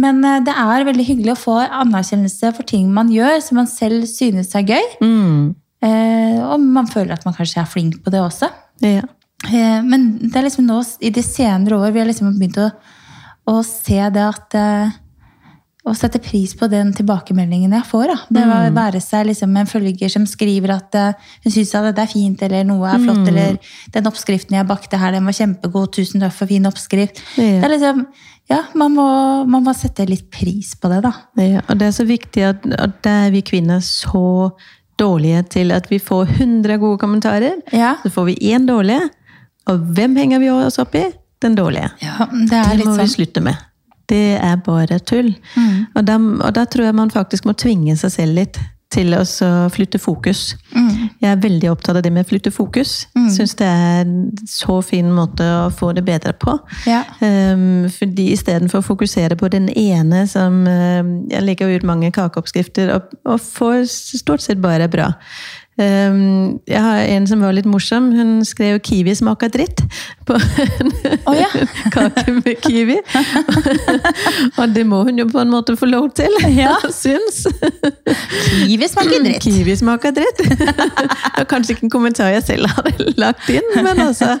Men 0.00 0.22
eh, 0.24 0.42
det 0.46 0.56
er 0.56 0.88
veldig 0.88 1.06
hyggelig 1.06 1.34
å 1.36 1.40
få 1.40 1.56
anerkjennelse 1.62 2.54
for 2.56 2.68
ting 2.68 2.90
man 2.94 3.12
gjør 3.12 3.40
som 3.44 3.60
man 3.62 3.70
selv 3.70 4.08
synes 4.10 4.54
er 4.58 4.68
gøy. 4.68 4.92
Mm. 5.04 5.54
Eh, 5.80 6.38
og 6.44 6.60
man 6.60 6.88
føler 6.90 7.16
at 7.16 7.24
man 7.28 7.36
kanskje 7.36 7.62
er 7.62 7.70
flink 7.70 8.00
på 8.04 8.12
det 8.12 8.20
også. 8.22 8.50
Ja. 8.84 9.04
Eh, 9.48 9.82
men 9.82 10.18
det 10.28 10.36
er 10.36 10.44
liksom 10.48 10.66
nå 10.68 10.80
i 11.00 11.10
de 11.10 11.22
senere 11.24 11.78
år 11.80 11.92
vi 11.94 12.00
har 12.02 12.06
liksom 12.10 12.34
begynt 12.38 12.58
å, 12.60 12.70
å 13.48 13.60
se 13.64 14.00
det 14.12 14.26
at, 14.26 14.58
Å 15.80 15.94
sette 15.96 16.18
pris 16.20 16.52
på 16.60 16.66
den 16.68 16.90
tilbakemeldingen 16.92 17.72
jeg 17.72 17.86
får. 17.88 18.10
Da. 18.10 18.16
Det 18.28 18.42
Mm. 18.44 18.50
å 18.52 18.74
være 18.76 19.00
seg 19.00 19.26
liksom 19.26 19.56
en 19.56 19.66
følger 19.66 20.10
som 20.12 20.26
skriver 20.26 20.74
at 20.74 20.94
eh, 20.94 21.14
hun 21.42 21.52
syns 21.54 21.70
det 21.72 21.98
er 21.98 22.06
fint, 22.06 22.42
eller 22.42 22.64
noe 22.64 22.84
er 22.86 22.98
Mm. 22.98 23.06
flott, 23.06 23.28
eller 23.28 23.58
den 23.90 24.04
oppskriften 24.06 24.56
jeg 24.58 24.66
bakte 24.68 24.98
her, 24.98 25.12
den 25.12 25.24
var 25.24 25.32
kjempegod, 25.32 25.90
tusen 25.90 26.20
takk 26.20 26.32
for 26.36 26.46
fin 26.46 26.66
oppskrift. 26.68 27.22
Ja. 27.38 27.62
Det 27.62 27.64
er 27.64 27.78
liksom, 27.78 28.06
ja, 28.50 28.62
man 28.74 28.92
må, 28.92 29.46
man 29.48 29.64
må 29.64 29.74
sette 29.74 30.06
litt 30.06 30.30
pris 30.30 30.74
på 30.76 30.90
det, 30.92 31.00
da. 31.02 31.14
Ja, 31.40 31.62
og 31.66 31.78
det 31.78 31.88
er 31.88 31.96
så 31.96 32.04
viktig 32.04 32.44
at, 32.44 32.66
at 32.78 33.00
det 33.02 33.10
er 33.10 33.30
vi 33.30 33.40
kvinner 33.40 33.80
så 33.80 34.52
dårlige 35.00 35.48
til 35.48 35.72
at 35.72 35.88
vi 35.88 35.96
får 35.98 36.28
100 36.42 36.76
gode 36.78 36.98
kommentarer. 37.00 37.56
Ja. 37.72 37.94
Så 38.04 38.10
får 38.12 38.26
vi 38.26 38.52
én 38.52 38.66
dårlig, 38.68 39.00
og 39.68 39.84
hvem 39.96 40.16
henger 40.16 40.40
vi 40.40 40.50
oss 40.50 40.78
opp 40.82 40.94
i? 40.94 41.04
Den 41.40 41.54
dårlige. 41.56 41.90
Ja, 42.04 42.26
det 42.30 42.50
Det 42.50 42.84
må 42.84 42.96
vi 42.96 43.06
sånn. 43.06 43.14
slutte 43.14 43.40
med. 43.40 43.56
Det 44.10 44.36
er 44.42 44.56
bare 44.56 44.98
tull. 44.98 45.34
Og, 45.94 46.04
da, 46.04 46.16
og 46.18 46.52
da 46.54 46.64
tror 46.66 46.84
jeg 46.88 46.94
man 46.94 47.10
faktisk 47.10 47.44
må 47.46 47.54
tvinge 47.54 47.96
seg 47.96 48.10
selv 48.10 48.34
litt 48.34 48.58
til 48.90 49.14
å 49.14 49.20
flytte 49.70 50.00
fokus. 50.02 50.56
Jeg 50.74 51.28
er 51.30 51.38
veldig 51.38 51.68
opptatt 51.70 52.00
av 52.00 52.02
det 52.02 52.10
med 52.10 52.26
å 52.26 52.28
flytte 52.28 52.50
fokus. 52.50 53.06
Syns 53.30 53.54
det 53.54 53.68
er 53.68 54.00
en 54.02 54.32
så 54.50 54.80
fin 54.82 55.06
måte 55.14 55.46
å 55.46 55.68
få 55.70 55.92
det 55.94 56.02
bedre 56.08 56.34
på. 56.34 56.56
Ja. 56.90 57.04
Um, 57.22 57.86
fordi 57.94 58.32
istedenfor 58.34 58.82
å 58.82 58.88
fokusere 58.88 59.38
på 59.38 59.48
den 59.52 59.68
ene 59.70 60.24
som 60.26 60.64
um, 60.66 61.12
Jeg 61.30 61.46
legger 61.46 61.70
ut 61.76 61.86
mange 61.86 62.10
kakeoppskrifter 62.10 62.90
og, 62.96 63.14
og 63.24 63.38
får 63.40 63.86
stort 63.94 64.42
sett 64.42 64.58
bare 64.60 64.90
bra. 64.90 65.12
Um, 65.80 66.60
jeg 66.68 66.82
har 66.82 66.98
en 67.08 67.26
som 67.26 67.40
var 67.40 67.54
litt 67.56 67.64
morsom. 67.68 68.10
Hun 68.12 68.44
skrev 68.44 68.78
'kiwi 68.84 69.14
smaker 69.16 69.48
dritt' 69.48 69.80
på 70.28 70.34
en 70.36 70.92
oh, 71.26 71.34
ja. 71.36 71.48
kake 71.94 72.34
med 72.36 72.60
kiwi. 72.60 72.98
og 74.60 74.74
det 74.74 74.84
må 74.86 75.02
hun 75.08 75.18
jo 75.18 75.26
på 75.32 75.40
en 75.40 75.50
måte 75.50 75.76
få 75.76 75.86
lov 75.88 76.10
til, 76.14 76.28
Ja. 76.60 76.76
syns. 76.92 77.46
Kiwi 78.66 78.88
smaker 78.88 79.24
dritt. 79.24 79.42
Kiwi 79.42 79.76
smaker 79.76 80.10
dritt. 80.10 80.42
det 80.44 80.58
var 81.38 81.48
kanskje 81.48 81.74
ikke 81.76 81.88
en 81.88 81.90
kommentar 81.96 82.28
jeg 82.34 82.42
selv 82.42 82.66
hadde 82.76 83.14
lagt 83.16 83.48
inn, 83.48 83.70
men 83.82 84.00
altså 84.00 84.36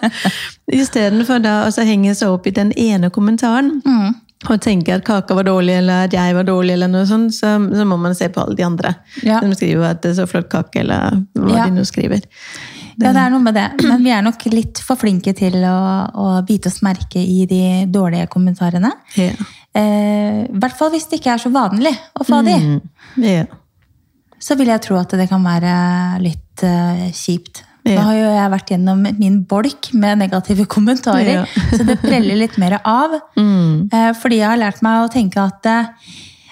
Istedenfor 0.72 1.40
å 1.42 1.84
henge 1.84 2.14
seg 2.14 2.28
opp 2.30 2.46
i 2.46 2.50
den 2.54 2.72
ene 2.76 3.10
kommentaren 3.10 3.80
Mm. 3.86 4.14
Og 4.48 4.56
tenker 4.64 4.96
at 4.96 5.04
kaka 5.04 5.34
var 5.36 5.44
dårlig, 5.44 5.74
eller 5.82 6.06
at 6.06 6.14
jeg 6.16 6.34
var 6.34 6.46
dårlig, 6.48 6.72
eller 6.72 6.88
noe 6.88 7.04
sånt, 7.08 7.34
så, 7.36 7.58
så 7.76 7.84
må 7.84 7.98
man 8.00 8.14
se 8.16 8.30
på 8.32 8.40
alle 8.40 8.56
de 8.56 8.64
andre. 8.64 8.94
Ja. 9.26 9.40
De 9.44 9.52
skriver 9.58 9.90
at 9.90 10.00
det 10.00 10.14
er 10.14 10.20
så 10.22 10.26
flott 10.30 10.48
kake, 10.48 10.80
eller 10.80 11.18
hva 11.36 11.56
Ja. 11.58 11.66
de 11.68 11.76
nå 11.76 11.84
skriver. 11.84 12.24
Ja, 13.00 13.12
det 13.12 13.20
er 13.20 13.30
noe 13.32 13.40
med 13.44 13.54
det. 13.56 13.66
Men 13.84 14.02
vi 14.04 14.10
er 14.12 14.24
nok 14.24 14.42
litt 14.52 14.80
for 14.84 14.96
flinke 15.00 15.32
til 15.36 15.54
å, 15.64 15.76
å 16.12 16.26
bite 16.48 16.68
oss 16.72 16.80
merke 16.84 17.20
i 17.20 17.44
de 17.48 17.86
dårlige 17.92 18.26
kommentarene. 18.32 18.90
Ja. 19.16 19.32
Eh, 19.76 20.40
I 20.48 20.58
hvert 20.60 20.76
fall 20.76 20.90
hvis 20.92 21.06
det 21.08 21.20
ikke 21.20 21.34
er 21.36 21.40
så 21.44 21.52
vanlig 21.54 21.92
å 22.18 22.26
få 22.28 22.40
de. 22.44 22.56
Mm. 22.60 22.80
Ja. 23.24 23.44
Så 24.40 24.56
vil 24.56 24.72
jeg 24.72 24.80
tro 24.84 24.96
at 25.00 25.12
det 25.20 25.28
kan 25.28 25.44
være 25.44 25.72
litt 26.24 26.64
uh, 26.64 27.06
kjipt. 27.12 27.62
Nå 27.96 28.06
har 28.06 28.16
jo 28.18 28.30
jeg 28.36 28.50
vært 28.54 28.72
gjennom 28.74 29.04
min 29.18 29.42
bolk 29.50 29.90
med 29.94 30.18
negative 30.24 30.66
kommentarer, 30.70 31.42
Ja. 31.42 31.44
så 31.76 31.84
det 31.86 31.98
preller 32.02 32.36
litt 32.38 32.58
mer 32.58 32.78
av. 32.84 33.18
Mm. 33.36 33.88
Eh, 33.92 34.10
fordi 34.20 34.40
jeg 34.42 34.48
har 34.52 34.60
lært 34.60 34.82
meg 34.86 35.04
å 35.04 35.12
tenke 35.12 35.40
at 35.42 35.66
eh, 35.66 35.88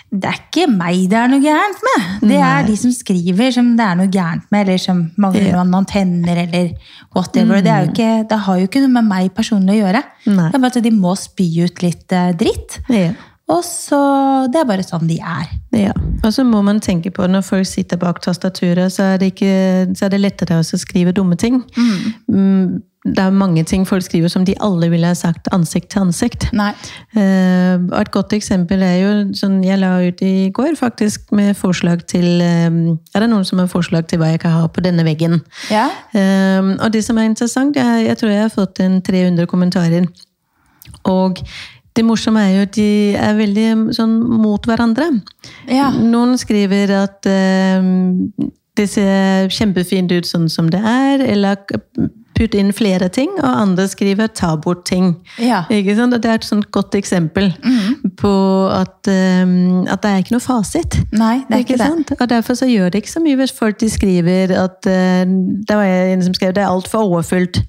det 0.09 0.25
er 0.25 0.39
ikke 0.41 0.63
meg 0.73 1.03
det 1.13 1.19
er 1.21 1.29
noe 1.29 1.43
gærent 1.45 1.83
med. 1.85 2.05
Det 2.31 2.37
er 2.41 2.63
Nei. 2.63 2.67
de 2.71 2.77
som 2.81 2.93
skriver 2.97 3.51
som 3.53 3.75
det 3.77 3.85
er 3.85 3.99
noe 4.01 4.09
gærent 4.09 4.47
med, 4.51 4.63
eller 4.65 4.79
som 4.81 5.03
mangler 5.21 5.51
Ja. 5.51 5.59
noen 5.63 5.75
antenner, 5.83 6.39
eller 6.47 6.71
whatever. 7.15 7.61
Det, 7.61 7.69
er 7.75 7.85
jo 7.85 7.91
ikke, 7.93 8.29
det 8.31 8.39
har 8.47 8.59
jo 8.63 8.69
ikke 8.71 8.81
noe 8.87 8.95
med 8.95 9.05
meg 9.11 9.35
personlig 9.37 9.77
å 9.77 9.83
gjøre. 9.83 10.03
Nei. 10.33 10.47
Det 10.49 10.57
er 10.57 10.65
bare 10.65 10.73
at 10.81 10.83
de 10.89 10.95
må 10.97 11.13
spy 11.21 11.49
ut 11.67 11.83
litt 11.85 12.13
eh, 12.17 12.31
dritt. 12.41 12.79
Ja. 12.89 13.11
Og 13.49 13.65
så 13.65 13.99
Det 14.53 14.61
er 14.61 14.69
bare 14.69 14.85
sånn 14.85 15.09
de 15.09 15.19
er. 15.25 15.49
Ja, 15.77 15.95
og 16.25 16.33
så 16.35 16.45
må 16.45 16.61
man 16.65 16.81
tenke 16.85 17.13
på 17.15 17.27
når 17.29 17.47
folk 17.47 17.69
sitter 17.69 18.01
bak 18.01 18.21
tastaturet, 18.25 18.93
så 18.93 19.15
er 19.15 19.23
det, 19.23 19.33
ikke, 19.35 19.95
så 19.97 20.07
er 20.07 20.15
det 20.15 20.21
lettere 20.21 20.61
å 20.61 20.67
skrive 20.67 21.15
dumme 21.17 21.37
ting. 21.37 21.63
Mm, 22.29 22.83
Det 23.09 23.23
er 23.23 23.31
mange 23.33 23.63
ting 23.65 23.87
folk 23.87 24.03
skriver 24.05 24.29
som 24.29 24.43
de 24.45 24.57
alle 24.61 24.89
ville 24.91 25.07
ha 25.07 25.15
sagt 25.17 25.47
ansikt 25.55 25.89
til 25.95 26.03
ansikt. 26.03 26.49
Nei. 26.53 26.73
Eh, 27.17 27.79
og 27.79 27.95
et 28.01 28.11
godt 28.13 28.35
eksempel 28.37 28.83
er 28.85 28.97
jo 28.99 29.13
sånn 29.39 29.63
jeg 29.65 29.79
la 29.81 29.95
ut 30.03 30.21
i 30.21 30.51
går, 30.53 30.75
faktisk, 30.77 31.31
med 31.33 31.57
forslag 31.57 32.05
til 32.11 32.43
eh, 32.43 32.69
Er 33.15 33.25
det 33.25 33.31
noen 33.31 33.47
som 33.49 33.63
har 33.63 33.71
forslag 33.71 34.09
til 34.11 34.21
hva 34.21 34.33
jeg 34.35 34.43
kan 34.43 34.59
ha 34.59 34.67
på 34.69 34.85
denne 34.85 35.07
veggen? 35.07 35.41
Ja. 35.71 35.89
Um, 36.13 36.75
og 36.83 36.93
det 36.93 37.05
som 37.07 37.17
er 37.17 37.31
interessant, 37.31 37.77
jeg, 37.79 38.09
jeg 38.11 38.19
tror 38.19 38.35
jeg 38.35 38.45
har 38.45 38.53
fått 38.53 38.81
en 38.85 39.01
300 39.01 39.47
kommentarer. 39.47 40.11
Og 41.09 41.39
det 41.99 42.05
morsomme 42.07 42.45
er 42.47 42.55
jo 42.55 42.67
at 42.69 42.77
de 42.77 42.91
er 43.19 43.35
veldig 43.39 43.67
sånn 43.97 44.15
mot 44.39 44.63
hverandre. 44.71 45.11
Ja. 45.67 45.91
Noen 45.91 46.37
skriver 46.39 46.95
at 47.01 47.27
eh, 47.27 47.91
det 48.79 48.87
ser 48.93 49.51
kjempefint 49.51 50.15
ut 50.15 50.29
sånn 50.29 50.47
som 50.53 50.71
det 50.71 50.79
er, 50.79 51.25
eller 51.27 51.59
putt 52.39 52.55
inn 52.55 52.71
flere 52.77 53.09
ting, 53.13 53.33
og 53.41 53.49
andre 53.49 53.89
skriver 53.91 54.31
ta 54.31 54.53
bort 54.63 54.85
ting. 54.89 55.11
Ja. 55.43 55.65
Ikke 55.73 55.97
sant? 55.99 56.15
Og 56.15 56.23
det 56.23 56.31
er 56.31 56.39
et 56.39 56.47
sånt 56.47 56.69
godt 56.75 56.95
eksempel 56.99 57.51
på 58.21 58.35
at, 58.71 59.11
um, 59.11 59.83
at 59.91 60.03
det 60.05 60.13
er 60.13 60.23
ikke 60.23 60.37
noe 60.37 60.45
fasit. 60.45 61.01
Nei, 61.11 61.41
det 61.49 61.57
er 61.57 61.65
ikke 61.65 61.79
det. 61.81 61.89
sant? 61.89 62.13
Og 62.19 62.31
derfor 62.31 62.59
så 62.59 62.69
gjør 62.71 62.93
det 62.95 63.03
ikke 63.03 63.17
så 63.17 63.25
mye 63.25 63.41
hvis 63.41 63.55
folk 63.57 63.81
de 63.83 63.91
skriver 63.91 64.55
at 64.55 64.87
uh, 64.87 65.25
Det 65.27 65.81
var 65.81 65.89
en 66.13 66.23
som 66.29 66.37
skrev 66.37 66.55
det 66.55 66.63
er 66.63 66.71
altfor 66.71 67.09
overfylt. 67.09 67.63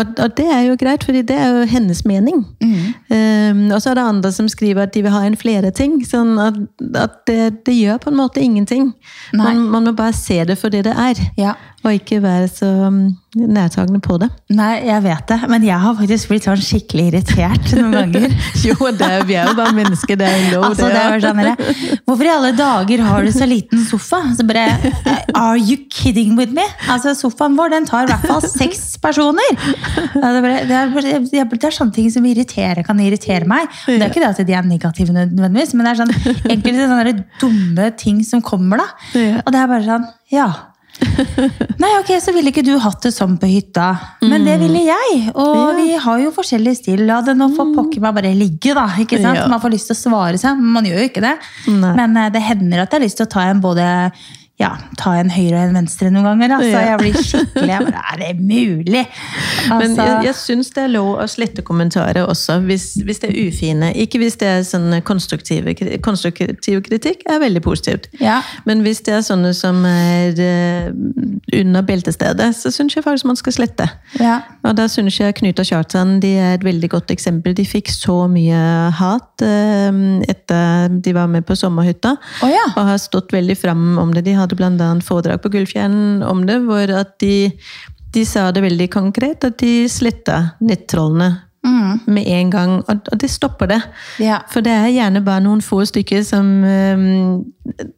Og, 0.00 0.12
og 0.24 0.36
det 0.38 0.46
er 0.48 0.60
jo 0.66 0.76
greit, 0.80 1.04
fordi 1.04 1.22
det 1.28 1.36
er 1.36 1.54
jo 1.54 1.66
hennes 1.68 2.04
mening. 2.08 2.42
Mm. 2.62 2.76
Um, 3.12 3.62
og 3.74 3.82
så 3.82 3.92
er 3.92 3.98
det 4.00 4.06
andre 4.08 4.32
som 4.32 4.48
skriver 4.48 4.86
at 4.86 4.94
de 4.94 5.02
vil 5.04 5.14
ha 5.14 5.22
inn 5.28 5.36
flere 5.38 5.72
ting. 5.76 5.98
Sånn 6.06 6.38
at, 6.40 6.58
at 6.98 7.20
det, 7.30 7.40
det 7.68 7.76
gjør 7.76 8.00
på 8.04 8.12
en 8.12 8.20
måte 8.20 8.42
ingenting. 8.42 8.92
Man, 9.36 9.66
man 9.72 9.88
må 9.90 9.94
bare 9.98 10.16
se 10.16 10.40
det 10.48 10.58
for 10.60 10.72
det 10.72 10.84
det 10.88 10.96
er, 10.96 11.20
Ja. 11.38 11.54
Og 11.84 11.94
ikke 11.96 12.18
være 12.22 12.48
så 12.52 12.66
um, 12.90 12.96
nærtagende 13.36 14.00
på 14.04 14.18
det. 14.20 14.26
Nei, 14.52 14.82
jeg 14.84 15.02
vet 15.04 15.22
det. 15.30 15.38
Men 15.48 15.62
jeg 15.64 15.78
har 15.80 15.94
faktisk 15.96 16.28
blitt 16.28 16.44
sånn 16.48 16.60
skikkelig 16.60 17.06
irritert 17.12 17.70
noen 17.78 17.94
ganger. 17.96 18.34
Jo, 18.66 18.74
det 18.92 19.06
er, 19.06 19.22
vi 19.24 19.36
er 19.40 19.48
jo 19.48 19.54
bare 19.56 19.72
mennesker, 19.76 20.18
det 20.20 20.26
er 20.28 20.42
lov. 20.52 20.66
Altså, 20.68 20.90
det 20.92 21.00
er 21.00 21.22
sånn, 21.24 22.02
Hvorfor 22.04 22.26
i 22.26 22.32
alle 22.34 22.50
dager 22.58 23.00
har 23.06 23.24
du 23.24 23.30
så 23.32 23.46
liten 23.48 23.80
sofa? 23.88 24.20
Så 24.36 24.44
bare, 24.48 24.66
Are 25.32 25.56
you 25.56 25.78
kidding 25.88 26.36
with 26.36 26.52
me? 26.52 26.66
Altså, 26.92 27.14
Sofaen 27.16 27.56
vår 27.56 27.72
den 27.78 27.88
tar 27.88 28.04
i 28.04 28.10
hvert 28.12 28.26
fall 28.28 28.44
seks 28.44 28.98
personer! 29.00 29.56
Det, 29.56 30.20
er 30.20 30.40
det, 30.42 30.52
er 30.76 30.92
det 31.00 31.14
er- 31.40 31.48
det 31.56 31.64
er 31.70 31.74
sånne 31.74 31.94
ting 31.96 32.10
som 32.12 32.24
irriterer, 32.28 32.82
kan 32.86 33.00
irritere 33.00 33.48
meg. 33.48 33.68
Det 33.86 33.96
er 34.00 34.08
ikke 34.10 34.20
det 34.22 34.30
at 34.34 34.42
de 34.46 34.56
er 34.58 34.66
negative, 34.68 35.14
nødvendigvis, 35.16 35.72
men 35.78 35.86
det 35.88 35.94
er 35.94 36.02
sånn, 36.02 36.14
enkelte 36.52 36.90
sånne 36.92 37.14
dumme 37.40 37.88
ting 38.00 38.20
som 38.26 38.42
kommer. 38.44 38.82
da. 38.84 38.88
Og 39.46 39.52
det 39.54 39.62
er 39.64 39.70
bare 39.72 39.86
sånn 39.88 40.08
Ja. 40.30 40.48
Nei, 41.82 41.90
ok, 42.00 42.10
så 42.22 42.32
ville 42.34 42.50
ikke 42.52 42.64
du 42.66 42.74
hatt 42.82 43.02
det 43.06 43.12
sånn 43.14 43.36
på 43.40 43.48
hytta. 43.50 43.86
Men 44.26 44.44
det 44.46 44.56
ville 44.62 44.82
jeg. 44.86 45.20
Og 45.34 45.54
Ja. 45.56 45.68
vi 45.76 45.86
har 46.04 46.18
jo 46.24 46.32
forskjellig 46.34 46.74
stil. 46.78 47.04
La 47.08 47.20
det 47.24 47.36
nå 47.38 47.48
få 47.56 47.68
pokker 47.74 48.02
meg 48.04 48.14
bare 48.18 48.34
ligge, 48.36 48.74
da. 48.76 48.86
ikke 49.00 49.20
sant? 49.22 49.38
Ja. 49.40 49.46
Man 49.50 49.62
får 49.62 49.74
lyst 49.76 49.90
til 49.90 49.96
å 49.96 50.02
svare 50.02 50.40
seg, 50.40 50.58
men 50.60 50.74
man 50.78 50.84
gjør 50.90 51.00
jo 51.04 51.08
ikke 51.10 51.24
det. 51.24 51.36
Nei. 51.72 51.94
Men 51.96 52.16
eh, 52.16 52.30
det 52.34 52.42
hender 52.44 52.84
at 52.84 52.90
jeg 52.92 53.00
har 53.00 53.06
lyst 53.06 53.20
til 53.22 53.26
å 53.28 53.32
ta 53.36 53.46
en 53.48 53.62
både 53.64 53.86
ja, 54.60 54.74
ta 55.00 55.14
en 55.16 55.30
høyre 55.32 55.56
og 55.56 55.70
en 55.70 55.76
venstre 55.78 56.10
noen 56.12 56.26
ganger. 56.28 56.52
Altså. 56.58 56.70
Ja. 56.74 56.82
Jeg 56.90 57.00
blir 57.00 57.16
skikkelig 57.24 57.70
jeg 57.70 57.86
bare, 57.86 58.02
Er 58.12 58.18
det 58.20 58.30
mulig? 58.40 59.04
Men 59.70 59.80
Altså, 59.80 60.04
jeg, 60.04 60.24
jeg 60.26 60.36
syns 60.36 60.70
det 60.76 60.82
er 60.84 60.92
lov 60.92 61.10
å 61.22 61.26
slette 61.30 61.64
kommentarer 61.64 62.26
også, 62.26 62.58
hvis, 62.68 62.90
hvis 63.06 63.22
det 63.22 63.30
er 63.30 63.48
ufine. 63.48 63.90
Ikke 64.04 64.20
hvis 64.20 64.36
det 64.40 64.48
er 64.50 64.66
sånn 64.68 64.92
konstruktiv 65.06 65.68
kritikk, 65.70 67.24
er 67.24 67.40
veldig 67.40 67.62
positivt. 67.64 68.10
Ja. 68.20 68.40
Men 68.68 68.84
hvis 68.84 69.00
det 69.06 69.16
er 69.16 69.24
sånne 69.24 69.54
som 69.56 69.80
er 69.88 70.36
eh, 70.44 70.90
under 71.60 71.86
beltestedet, 71.86 72.50
så 72.56 72.72
syns 72.74 72.98
jeg 72.98 73.06
faktisk 73.06 73.30
man 73.30 73.40
skal 73.40 73.56
slette. 73.56 73.88
ja. 74.20 74.40
Og 74.66 74.76
da 74.76 74.84
syns 74.92 75.16
jeg 75.16 75.34
Knut 75.38 75.60
og 75.62 75.64
Kjartan 75.64 76.18
de 76.20 76.34
er 76.36 76.58
et 76.58 76.64
veldig 76.64 76.90
godt 76.92 77.12
eksempel. 77.14 77.54
De 77.56 77.64
fikk 77.64 77.88
så 77.92 78.26
mye 78.28 78.60
hat 78.98 79.44
eh, 79.44 80.00
etter 80.28 80.92
de 81.00 81.14
var 81.16 81.30
med 81.32 81.46
på 81.48 81.56
sommerhytta, 81.56 82.12
oh, 82.44 82.50
ja. 82.50 82.66
og 82.74 82.90
har 82.90 83.00
stått 83.00 83.32
veldig 83.32 83.56
fram 83.58 83.96
om 84.02 84.12
det. 84.14 84.26
De 84.28 84.36
hadde 84.36 84.49
bl.a. 84.58 84.90
foredrag 85.04 85.42
på 85.42 85.52
Gullfjern 85.52 86.22
om 86.26 86.46
det, 86.46 86.60
hvor 86.64 86.90
at 87.00 87.16
de, 87.22 87.50
de 88.14 88.24
sa 88.26 88.50
det 88.50 88.64
veldig 88.64 88.90
konkret, 88.90 89.44
at 89.44 89.58
de 89.62 89.84
sletta 89.88 90.42
nettrollene 90.60 91.36
Mm. 91.60 91.98
med 92.06 92.24
en 92.26 92.50
gang. 92.50 92.70
Og, 92.88 93.20
det 93.20 93.28
stopper 93.30 93.66
det. 93.68 93.82
Ja. 94.18 94.38
For 94.48 94.64
det 94.64 94.72
er 94.72 94.86
gjerne 94.94 95.20
bare 95.24 95.42
noen 95.44 95.60
få 95.60 95.82
stykker 95.84 96.22
som 96.24 96.46
um, 96.64 97.42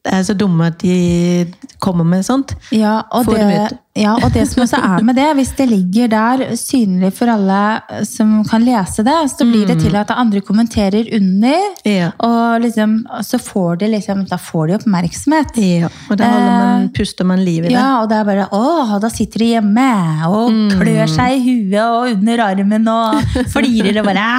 er 0.05 0.23
så 0.27 0.35
dumme 0.35 0.67
at 0.73 0.81
de 0.83 1.47
kommer 1.79 2.05
med 2.05 2.25
sånt. 2.27 2.57
ja, 2.75 3.03
og 3.13 3.31
det. 3.31 3.79
Ja, 3.93 4.15
og 4.25 4.31
det 4.33 4.47
som 4.49 4.63
også 4.65 4.79
er 4.81 5.03
med 5.05 5.19
det, 5.21 5.27
hvis 5.37 5.51
det 5.59 5.67
ligger 5.69 6.09
der 6.09 6.43
synlig 6.57 7.11
for 7.13 7.29
alle 7.29 8.05
som 8.09 8.39
kan 8.49 8.65
lese 8.65 9.05
det, 9.05 9.17
så 9.29 9.45
blir 9.45 9.67
det 9.69 9.77
til 9.83 9.97
at 10.01 10.09
andre 10.17 10.41
kommenterer 10.41 11.11
under, 11.19 11.59
Ja. 11.85 12.09
og 12.25 12.63
liksom, 12.65 12.95
så 13.21 13.37
får 13.37 13.83
de 13.83 13.91
liksom, 13.93 14.25
da 14.31 14.39
får 14.41 14.71
de 14.71 14.77
oppmerksomhet. 14.79 15.61
Ja, 15.61 15.91
og 16.09 16.17
da 16.17 16.31
man, 16.33 16.89
puster 16.97 17.29
man 17.29 17.45
liv 17.45 17.67
i 17.67 17.69
det. 17.69 17.75
Ja, 17.77 18.01
og 18.01 18.09
det 18.09 18.17
er 18.17 18.25
bare 18.31 18.49
åh, 18.57 18.95
da 19.03 19.11
sitter 19.13 19.45
de 19.45 19.51
hjemme 19.53 19.87
og 20.31 20.57
klør 20.81 21.13
seg 21.13 21.37
i 21.37 21.43
huet 21.45 21.83
og 21.83 22.17
under 22.17 22.45
armen 22.49 22.89
og 22.89 23.21
flirer 23.53 24.01
og 24.01 24.09
bare 24.09 24.31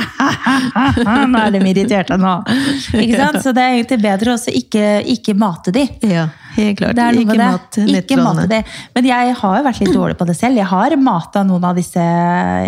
Nå 1.30 1.40
er 1.46 1.54
de 1.54 1.62
irriterte 1.70 2.18
nå. 2.18 2.34
Ikke 2.98 3.20
sant? 3.22 3.42
Så 3.46 3.54
det 3.54 3.62
er 3.64 3.78
egentlig 3.78 4.02
bedre 4.02 4.34
å 4.34 4.42
ikke, 4.50 4.88
ikke 5.14 5.38
mate 5.38 5.74
de. 5.76 5.86
Ja, 6.10 6.26
helt 6.56 6.78
klart. 6.80 6.96
Det 6.98 7.04
er 7.04 7.18
noe 7.18 7.26
med 7.26 7.40
det. 7.40 7.48
mat 7.52 7.78
Ikke 8.04 8.18
mate 8.22 8.46
det. 8.52 8.62
Men 8.96 9.08
jeg 9.10 9.36
har 9.42 9.58
jo 9.60 9.64
vært 9.68 9.80
litt 9.84 9.94
dårlig 9.96 10.18
på 10.20 10.28
det 10.30 10.36
selv. 10.38 10.60
Jeg 10.62 10.70
har 10.72 10.96
mata 11.02 11.44
noen 11.48 11.64
av 11.70 11.76
disse 11.80 12.04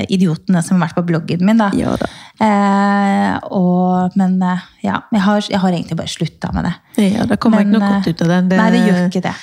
idiotene 0.09 0.63
som 0.65 0.77
har 0.79 0.88
vært 0.88 0.99
på 0.99 1.05
bloggen 1.11 1.45
min. 1.45 1.57
da. 1.61 1.69
Ja 1.77 1.95
da. 2.01 2.09
Eh, 2.45 3.38
og, 3.55 4.15
men 4.19 4.36
eh, 4.43 4.63
ja, 4.86 4.99
jeg 5.13 5.23
har, 5.25 5.41
jeg 5.51 5.61
har 5.63 5.71
egentlig 5.77 5.97
bare 5.99 6.11
slutta 6.11 6.51
med 6.55 6.67
det. 6.67 6.73
Ja, 7.13 7.25
det 7.29 7.38
kommer 7.43 7.63
Men, 7.63 7.73
ikke 7.73 7.79
noe 7.79 7.89
eh, 7.89 7.97
godt 7.99 8.07
ut 8.11 8.23
av 8.25 8.33
det. 8.33 8.39
det 8.51 8.59
Nei, 8.61 8.69
det 8.75 8.83
gjør 8.86 9.01
ikke 9.09 9.23
det. 9.27 9.36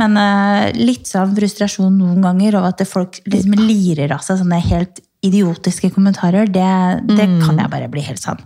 Men 0.00 0.16
eh, 0.18 0.70
litt 0.80 1.06
sånn 1.10 1.34
frustrasjon 1.36 1.98
noen 2.00 2.22
ganger 2.24 2.58
over 2.58 2.72
at 2.74 2.82
folk 2.90 3.20
liksom 3.30 3.54
lirer 3.62 4.14
av 4.16 4.24
seg 4.26 4.40
sånne 4.42 4.58
helt 4.70 4.98
idiotiske 5.24 5.88
kommentarer, 5.94 6.50
det, 6.52 6.66
det 7.08 7.24
Mm. 7.30 7.38
kan 7.46 7.56
jeg 7.62 7.70
bare 7.72 7.88
bli 7.88 8.02
helt 8.04 8.20
sånn 8.20 8.42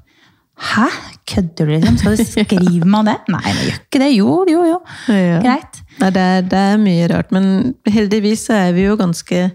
Hæ? 0.59 0.89
Kødder 1.29 1.67
du, 1.67 1.71
liksom? 1.75 1.99
Skal 1.99 2.17
du 2.17 2.25
skrive 2.25 2.89
meg 2.89 3.07
det? 3.07 3.17
Nei, 3.31 3.43
jeg 3.47 3.59
gjør 3.59 3.77
ikke 3.79 4.01
det. 4.03 4.09
Jo, 4.17 4.33
jo, 4.49 4.63
jo. 4.67 4.79
Ja. 5.13 5.41
Greit. 5.45 5.83
Nei, 5.99 6.11
det, 6.15 6.23
er, 6.23 6.47
det 6.47 6.63
er 6.73 6.81
mye 6.83 7.09
rart, 7.11 7.33
men 7.35 7.49
heldigvis 7.91 8.47
så 8.49 8.57
er 8.69 8.75
vi 8.77 8.87
jo 8.87 8.97
ganske 8.99 9.49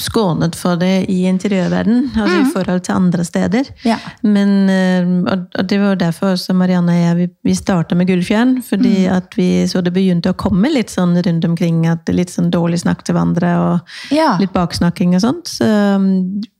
skånet 0.00 0.56
for 0.56 0.76
det 0.80 1.06
i 1.12 1.22
interiørverden, 1.28 2.10
altså 2.16 2.38
i 2.40 2.48
forhold 2.52 2.82
til 2.86 2.94
andre 2.96 3.24
steder. 3.24 3.68
Ja. 3.86 3.96
Men, 4.22 4.54
eh, 4.72 5.08
og, 5.32 5.46
det 5.68 5.78
var 5.80 5.96
derfor 6.00 6.34
også 6.34 6.54
Marianne 6.56 6.92
og 6.94 7.00
jeg 7.02 7.16
vi, 7.20 7.28
vi 7.50 7.54
starta 7.58 7.96
med 7.98 8.08
Gullfjern. 8.10 8.56
Fordi 8.66 9.06
at 9.12 9.36
vi 9.38 9.48
så 9.68 9.82
det 9.84 9.92
begynte 9.96 10.32
å 10.32 10.38
komme 10.38 10.70
litt 10.72 10.92
sånn 10.92 11.16
rundt 11.24 11.44
omkring 11.48 11.84
at 11.90 12.04
det 12.08 12.16
litt 12.18 12.32
sånn 12.32 12.50
dårlig 12.52 12.82
snakk 12.84 13.04
til 13.06 13.16
hverandre 13.16 13.54
og 13.62 13.96
Ja. 14.14 14.34
litt 14.40 14.52
baksnakking 14.56 15.14
og 15.16 15.24
sånt. 15.24 15.48
Så 15.58 15.64
um, 15.96 16.08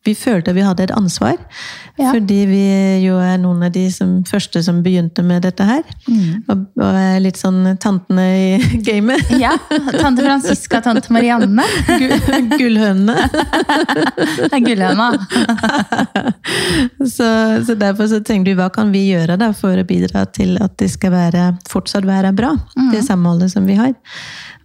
vi 0.06 0.14
følte 0.14 0.52
vi 0.54 0.62
hadde 0.62 0.84
et 0.86 0.94
ansvar. 0.94 1.36
Ja. 1.98 2.12
Fordi 2.12 2.42
vi 2.46 2.62
jo 3.02 3.16
er 3.18 3.38
noen 3.42 3.64
av 3.66 3.72
de 3.74 3.86
som, 3.90 4.20
første 4.28 4.62
som 4.62 4.82
begynte 4.84 5.24
med 5.26 5.42
dette 5.42 5.64
her. 5.66 5.82
Og, 6.48 6.66
og 6.78 6.86
er 7.00 7.18
litt 7.24 7.40
sånn 7.40 7.64
tantene 7.82 8.26
i 8.36 8.78
gamet. 8.86 9.32
ja. 9.40 9.54
Tante 9.96 10.22
Franziska, 10.26 10.80
tante 10.84 11.12
Marianne. 11.14 11.64
Gull- 12.00 12.54
Gullhønene. 12.66 13.14
Det 14.36 14.50
er 14.50 14.64
gullhøna. 14.64 15.08
Så, 17.16 17.26
så 17.66 17.74
derfor 17.78 18.08
så 18.10 18.20
tenkte 18.24 18.50
vi 18.50 18.56
hva 18.58 18.68
kan 18.72 18.90
vi 18.94 19.06
gjøre 19.08 19.36
da 19.40 19.50
for 19.56 19.78
å 19.78 19.86
bidra 19.86 20.24
til 20.34 20.56
at 20.62 20.76
det 20.80 20.88
skal 20.92 21.12
være, 21.14 21.44
fortsatt 21.70 22.06
være 22.08 22.32
bra, 22.36 22.52
det 22.92 23.02
samholdet 23.06 23.52
som 23.54 23.66
vi 23.68 23.76
har. 23.78 23.94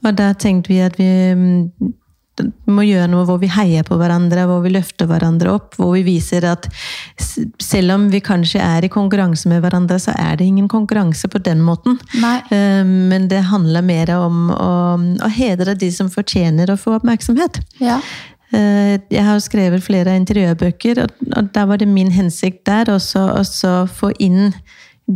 Og 0.01 0.15
da 0.17 0.31
tenkte 0.37 0.71
vi 0.71 0.79
at 0.83 0.97
vi 0.99 1.09
mm, 2.39 2.51
må 2.71 2.85
gjøre 2.87 3.09
noe 3.11 3.25
hvor 3.27 3.39
vi 3.41 3.49
heier 3.51 3.83
på 3.87 3.97
hverandre, 3.99 4.45
hvor 4.49 4.61
vi 4.63 4.71
løfter 4.73 5.09
hverandre 5.09 5.51
opp. 5.51 5.75
Hvor 5.79 5.91
vi 5.97 6.03
viser 6.05 6.45
at 6.47 6.67
selv 7.61 7.95
om 7.97 8.07
vi 8.13 8.21
kanskje 8.23 8.61
er 8.63 8.85
i 8.87 8.91
konkurranse 8.91 9.49
med 9.51 9.61
hverandre, 9.65 9.99
så 9.99 10.15
er 10.17 10.39
det 10.39 10.47
ingen 10.47 10.69
konkurranse 10.71 11.27
på 11.31 11.41
den 11.43 11.61
måten. 11.65 11.99
Nei. 12.21 12.37
Eh, 12.51 12.83
Men 12.85 13.27
det 13.27 13.43
handler 13.51 13.81
mer 13.81 14.13
om 14.15 14.51
å, 14.53 14.73
å 15.25 15.31
hedre 15.31 15.75
de 15.75 15.91
som 15.91 16.09
fortjener 16.09 16.71
å 16.71 16.79
få 16.79 16.97
oppmerksomhet. 16.99 17.61
Ja. 17.81 17.99
Eh, 18.51 18.99
Jeg 19.09 19.23
har 19.23 19.39
skrevet 19.39 19.83
flere 19.83 20.15
interiørbøker, 20.19 21.03
og, 21.05 21.25
og 21.35 21.51
da 21.55 21.65
var 21.65 21.77
det 21.81 21.87
min 21.87 22.11
hensikt 22.11 22.65
der 22.67 22.91
også 22.91 23.27
å 23.39 23.85
få 23.87 24.11
inn 24.19 24.53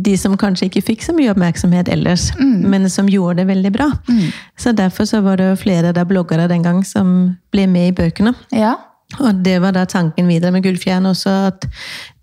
de 0.02 0.16
som 0.18 0.36
kanskje 0.36 0.66
ikke 0.68 0.82
fikk 0.84 1.02
så 1.06 1.12
mye 1.16 1.30
oppmerksomhet 1.32 1.88
ellers, 1.88 2.30
men 2.38 2.88
som 2.90 3.06
gjorde 3.08 3.38
det 3.42 3.46
veldig 3.48 3.72
bra. 3.72 3.86
Så 4.58 4.72
derfor 4.76 5.04
så 5.08 5.20
var 5.24 5.36
det 5.40 5.58
flere 5.62 5.92
der 5.96 6.04
bloggere 6.04 6.48
den 6.48 6.62
gang 6.62 6.82
som 6.84 7.36
ble 7.54 7.66
med 7.66 7.88
i 7.92 7.96
bøkene. 8.02 8.34
ja. 8.52 8.74
Og 9.22 9.36
det 9.44 9.60
var 9.62 9.70
da 9.70 9.84
tanken 9.86 10.26
videre 10.26 10.50
med 10.50 10.64
Gullfjern 10.64 11.04
også, 11.06 11.30
at 11.46 11.62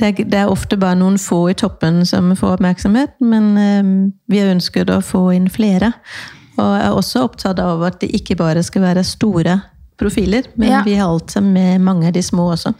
det 0.01 0.17
det 0.29 0.35
er 0.41 0.49
ofte 0.51 0.75
bare 0.77 0.97
noen 0.99 1.15
få 1.17 1.37
i 1.49 1.53
toppen 1.55 2.01
som 2.05 2.33
får 2.35 2.57
oppmerksomhet, 2.57 3.13
men 3.23 3.45
eh, 3.57 4.11
vi 4.27 4.41
ønsket 4.43 4.91
å 4.91 4.97
få 5.01 5.29
inn 5.33 5.47
flere. 5.49 5.93
Og 6.57 6.75
er 6.75 6.91
også 6.91 7.23
opptatt 7.23 7.59
av 7.63 7.81
at 7.87 8.01
det 8.03 8.11
ikke 8.19 8.35
bare 8.35 8.61
skal 8.67 8.81
være 8.83 9.03
store 9.07 9.61
profiler, 9.97 10.43
men 10.57 10.69
Ja. 10.69 10.83
vi 10.83 10.95
har 10.99 11.07
alt 11.07 11.31
med 11.41 11.79
mange 11.81 12.07
av 12.07 12.13
de 12.13 12.21
små 12.21 12.51
også. 12.51 12.73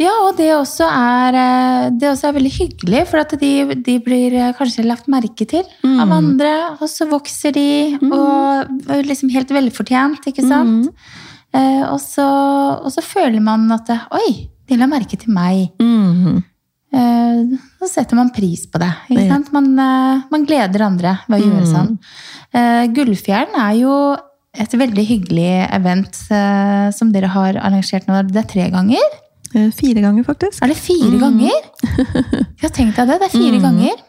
Ja, 0.00 0.10
og 0.26 0.38
det 0.38 0.48
også 0.56 0.86
er, 0.88 1.36
eh, 1.38 1.90
det 1.94 2.08
også 2.10 2.28
er 2.28 2.36
veldig 2.38 2.54
hyggelig, 2.54 3.02
for 3.10 3.22
at 3.22 3.34
de, 3.38 3.52
de 3.86 3.98
blir 4.02 4.34
eh, 4.34 4.54
kanskje 4.58 4.86
lagt 4.86 5.06
merke 5.12 5.46
til 5.46 5.62
av 5.86 6.10
andre, 6.16 6.54
og 6.80 6.88
så 6.90 7.06
vokser 7.10 7.54
de, 7.54 7.68
og 8.08 8.90
er 8.90 9.06
liksom 9.06 9.30
helt 9.34 9.52
velfortjent, 9.54 10.26
ikke 10.26 10.46
sant? 10.48 10.90
Eh, 11.54 11.84
og, 11.86 12.00
så, 12.02 12.26
og 12.82 12.90
så 12.90 13.04
føler 13.06 13.38
man 13.44 13.70
at 13.70 13.86
det, 13.86 14.00
oi, 14.18 14.48
de 14.66 14.80
la 14.80 14.88
merke 14.90 15.18
til 15.20 15.30
meg. 15.30 15.68
Mm. 15.78 16.42
Eh, 16.94 17.58
så 17.82 17.88
setter 17.90 18.18
man 18.18 18.30
pris 18.34 18.66
på 18.70 18.78
det. 18.82 18.90
Ikke 19.10 19.26
sant? 19.30 19.50
Man, 19.54 19.72
eh, 19.78 20.22
man 20.30 20.46
gleder 20.46 20.86
andre 20.86 21.16
ved 21.26 21.42
å 21.42 21.48
gjøre 21.48 21.70
sånn. 21.70 21.90
Eh, 22.54 22.84
Gullfjern 22.94 23.56
er 23.58 23.74
jo 23.80 23.96
et 24.54 24.70
veldig 24.78 25.02
hyggelig 25.02 25.66
event 25.74 26.14
som 26.94 27.08
dere 27.10 27.26
har 27.32 27.56
arrangert 27.58 28.06
nå. 28.06 28.20
Det 28.30 28.44
er 28.44 28.50
tre 28.52 28.68
ganger. 28.70 29.16
Eh, 29.54 29.70
Fire 29.70 30.00
ganger, 30.02 30.24
faktisk. 30.26 30.62
Er 30.62 30.72
det 30.72 30.76
fire 30.80 31.18
ganger? 31.20 31.50
Ja, 32.62 32.68
tenk 32.74 32.96
deg 32.96 33.06
det. 33.08 33.18
Det 33.20 33.28
er 33.28 33.34
fire 33.38 33.60
ganger. 33.62 34.00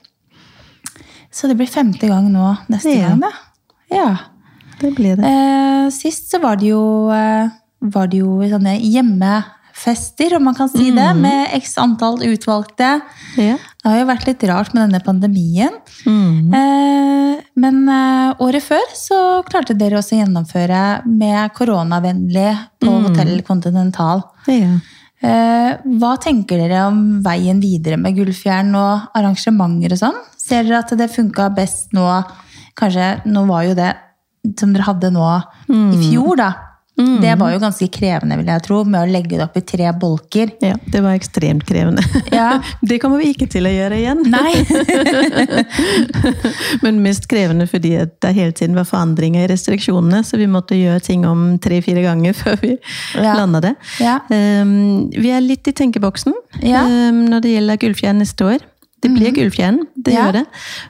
Så 1.36 1.50
det 1.52 1.58
blir 1.60 1.68
femte 1.70 2.08
gang 2.08 2.30
nå 2.32 2.54
neste 2.72 2.94
Ja. 2.96 3.10
gang, 3.10 3.20
da. 3.26 3.32
Ja. 3.92 4.08
Det 4.80 4.94
blir 4.96 5.16
det. 5.20 5.26
Eh, 5.28 5.90
sist 5.94 6.32
så 6.32 6.40
var 6.42 6.56
det 6.58 6.70
jo, 6.72 7.10
eh, 7.12 7.50
var 7.82 8.08
det 8.08 8.20
jo 8.24 8.40
sånne 8.50 8.74
hjemmefester, 8.82 10.36
om 10.38 10.44
man 10.50 10.56
kan 10.56 10.70
si 10.72 10.90
det, 10.96 11.10
med 11.20 11.50
x 11.60 11.76
antall 11.78 12.18
utvalgte. 12.24 13.02
Ja. 13.38 13.58
Det 13.58 13.92
har 13.92 14.00
jo 14.00 14.06
vært 14.10 14.26
litt 14.28 14.44
rart 14.50 14.74
med 14.74 14.88
denne 14.90 15.04
pandemien. 15.04 15.76
Mhm. 16.06 16.54
Eh, 16.56 17.42
men 17.56 17.88
eh, 17.88 18.34
året 18.40 18.64
før 18.64 18.84
så 18.96 19.44
klarte 19.48 19.78
dere 19.78 20.00
også 20.00 20.16
å 20.18 20.22
gjennomføre 20.24 21.06
med 21.06 21.54
koronavennlig 21.54 22.50
på 22.82 22.96
Hotell 23.06 23.42
Continental. 23.44 24.24
Ja. 24.48 24.80
Eh, 25.26 25.72
hva 26.00 26.16
tenker 26.22 26.60
dere 26.62 26.86
om 26.90 27.00
veien 27.26 27.62
videre 27.64 27.98
med 27.98 28.18
Gullfjern 28.18 28.74
og 28.78 29.08
arrangementer 29.18 29.96
og 29.96 30.02
sånn? 30.02 30.20
Ser 30.38 30.68
dere 30.68 30.84
at 30.84 30.94
det 31.00 31.10
funka 31.14 31.50
best 31.56 31.96
nå? 31.96 32.06
Kanskje, 32.78 33.10
nå 33.32 33.46
var 33.50 33.66
jo 33.66 33.78
det 33.78 33.92
som 34.60 34.74
dere 34.76 34.86
hadde 34.86 35.10
nå 35.16 35.26
i 35.72 36.00
fjor, 36.04 36.36
da. 36.38 36.50
Det 36.96 37.34
var 37.40 37.52
jo 37.52 37.60
ganske 37.60 37.88
krevende, 37.92 38.38
vil 38.40 38.48
jeg 38.48 38.62
tro, 38.64 38.78
med 38.88 39.02
å 39.02 39.10
legge 39.12 39.36
det 39.36 39.44
opp 39.44 39.58
i 39.60 39.64
tre 39.68 39.90
bolker. 40.00 40.54
ja, 40.64 40.78
det 40.88 41.02
var 41.04 41.18
ekstremt 41.18 41.66
krevende. 41.68 42.04
Ja. 42.32 42.62
Det 42.88 43.00
kommer 43.04 43.20
vi 43.20 43.34
ikke 43.34 43.48
til 43.52 43.68
å 43.68 43.72
gjøre 43.74 43.98
igjen. 44.00 44.22
Nei! 44.32 44.54
Men 46.86 47.02
mest 47.04 47.28
krevende 47.32 47.68
fordi 47.70 47.94
det 48.00 48.32
hele 48.38 48.54
tiden 48.56 48.78
var 48.78 48.88
forandringer 48.88 49.44
i 49.46 49.50
restriksjonene, 49.52 50.22
så 50.26 50.40
vi 50.40 50.48
måtte 50.52 50.78
gjøre 50.78 51.04
ting 51.04 51.26
om 51.28 51.58
tre-fire 51.64 52.04
ganger 52.06 52.34
før 52.44 52.60
vi 52.64 52.76
Ja. 53.20 53.34
landa 53.40 53.62
det. 53.64 53.74
Ja. 54.00 54.20
Um, 54.30 55.10
vi 55.12 55.32
er 55.36 55.44
litt 55.44 55.68
i 55.68 55.74
tenkeboksen 55.76 56.34
Ja. 56.64 56.86
um, 56.86 57.26
når 57.32 57.44
det 57.46 57.56
gjelder 57.58 57.82
Gullfjern 57.82 58.22
neste 58.24 58.48
år. 58.56 58.64
Det 59.04 59.12
blir 59.14 59.36
Gullfjern, 59.36 59.84
det 60.00 60.14
Ja. 60.16 60.26
gjør 60.28 60.40
det. 60.40 60.46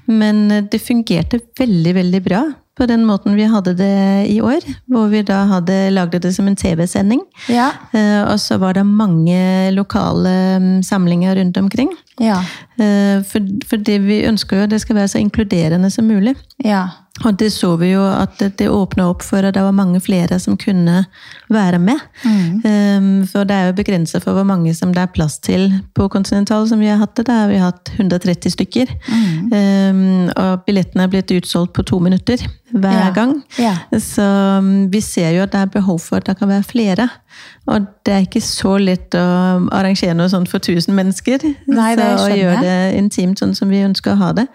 Men 0.08 0.46
uh, 0.52 0.62
det 0.62 0.82
fungerte 0.86 1.42
veldig, 1.60 1.96
veldig 2.02 2.24
bra 2.30 2.44
på 2.76 2.88
den 2.90 3.06
måten 3.08 3.38
vi 3.38 3.48
hadde 3.50 3.74
det 3.80 4.28
i 4.32 4.40
år. 4.44 4.66
Hvor 4.92 5.08
vi 5.12 5.24
da 5.26 5.46
hadde 5.50 5.78
lagd 5.96 6.20
det 6.24 6.34
som 6.36 6.48
en 6.50 6.58
TV-sending. 6.60 7.22
Ja. 7.52 7.72
Uh, 7.96 8.24
og 8.32 8.40
så 8.44 8.60
var 8.62 8.76
det 8.76 8.86
mange 8.88 9.72
lokale 9.76 10.36
um, 10.60 10.84
samlinger 10.84 11.36
rundt 11.40 11.58
omkring. 11.58 11.94
Ja. 12.22 12.38
Uh, 12.80 13.24
for, 13.28 13.44
for 13.70 13.78
det 13.78 14.02
vi 14.06 14.22
ønsker 14.28 14.62
jo 14.64 14.68
det 14.72 14.82
skal 14.84 14.96
være 14.96 15.08
så 15.16 15.20
inkluderende 15.24 15.90
som 15.92 16.08
mulig. 16.08 16.36
Ja. 16.64 16.86
Og 17.24 17.38
det 17.40 17.48
så 17.56 17.70
vi 17.80 17.94
jo 17.94 18.02
at 18.04 18.42
det, 18.60 18.68
åpna 18.68 19.06
opp 19.08 19.22
for 19.24 19.46
at 19.48 19.56
det 19.56 19.62
var 19.64 19.72
mange 19.72 20.02
flere 20.04 20.36
som 20.44 20.58
kunne 20.60 21.06
være 21.48 21.80
med. 21.80 22.02
Mm. 22.26 23.22
for 23.32 23.48
det 23.48 23.56
er 23.56 23.70
jo 23.70 23.76
begrenset 23.78 24.24
for 24.24 24.36
hvor 24.36 24.44
mange 24.44 24.74
som 24.76 24.92
det 24.94 25.00
er 25.06 25.14
plass 25.16 25.38
til 25.40 25.70
på 25.96 26.10
Continental, 26.12 26.68
som 26.68 26.80
vi 26.84 26.90
har 26.92 27.00
hatt 27.00 27.16
det. 27.16 27.28
Der 27.30 27.40
har 27.46 27.48
vi 27.48 27.62
hatt 27.62 27.92
130 27.96 28.52
stykker. 28.58 28.92
Mm. 29.08 30.28
og 30.36 30.66
billettene 30.68 31.04
er 31.08 31.14
blitt 31.14 31.32
utsolgt 31.32 31.72
på 31.78 31.86
to 31.88 32.00
minutter 32.04 32.44
hver 32.74 33.00
Ja. 33.06 33.12
gang. 33.16 33.38
Ja. 33.60 33.76
Så 34.00 34.26
um, 34.60 34.92
vi 34.92 35.00
ser 35.02 35.30
jo 35.38 35.44
at 35.44 35.54
det 35.56 35.62
er 35.62 35.72
behov 35.72 36.00
for 36.00 36.18
at 36.18 36.26
det 36.28 36.38
kan 36.38 36.50
være 36.52 36.64
flere. 36.68 37.08
Og 37.66 37.86
det 38.06 38.14
er 38.14 38.26
ikke 38.28 38.42
så 38.46 38.76
lett 38.78 39.16
å 39.18 39.26
arrangere 39.74 40.14
noe 40.18 40.30
sånt 40.30 40.50
for 40.52 40.62
1000 40.62 40.94
mennesker. 40.96 41.46
Nei, 41.72 41.94
det 41.98 42.06
så 42.06 42.12
å 42.14 42.28
skjønner 42.28 42.42
gjøre 42.42 42.66
det 42.66 42.76
intimt 43.00 43.42
sånn 43.42 43.56
som 43.58 43.72
vi 43.74 43.82
ønsker 43.86 44.14
å 44.14 44.20
ha 44.22 44.34
det. 44.38 44.46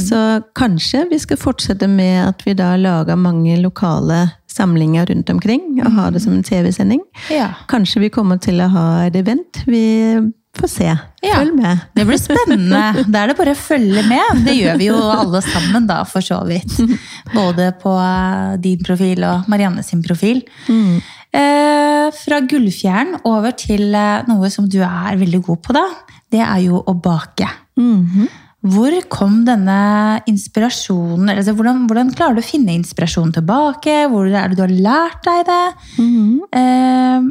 Så 0.00 0.20
kanskje 0.56 1.04
vi 1.10 1.20
skal 1.20 1.40
fortsette 1.40 1.88
med 1.90 2.22
at 2.24 2.46
vi 2.46 2.56
da 2.56 2.74
lager 2.80 3.20
mange 3.20 3.58
lokale 3.60 4.22
samlinger 4.54 5.10
rundt 5.10 5.30
omkring 5.34 5.82
og 5.82 5.90
ha 5.98 6.08
det 6.14 6.22
som 6.22 6.32
en 6.36 6.46
TV-sending. 6.46 7.02
Ja. 7.32 7.52
Kanskje 7.70 8.06
vi 8.06 8.14
kommer 8.14 8.40
til 8.40 8.62
å 8.62 8.70
ha 8.72 8.86
et 9.08 9.18
event. 9.18 9.64
Vi 9.66 9.84
får 10.54 10.70
se. 10.70 10.86
Ja. 11.24 11.38
Følg 11.40 11.56
med. 11.58 11.82
Det 11.96 12.04
blir 12.06 12.20
spennende. 12.20 12.82
Da 13.08 13.24
er 13.24 13.32
det 13.32 13.36
bare 13.38 13.54
å 13.56 13.58
følge 13.58 14.04
med. 14.06 14.44
Det 14.46 14.54
gjør 14.54 14.78
vi 14.78 14.88
jo 14.90 14.98
alle 15.00 15.40
sammen, 15.44 15.88
da, 15.90 16.02
for 16.08 16.24
så 16.24 16.40
vidt. 16.48 16.76
Både 17.34 17.72
på 17.80 17.94
eh, 17.98 18.54
din 18.62 18.84
profil 18.84 19.24
og 19.26 19.50
Marianne 19.50 19.82
sin 19.86 20.04
profil. 20.04 20.44
Eh, 20.70 21.12
fra 22.14 22.40
gullfjern 22.46 23.16
over 23.26 23.54
til 23.58 23.94
eh, 23.96 24.24
noe 24.30 24.50
som 24.52 24.68
du 24.70 24.80
er 24.86 25.18
veldig 25.20 25.42
god 25.48 25.62
på, 25.66 25.76
da. 25.76 25.84
Det 26.30 26.42
er 26.44 26.64
jo 26.66 26.80
å 26.82 26.94
bake. 26.94 27.48
Mhm. 27.80 28.32
Hvor 28.64 28.94
kom 29.12 29.42
denne 29.44 30.22
inspirasjonen 30.30 31.34
altså 31.34 31.52
hvordan, 31.52 31.82
hvordan 31.84 32.14
klarer 32.16 32.38
du 32.38 32.40
å 32.40 32.46
finne 32.46 32.72
inspirasjonen 32.72 33.34
tilbake? 33.36 34.06
Hvor 34.08 34.24
er 34.30 34.48
det 34.48 34.56
du 34.56 34.62
har 34.64 34.72
lært 34.72 35.26
deg 35.26 35.42
det? 35.50 35.64
Mm 36.00 36.38
Eh, 36.54 37.26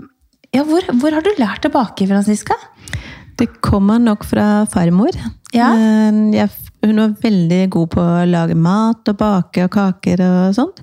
ja, 0.53 0.61
hvor, 0.67 0.85
hvor 1.01 1.15
har 1.15 1.25
du 1.25 1.31
lært 1.39 1.65
å 1.65 1.71
bake, 1.73 2.05
Franziska? 2.05 2.53
Det 3.41 3.47
kommer 3.65 3.97
nok 3.97 4.21
fra 4.29 4.67
farmor. 4.69 5.15
Ja. 5.55 5.71
Eh, 5.73 6.19
Jeg, 6.35 6.51
hun 6.83 6.99
var 6.99 7.13
veldig 7.23 7.59
god 7.73 7.89
på 7.93 8.01
å 8.03 8.23
lage 8.27 8.55
mat 8.59 9.07
og 9.11 9.17
bake 9.19 9.63
og 9.65 9.71
kaker 9.71 10.23
og 10.25 10.55
sånt. 10.57 10.81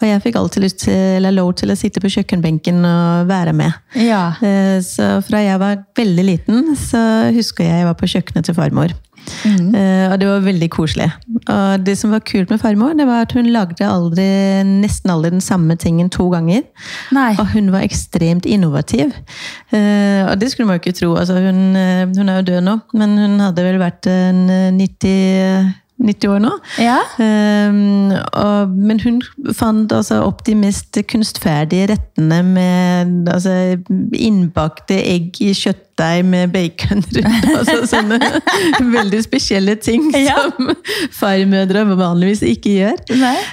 Og 0.00 0.06
jeg 0.08 0.22
fikk 0.24 0.36
alltid 0.40 0.64
lyst 0.64 0.78
til, 0.86 0.94
eller 1.18 1.34
lov 1.36 1.52
til 1.60 1.72
å 1.72 1.76
sitte 1.76 2.00
på 2.00 2.08
kjøkkenbenken 2.12 2.80
og 2.88 3.28
være 3.28 3.52
med. 3.56 3.72
Ja. 4.00 4.30
Eh, 4.40 4.78
Så 4.84 5.10
fra 5.26 5.42
jeg 5.44 5.60
var 5.60 5.82
veldig 5.96 6.24
liten, 6.24 6.74
så 6.76 7.02
husker 7.36 7.64
jeg 7.64 7.80
jeg 7.82 7.88
var 7.90 7.98
på 8.00 8.08
kjøkkenet 8.08 8.48
til 8.48 8.56
farmor. 8.56 8.94
Eh, 9.44 10.12
Og 10.12 10.18
det 10.20 10.26
var 10.28 10.40
veldig 10.44 10.68
koselig. 10.70 11.06
Og 11.48 11.84
det 11.86 11.96
som 11.98 12.10
var 12.10 12.22
kult 12.26 12.50
med 12.50 12.60
farmor, 12.60 12.94
det 12.98 13.06
var 13.06 13.22
at 13.24 13.32
hun 13.32 13.46
lagde 13.52 13.86
aldri, 13.86 14.26
nesten 14.66 15.10
aldri 15.12 15.30
den 15.30 15.40
samme 15.44 15.76
tingen 15.80 16.10
to 16.10 16.28
ganger. 16.32 16.62
Nei. 17.14 17.32
Og 17.38 17.46
hun 17.54 17.70
var 17.72 17.86
ekstremt 17.86 18.46
innovativ. 18.46 19.12
Eh, 19.72 20.24
og 20.26 20.38
det 20.40 20.50
skulle 20.50 20.66
man 20.66 20.78
jo 20.78 20.84
ikke 20.84 20.98
tro. 20.98 21.14
Altså, 21.16 21.38
hun, 21.40 21.76
eh, 21.76 22.06
hun 22.16 22.28
er 22.28 22.40
jo 22.40 22.48
død 22.52 22.64
nå, 22.66 22.78
men 22.94 23.16
hun 23.18 23.38
hadde 23.40 23.64
vel 23.64 23.78
vært 23.80 24.06
en 24.10 24.42
eh, 24.50 24.70
90, 24.72 25.74
90 26.00 26.30
år 26.32 26.40
nå. 26.42 26.50
Ja. 26.80 26.98
Um, 27.20 28.10
og, 28.32 28.72
men 28.72 29.00
hun 29.04 29.20
fant 29.56 29.92
altså 29.92 30.22
opp 30.24 30.42
de 30.46 30.54
mest 30.56 30.96
kunstferdige 31.10 31.90
rettene 31.92 32.40
med 32.46 33.28
altså, 33.30 33.52
innbakte 34.16 34.96
egg 34.96 35.36
i 35.44 35.52
kjøttdeig 35.56 36.24
med 36.24 36.54
bacon 36.56 37.04
rundt. 37.04 37.48
Altså, 37.60 37.76
sånne 37.90 38.18
veldig 38.94 39.20
spesielle 39.26 39.74
ting 39.82 40.08
Ja. 40.16 40.38
som 40.48 40.70
farmødre 41.12 41.84
vanligvis 41.90 42.42
ikke 42.46 42.76
gjør. 42.78 43.00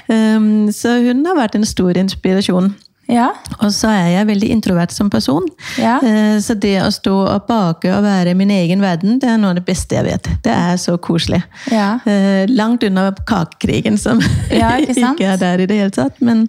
Um, 0.07 0.67
så 0.71 0.97
hun 1.03 1.25
har 1.27 1.35
vært 1.39 1.57
en 1.59 1.67
stor 1.67 1.97
inspirasjon. 1.99 2.71
Ja. 3.08 3.30
Og 3.64 3.70
så 3.72 3.88
er 3.88 4.10
jeg 4.12 4.28
veldig 4.28 4.49
introvert 4.51 4.91
som 4.91 5.10
person. 5.10 5.45
Ja. 5.80 5.97
Eh, 6.03 6.39
Så 6.43 6.53
det 6.60 6.74
å 6.84 6.89
stå 6.91 7.14
og 7.24 7.45
bake 7.47 7.91
og 7.95 8.03
være 8.03 8.34
i 8.34 8.38
min 8.38 8.51
egen 8.51 8.82
verden, 8.84 9.20
det 9.20 9.30
er 9.32 9.38
noe 9.39 9.53
av 9.53 9.60
det 9.62 9.66
beste 9.66 9.95
jeg 9.95 10.03
vet. 10.05 10.28
Det 10.43 10.51
er 10.51 10.76
så 10.82 10.97
koselig. 10.99 11.39
Ja. 11.72 11.99
Eh, 12.05 12.45
Langt 12.51 12.84
unna 12.84 13.10
kakekrigen, 13.28 13.97
som 13.97 14.20
Ja, 14.51 14.76
ikke 14.78 14.99
ikke 15.14 15.30
er 15.34 15.38
der 15.41 15.64
i 15.64 15.70
det 15.72 15.78
hele 15.80 15.95
tatt. 15.95 16.20
Men 16.22 16.47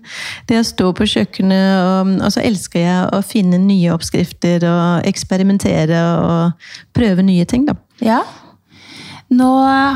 det 0.50 0.58
å 0.58 0.66
stå 0.66 0.90
på 0.98 1.06
kjøkkenet, 1.06 1.68
og, 1.86 2.12
og 2.26 2.34
så 2.34 2.42
elsker 2.42 2.82
jeg 2.82 3.06
å 3.14 3.22
finne 3.22 3.58
nye 3.62 3.94
oppskrifter 3.94 4.66
og 4.68 5.06
eksperimentere 5.08 6.02
og 6.18 6.68
prøve 6.96 7.22
nye 7.22 7.44
ting, 7.48 7.66
da. 7.70 7.78
ja. 8.02 8.22
Nå 9.28 9.48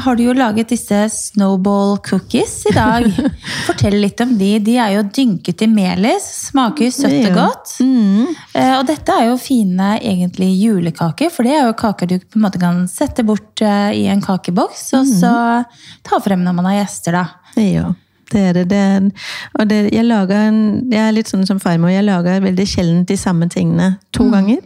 har 0.05 0.17
du 0.17 0.27
jo 0.27 0.35
laget 0.37 0.69
disse 0.75 0.99
snowball 1.09 1.95
cookies 2.05 2.67
i 2.69 2.75
dag. 2.77 3.07
Fortell 3.67 3.97
litt 4.03 4.21
om 4.21 4.35
de. 4.37 4.51
De 4.61 4.75
er 4.77 4.93
jo 4.99 5.07
dynket 5.09 5.65
i 5.65 5.69
melis, 5.73 6.27
smaker 6.51 6.93
søtt 6.93 7.31
og 7.31 7.39
godt. 7.39 7.73
Mm. 7.81 8.27
Eh, 8.53 8.75
Og 8.77 8.85
dette 8.91 9.17
er 9.17 9.31
jo 9.31 9.39
fine 9.41 9.95
egentlig 10.03 10.51
julekaker, 10.61 11.33
for 11.33 11.49
det 11.49 11.57
er 11.57 11.65
jo 11.65 11.79
kaker 11.81 12.13
du 12.13 12.19
på 12.21 12.37
en 12.37 12.45
måte 12.45 12.61
kan 12.61 12.85
sette 12.93 13.25
bort 13.25 13.65
eh, 13.65 13.91
i 14.03 14.07
en 14.13 14.21
kakeboks, 14.21 14.85
og 15.01 15.09
så 15.09 15.35
ta 16.05 16.21
frem 16.21 16.45
når 16.45 16.59
man 16.61 16.69
har 16.69 16.83
gjester, 16.83 17.17
da. 17.17 17.25
Ja, 17.57 17.89
det 18.33 18.43
er 18.51 18.55
det. 18.61 18.67
det 18.69 18.83
er, 18.83 19.09
og 19.61 19.69
det, 19.73 19.81
jeg, 19.95 20.05
lager 20.09 20.45
en, 20.51 20.61
jeg 20.93 21.07
er 21.09 21.17
litt 21.17 21.33
sånn 21.33 21.49
som 21.49 21.61
farmor, 21.61 21.93
jeg 21.93 22.05
lager 22.05 22.45
veldig 22.45 22.69
sjelden 22.69 23.03
de 23.09 23.17
samme 23.21 23.49
tingene 23.53 23.95
to 24.13 24.29
ganger. 24.33 24.61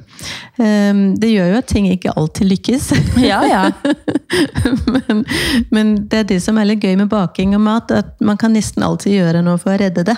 Um, 0.57 1.15
det 1.21 1.31
gjør 1.33 1.51
jo 1.53 1.59
at 1.61 1.69
ting 1.69 1.89
ikke 1.91 2.15
alltid 2.17 2.51
lykkes. 2.53 2.93
Ja, 3.27 3.41
ja. 3.49 3.63
men, 4.95 5.23
men 5.73 5.93
det 6.11 6.19
er 6.21 6.27
det 6.29 6.39
som 6.45 6.59
er 6.61 6.69
litt 6.69 6.85
gøy 6.85 6.95
med 7.01 7.09
baking 7.11 7.55
og 7.57 7.63
mat, 7.65 7.93
at 7.93 8.13
man 8.25 8.39
kan 8.41 8.55
nesten 8.55 8.85
alltid 8.87 9.17
gjøre 9.17 9.43
noe 9.45 9.59
for 9.61 9.75
å 9.75 9.79
redde 9.81 10.05
det. 10.07 10.17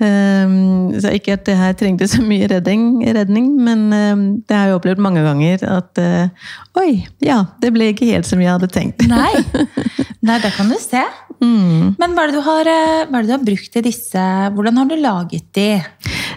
Um, 0.00 0.92
så 1.00 1.14
ikke 1.16 1.36
at 1.38 1.46
det 1.48 1.56
her 1.58 1.76
trengte 1.78 2.08
så 2.10 2.22
mye 2.24 2.48
redding, 2.50 3.00
redning, 3.16 3.52
men 3.66 3.86
um, 3.90 4.26
det 4.46 4.56
har 4.56 4.70
jeg 4.70 4.80
opplevd 4.80 5.02
mange 5.02 5.24
ganger 5.26 5.64
at 5.70 6.02
uh, 6.02 6.52
Oi, 6.76 7.06
ja, 7.24 7.40
det 7.62 7.72
ble 7.72 7.90
ikke 7.92 8.08
helt 8.10 8.28
som 8.28 8.40
jeg 8.42 8.52
hadde 8.52 8.68
tenkt. 8.68 9.06
Nei. 9.08 9.32
Nei, 10.26 10.36
det 10.42 10.52
kan 10.56 10.68
du 10.68 10.76
se. 10.80 11.00
Mm. 11.42 11.94
Men 12.00 12.14
hva 12.14 12.24
er, 12.24 12.32
det 12.32 12.38
du 12.38 12.44
har, 12.46 12.70
eh, 12.70 13.04
hva 13.08 13.18
er 13.18 13.26
det 13.26 13.30
du 13.30 13.36
har 13.36 13.46
brukt 13.46 13.78
i 13.78 13.84
disse? 13.84 14.24
Hvordan 14.56 14.80
har 14.80 14.90
du 14.90 14.96
laget 15.00 15.46
de? 15.56 15.70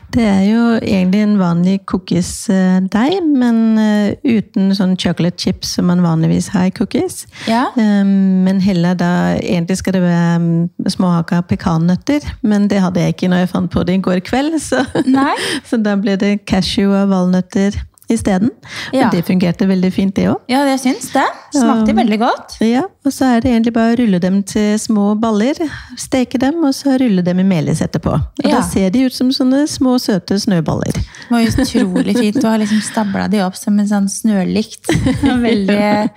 Det 0.10 0.26
er 0.26 0.46
jo 0.48 0.62
egentlig 0.80 1.22
en 1.22 1.36
vanlig 1.38 1.76
cookies-deig, 1.90 3.20
men 3.30 3.60
eh, 3.78 4.16
uten 4.26 4.74
sånn 4.76 4.96
chocolate 5.00 5.38
chips 5.38 5.76
som 5.78 5.90
man 5.92 6.02
vanligvis 6.02 6.50
har 6.56 6.70
i 6.70 6.74
cookies. 6.74 7.24
Ja. 7.50 7.68
Um, 7.78 8.42
men 8.46 8.62
heller 8.64 8.98
da 8.98 9.10
Egentlig 9.40 9.80
skal 9.80 9.96
det 9.96 10.02
være 10.04 10.40
um, 10.42 10.48
småhakka 10.90 11.44
pekannøtter, 11.50 12.26
men 12.42 12.68
det 12.72 12.82
hadde 12.82 13.04
jeg 13.04 13.16
ikke 13.16 13.30
når 13.32 13.44
jeg 13.44 13.52
fant 13.54 13.72
på 13.74 13.84
det 13.86 14.00
i 14.00 14.02
går 14.04 14.24
kveld, 14.26 14.58
så, 14.64 14.84
så 15.70 15.80
da 15.82 15.96
ble 16.00 16.18
det 16.20 16.40
cashew 16.50 16.94
og 16.94 17.12
valnøtter 17.14 17.78
isteden. 18.10 18.50
Ja. 18.94 19.08
Og 19.08 19.12
det 19.14 19.24
fungerte 19.28 19.68
veldig 19.70 19.92
fint, 19.94 20.16
det 20.16 20.28
òg. 20.32 20.40
Ja, 20.50 20.64
jeg 20.66 20.80
syns 20.80 21.12
det. 21.14 21.26
Smakte 21.54 21.92
Ja. 21.94 21.98
veldig 22.00 22.20
godt. 22.20 22.58
Ja, 22.62 22.82
og 23.06 23.12
så 23.14 23.26
er 23.38 23.42
det 23.42 23.52
egentlig 23.52 23.74
bare 23.74 23.94
å 23.96 24.00
rulle 24.00 24.20
dem 24.20 24.42
til 24.44 24.78
små 24.80 25.14
baller, 25.20 25.56
steke 25.98 26.40
dem, 26.40 26.64
og 26.64 26.74
så 26.74 26.98
rulle 27.00 27.24
dem 27.24 27.40
i 27.40 27.44
melis 27.44 27.82
etterpå. 27.82 28.14
Og 28.14 28.46
Ja. 28.46 28.58
da 28.58 28.62
ser 28.62 28.90
de 28.90 29.06
ut 29.06 29.14
som 29.14 29.30
sånne 29.32 29.68
små, 29.68 29.98
søte 30.00 30.40
snøballer. 30.40 30.94
Det 30.94 31.30
var 31.30 31.42
utrolig 31.42 32.18
fint. 32.18 32.42
Du 32.42 32.48
har 32.48 32.58
liksom 32.58 32.82
stabla 32.82 33.28
de 33.30 33.42
opp 33.46 33.56
som 33.56 33.78
en 33.80 33.88
sånn 33.88 34.08
snølikt. 34.10 34.86
Veldig, 35.24 36.10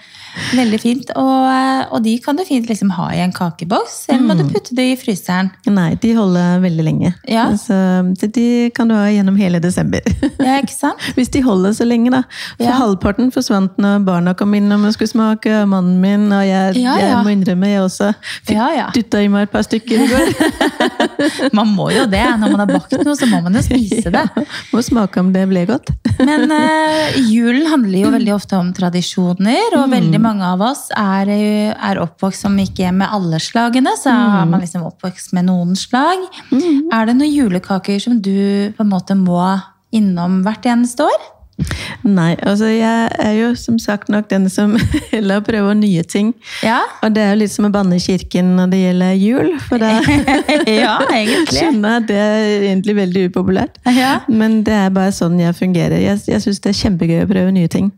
veldig 0.57 0.81
fint. 0.81 1.11
Og, 1.17 1.93
og 1.93 2.03
de 2.05 2.17
kan 2.25 2.37
du 2.37 2.45
fint 2.45 2.67
liksom 2.69 2.91
ha 2.97 3.11
i 3.13 3.21
en 3.25 3.33
kakeboks, 3.33 4.07
eller 4.09 4.23
må 4.27 4.37
du 4.39 4.45
putte 4.51 4.75
det 4.77 4.87
i 4.93 4.97
fryseren? 4.97 5.51
Nei, 5.67 5.95
de 6.03 6.15
holder 6.17 6.61
veldig 6.63 6.85
lenge. 6.87 7.15
Ja. 7.29 7.49
Så 7.61 7.75
de- 8.21 8.29
de 8.33 8.71
kan 8.75 8.89
du 8.89 8.95
ha 8.95 9.07
gjennom 9.13 9.37
hele 9.37 9.61
desember. 9.61 10.01
Ja, 10.41 10.59
ikke 10.63 10.73
sant? 10.75 10.99
Hvis 11.17 11.29
de 11.31 11.43
holder 11.45 11.73
så 11.83 11.89
lenge, 11.91 12.11
da. 12.15 12.23
For 12.57 12.65
Ja. 12.69 12.79
halvparten 12.79 13.33
forsvant 13.35 13.77
når 13.83 14.05
barna 14.07 14.35
kom 14.39 14.55
inn 14.55 14.71
og 14.73 14.87
skulle 14.95 15.11
smake, 15.13 15.67
mannen 15.69 16.01
min, 16.01 16.29
og 16.33 16.43
jeg, 16.47 16.77
Ja, 16.83 16.97
ja. 16.97 17.09
jeg 17.13 17.25
må 17.27 17.35
innrømme, 17.35 17.69
jeg 17.75 17.83
også 17.83 18.13
fikk 18.47 18.57
Ja, 18.57 18.69
ja. 18.79 18.87
dytta 18.95 19.23
i 19.23 19.29
meg 19.33 19.49
et 19.49 19.53
par 19.53 19.67
stykker 19.67 20.07
i 20.07 20.09
går. 20.13 20.27
Man 21.59 21.73
må 21.77 21.91
jo 21.93 22.05
det. 22.11 22.23
Når 22.41 22.51
man 22.55 22.63
har 22.65 22.71
bakt 22.71 22.95
noe, 23.05 23.15
så 23.19 23.27
må 23.31 23.41
man 23.45 23.55
jo 23.59 23.63
spise 23.65 24.11
det. 24.17 24.25
må 24.73 24.83
smake 24.85 25.21
om 25.23 25.33
det 25.35 25.45
ble 25.51 25.65
godt. 25.69 25.91
Men 26.29 26.51
uh, 26.53 27.19
julen 27.29 27.67
handler 27.71 27.99
jo 28.07 28.13
veldig 28.15 28.35
ofte 28.37 28.59
om 28.59 28.73
tradisjoner, 28.77 29.77
og 29.79 29.91
veldig 29.93 30.21
mange 30.23 30.47
av 30.47 30.63
oss 30.73 30.87
er, 30.97 31.31
eh, 31.33 31.73
er 31.75 32.01
oppvokst 32.03 32.47
som 32.47 32.57
ikke 32.63 32.93
med 32.95 33.09
alle 33.13 33.41
slagene, 33.43 33.95
så 34.01 34.13
er 34.13 34.47
man 34.51 34.63
liksom 34.63 34.85
oppvokst 34.89 35.33
med 35.37 35.47
noen 35.51 35.75
slag. 35.79 36.23
Er 36.93 37.07
det 37.09 37.17
noen 37.19 37.33
julekaker 37.33 38.01
som 38.03 38.21
du 38.23 38.73
på 38.77 38.85
en 38.85 38.91
måte 38.93 39.17
må 39.19 39.41
innom 39.95 40.41
hvert 40.47 40.65
eneste 40.71 41.05
år? 41.07 41.21
Nei, 42.03 42.33
altså 42.43 42.67
jeg 42.73 43.11
er 43.23 43.35
jo 43.37 43.53
som 43.59 43.77
sagt 43.79 44.09
nok 44.11 44.27
den 44.31 44.49
som 44.51 44.75
heller 45.13 45.43
prøver 45.45 45.77
nye 45.79 46.03
ting. 46.03 46.33
Ja, 46.65 46.81
Og 47.05 47.15
det 47.15 47.23
er 47.23 47.35
jo 47.35 47.41
litt 47.43 47.53
som 47.55 47.69
å 47.69 47.73
banne 47.75 47.99
i 47.99 48.03
kirken 48.03 48.55
når 48.57 48.73
det 48.73 48.81
gjelder 48.81 49.13
jul, 49.21 49.51
for 49.69 49.83
da 49.83 49.93
ja 50.83 50.97
skjønner 51.53 51.95
jeg 51.95 52.03
at 52.03 52.09
det 52.09 52.19
er 52.19 52.67
egentlig 52.73 52.97
veldig 52.99 53.25
upopulært. 53.31 53.79
Ja. 53.95 54.15
Men 54.29 54.63
det 54.67 54.75
er 54.75 54.91
bare 54.95 55.13
sånn 55.15 55.39
jeg 55.41 55.55
fungerer. 55.59 56.01
Jeg, 56.03 56.23
jeg 56.33 56.45
syns 56.45 56.63
det 56.65 56.73
er 56.73 56.79
kjempegøy 56.81 57.23
å 57.25 57.31
prøve 57.31 57.55
nye 57.55 57.71
ting. 57.71 57.93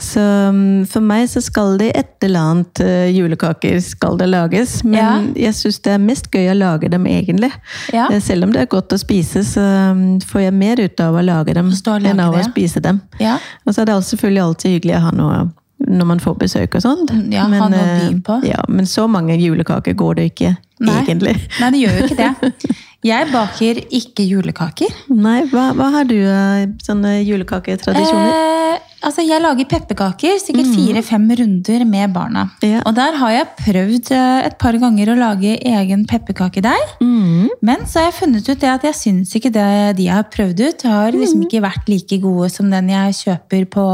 Så 0.00 0.22
um, 0.22 0.82
for 0.88 1.04
meg 1.04 1.28
så 1.30 1.42
skal 1.44 1.76
det 1.82 1.92
et 1.98 2.26
eller 2.26 2.52
annet 2.52 2.82
uh, 2.82 3.06
julekaker 3.12 3.78
skal 3.84 4.18
det 4.20 4.30
lages. 4.30 4.80
Men 4.86 5.32
jeg 5.38 5.54
syns 5.58 5.82
det 5.84 5.96
er 5.96 6.02
mest 6.02 6.30
gøy 6.32 6.48
å 6.54 6.56
lage 6.58 6.90
dem, 6.92 7.06
egentlig. 7.10 7.52
Ja. 7.92 8.08
Eh, 8.08 8.22
Selv 8.22 8.46
om 8.46 8.54
det 8.54 8.64
er 8.64 8.70
godt 8.72 8.94
å 8.94 9.00
spise, 9.00 9.44
så 9.46 9.62
um, 9.92 10.20
får 10.24 10.46
jeg 10.46 10.56
mer 10.56 10.82
ut 10.82 11.02
av 11.02 11.18
å 11.18 11.24
lage 11.26 11.56
dem 11.58 11.72
lage 11.92 12.12
enn 12.12 12.22
av 12.22 12.36
å 12.36 12.44
spise 12.46 12.82
dem. 12.84 13.01
Ja. 13.22 13.38
Og 13.66 13.74
så 13.74 13.82
er 13.82 13.90
det 13.90 13.98
selvfølgelig 14.08 14.44
alltid 14.46 14.76
hyggelig 14.76 14.96
å 14.98 15.02
ha 15.06 15.12
noe 15.16 15.42
når 15.82 16.06
man 16.06 16.20
får 16.22 16.36
besøk 16.38 16.76
og 16.78 16.84
sånt. 16.84 17.10
Ja, 17.32 17.42
ja, 17.42 17.48
ha 17.58 17.68
noe 17.70 17.82
å 17.82 17.94
by 17.98 18.06
eh, 18.06 18.20
på. 18.26 18.38
Ja, 18.46 18.62
men 18.70 18.86
så 18.86 19.08
mange 19.10 19.34
julekaker 19.40 19.96
går 19.98 20.20
det 20.20 20.28
ikke, 20.32 20.54
Nei. 20.82 20.94
egentlig. 21.02 21.34
Nei, 21.58 21.70
det 21.74 21.82
gjør 21.82 21.98
jo 21.98 22.08
ikke 22.08 22.20
det. 22.22 22.72
Jeg 23.12 23.26
baker 23.32 23.80
ikke 23.98 24.24
julekaker. 24.30 24.94
Nei, 25.10 25.40
hva, 25.50 25.72
hva 25.74 25.88
har 25.96 26.06
du 26.06 26.14
av 26.22 26.76
sånne 26.86 27.16
julekaketradisjoner? 27.26 28.30
Eh, 28.30 28.91
altså 29.06 29.24
jeg 29.26 29.42
lager 29.42 29.68
pepperkaker, 29.70 30.38
sikkert 30.42 30.70
fire-fem 30.74 31.24
runder 31.40 31.84
med 31.88 32.14
barna. 32.14 32.46
Ja. 32.64 32.82
Og 32.88 32.94
der 32.96 33.16
har 33.20 33.34
jeg 33.34 33.48
prøvd 33.58 34.12
eh, 34.16 34.46
et 34.48 34.56
par 34.60 34.76
ganger 34.80 35.12
å 35.12 35.18
lage 35.18 35.56
egen 35.58 36.04
pepperkakedeig. 36.08 36.96
Mm. 37.02 37.50
Men 37.64 37.86
så 37.88 38.00
har 38.00 38.10
jeg 38.10 38.18
funnet 38.20 38.48
ut 38.48 38.62
det 38.62 38.70
at 38.70 38.86
jeg 38.88 38.98
syns 38.98 39.34
ikke 39.38 39.52
det 39.54 39.68
de 39.98 40.08
jeg 40.08 40.16
har 40.16 40.28
prøvd 40.32 40.62
ut, 40.62 40.86
har 40.88 41.16
liksom 41.16 41.44
ikke 41.46 41.62
vært 41.64 41.90
like 41.90 42.18
gode 42.22 42.50
som 42.52 42.70
den 42.72 42.90
jeg 42.92 43.18
kjøper 43.22 43.68
på 43.76 43.86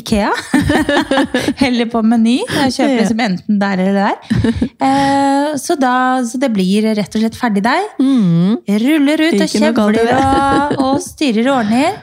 Ikea. 0.00 0.32
Eller 1.68 1.90
på 1.90 2.02
Meny. 2.04 2.38
Jeg 2.42 2.76
kjøper 2.76 2.96
liksom 3.02 3.24
enten 3.24 3.60
der 3.60 3.80
eller 3.82 3.98
der. 3.98 4.66
Eh, 4.78 5.56
så, 5.58 5.74
da, 5.80 6.20
så 6.26 6.38
det 6.40 6.50
blir 6.54 6.86
rett 6.96 7.14
og 7.16 7.22
slett 7.22 7.38
ferdigdeig. 7.38 7.96
Mm. 7.98 8.58
Ruller 8.84 9.24
ut 9.28 9.42
og 9.42 9.50
kjevler 9.50 10.12
og, 10.14 10.78
og 10.84 11.02
styrer 11.02 11.48
og 11.48 11.56
ordner. 11.62 11.98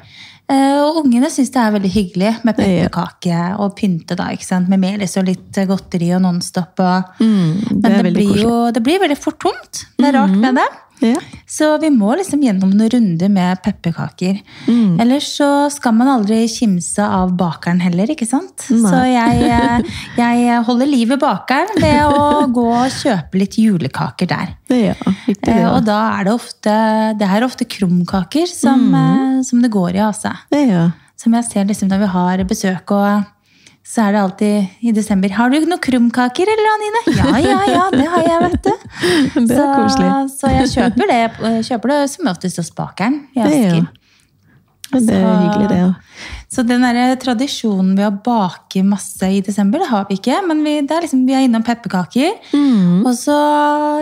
Eh, 0.52 0.80
Og 0.86 1.02
ungene 1.02 1.30
syns 1.34 1.50
det 1.54 1.62
er 1.62 1.74
veldig 1.74 1.90
hyggelig 1.90 2.32
med 2.46 2.58
pepperkake 2.60 3.40
og 3.64 3.74
pynte 3.80 4.18
da, 4.20 4.30
med 4.70 4.82
melis 4.82 5.18
og 5.18 5.26
litt 5.30 5.62
godteri 5.70 6.12
og 6.14 6.22
Nonstop. 6.26 6.80
Og... 6.80 7.16
Mm. 7.20 7.54
Det 7.66 7.82
Men 7.82 7.92
er 7.92 8.04
det, 8.04 8.14
blir 8.14 8.42
jo 8.44 8.56
det 8.76 8.84
blir 8.86 9.02
veldig 9.02 9.18
fort 9.18 9.40
tomt. 9.42 9.86
Det 9.98 10.12
er 10.12 10.20
rart 10.20 10.36
med 10.38 10.60
det. 10.62 10.68
Ja. 11.04 11.18
Så 11.48 11.68
vi 11.82 11.90
må 11.94 12.14
liksom 12.18 12.42
gjennom 12.42 12.72
noen 12.74 12.90
runder 12.94 13.30
med 13.30 13.60
pepperkaker. 13.66 14.40
Mm. 14.68 15.00
Ellers 15.04 15.28
så 15.38 15.70
skal 15.74 15.94
man 15.94 16.08
aldri 16.08 16.44
kimse 16.50 17.04
av 17.04 17.34
bakeren 17.38 17.82
heller, 17.84 18.08
ikke 18.14 18.28
sant? 18.28 18.66
Nei. 18.72 18.92
Så 18.92 19.02
jeg, 19.12 19.50
eh, 19.52 20.00
jeg 20.24 20.64
holder 20.66 20.90
liv 20.90 21.12
i 21.12 21.20
bakeren 21.22 21.76
ved 21.82 22.02
å 22.08 22.48
gå 22.56 22.66
og 22.72 22.96
kjøpe 22.96 23.42
litt 23.44 23.58
julekaker 23.62 24.28
der. 24.32 24.56
Ja, 24.72 24.96
viktig 25.28 25.44
det 25.46 25.60
Eh, 25.62 25.68
Og 25.76 25.84
da 25.86 26.00
er 26.20 26.24
det 26.26 26.34
ofte 26.34 26.74
Det 27.20 27.28
er 27.28 27.44
ofte 27.46 27.66
krumkaker 27.70 28.48
som, 28.50 28.88
Mm. 28.90 28.96
eh, 29.40 29.44
som 29.44 29.62
det 29.62 29.72
går 29.72 29.96
i, 29.96 30.02
altså. 30.02 30.32
Ja. 30.52 30.92
Som 31.18 31.34
jeg 31.34 31.46
ser 31.46 31.66
liksom 31.66 31.88
når 31.90 32.00
vi 32.00 32.06
har 32.12 32.44
besøk, 32.44 32.92
og 32.92 33.26
så 33.86 34.08
er 34.08 34.16
det 34.16 34.22
alltid 34.22 34.56
i 34.82 34.92
desember 34.92 35.30
'Har 35.30 35.50
du 35.50 35.60
noen 35.62 35.82
krumkaker, 35.82 36.50
eller, 36.50 36.70
Anine?' 36.76 37.04
Ja, 37.18 37.38
ja, 37.38 37.60
ja, 37.70 37.84
det 37.94 38.08
har 38.10 38.24
jeg, 38.26 38.40
vet 38.42 38.64
du. 38.64 38.74
Det 39.46 39.52
er 39.52 39.60
så, 39.60 39.68
koselig. 39.78 40.10
så 40.40 40.48
jeg 40.56 40.72
kjøper 40.74 41.12
det, 41.12 41.20
jeg 41.46 41.66
kjøper 41.70 41.94
det 41.94 42.00
som 42.10 42.28
oftest 42.28 42.58
hos 42.58 42.72
bakeren 42.72 43.28
i 43.36 43.44
det 43.44 43.52
ja. 43.52 43.68
Asker. 43.68 43.88
Men 44.92 45.06
Det 45.08 45.16
er 45.16 45.38
hyggelig, 45.44 45.70
det 45.70 45.80
òg. 45.84 45.94
Så 46.52 46.64
den 46.68 46.84
der 46.86 47.16
tradisjonen 47.20 47.96
ved 47.98 48.06
å 48.08 48.14
bake 48.26 48.84
masse 48.86 49.28
i 49.28 49.42
desember, 49.44 49.82
det 49.82 49.90
har 49.90 50.06
vi 50.10 50.18
ikke. 50.20 50.38
Men 50.48 50.62
vi, 50.66 50.76
det 50.86 50.96
er 50.96 51.06
liksom, 51.06 51.24
vi 51.28 51.36
er 51.36 51.48
innom 51.48 51.66
pepperkaker. 51.66 52.36
Mm. 52.54 53.02
Og 53.06 53.12
så 53.18 53.36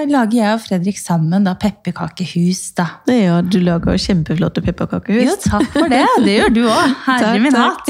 lager 0.10 0.38
jeg 0.38 0.58
og 0.58 0.64
Fredrik 0.66 1.00
sammen 1.02 1.48
da 1.48 1.56
pepperkakehus. 1.60 2.66
da. 2.78 2.88
Ja, 3.10 3.40
du 3.42 3.60
lager 3.64 3.98
kjempeflotte 4.00 4.64
pepperkakehus. 4.66 5.32
Jo, 5.32 5.38
takk 5.46 5.70
for 5.74 5.90
det. 5.92 6.04
Det 6.26 6.38
gjør 6.38 6.54
du 6.54 6.62
òg. 6.68 6.98
Herre 7.08 7.40
min 7.44 7.58
hatt. 7.58 7.90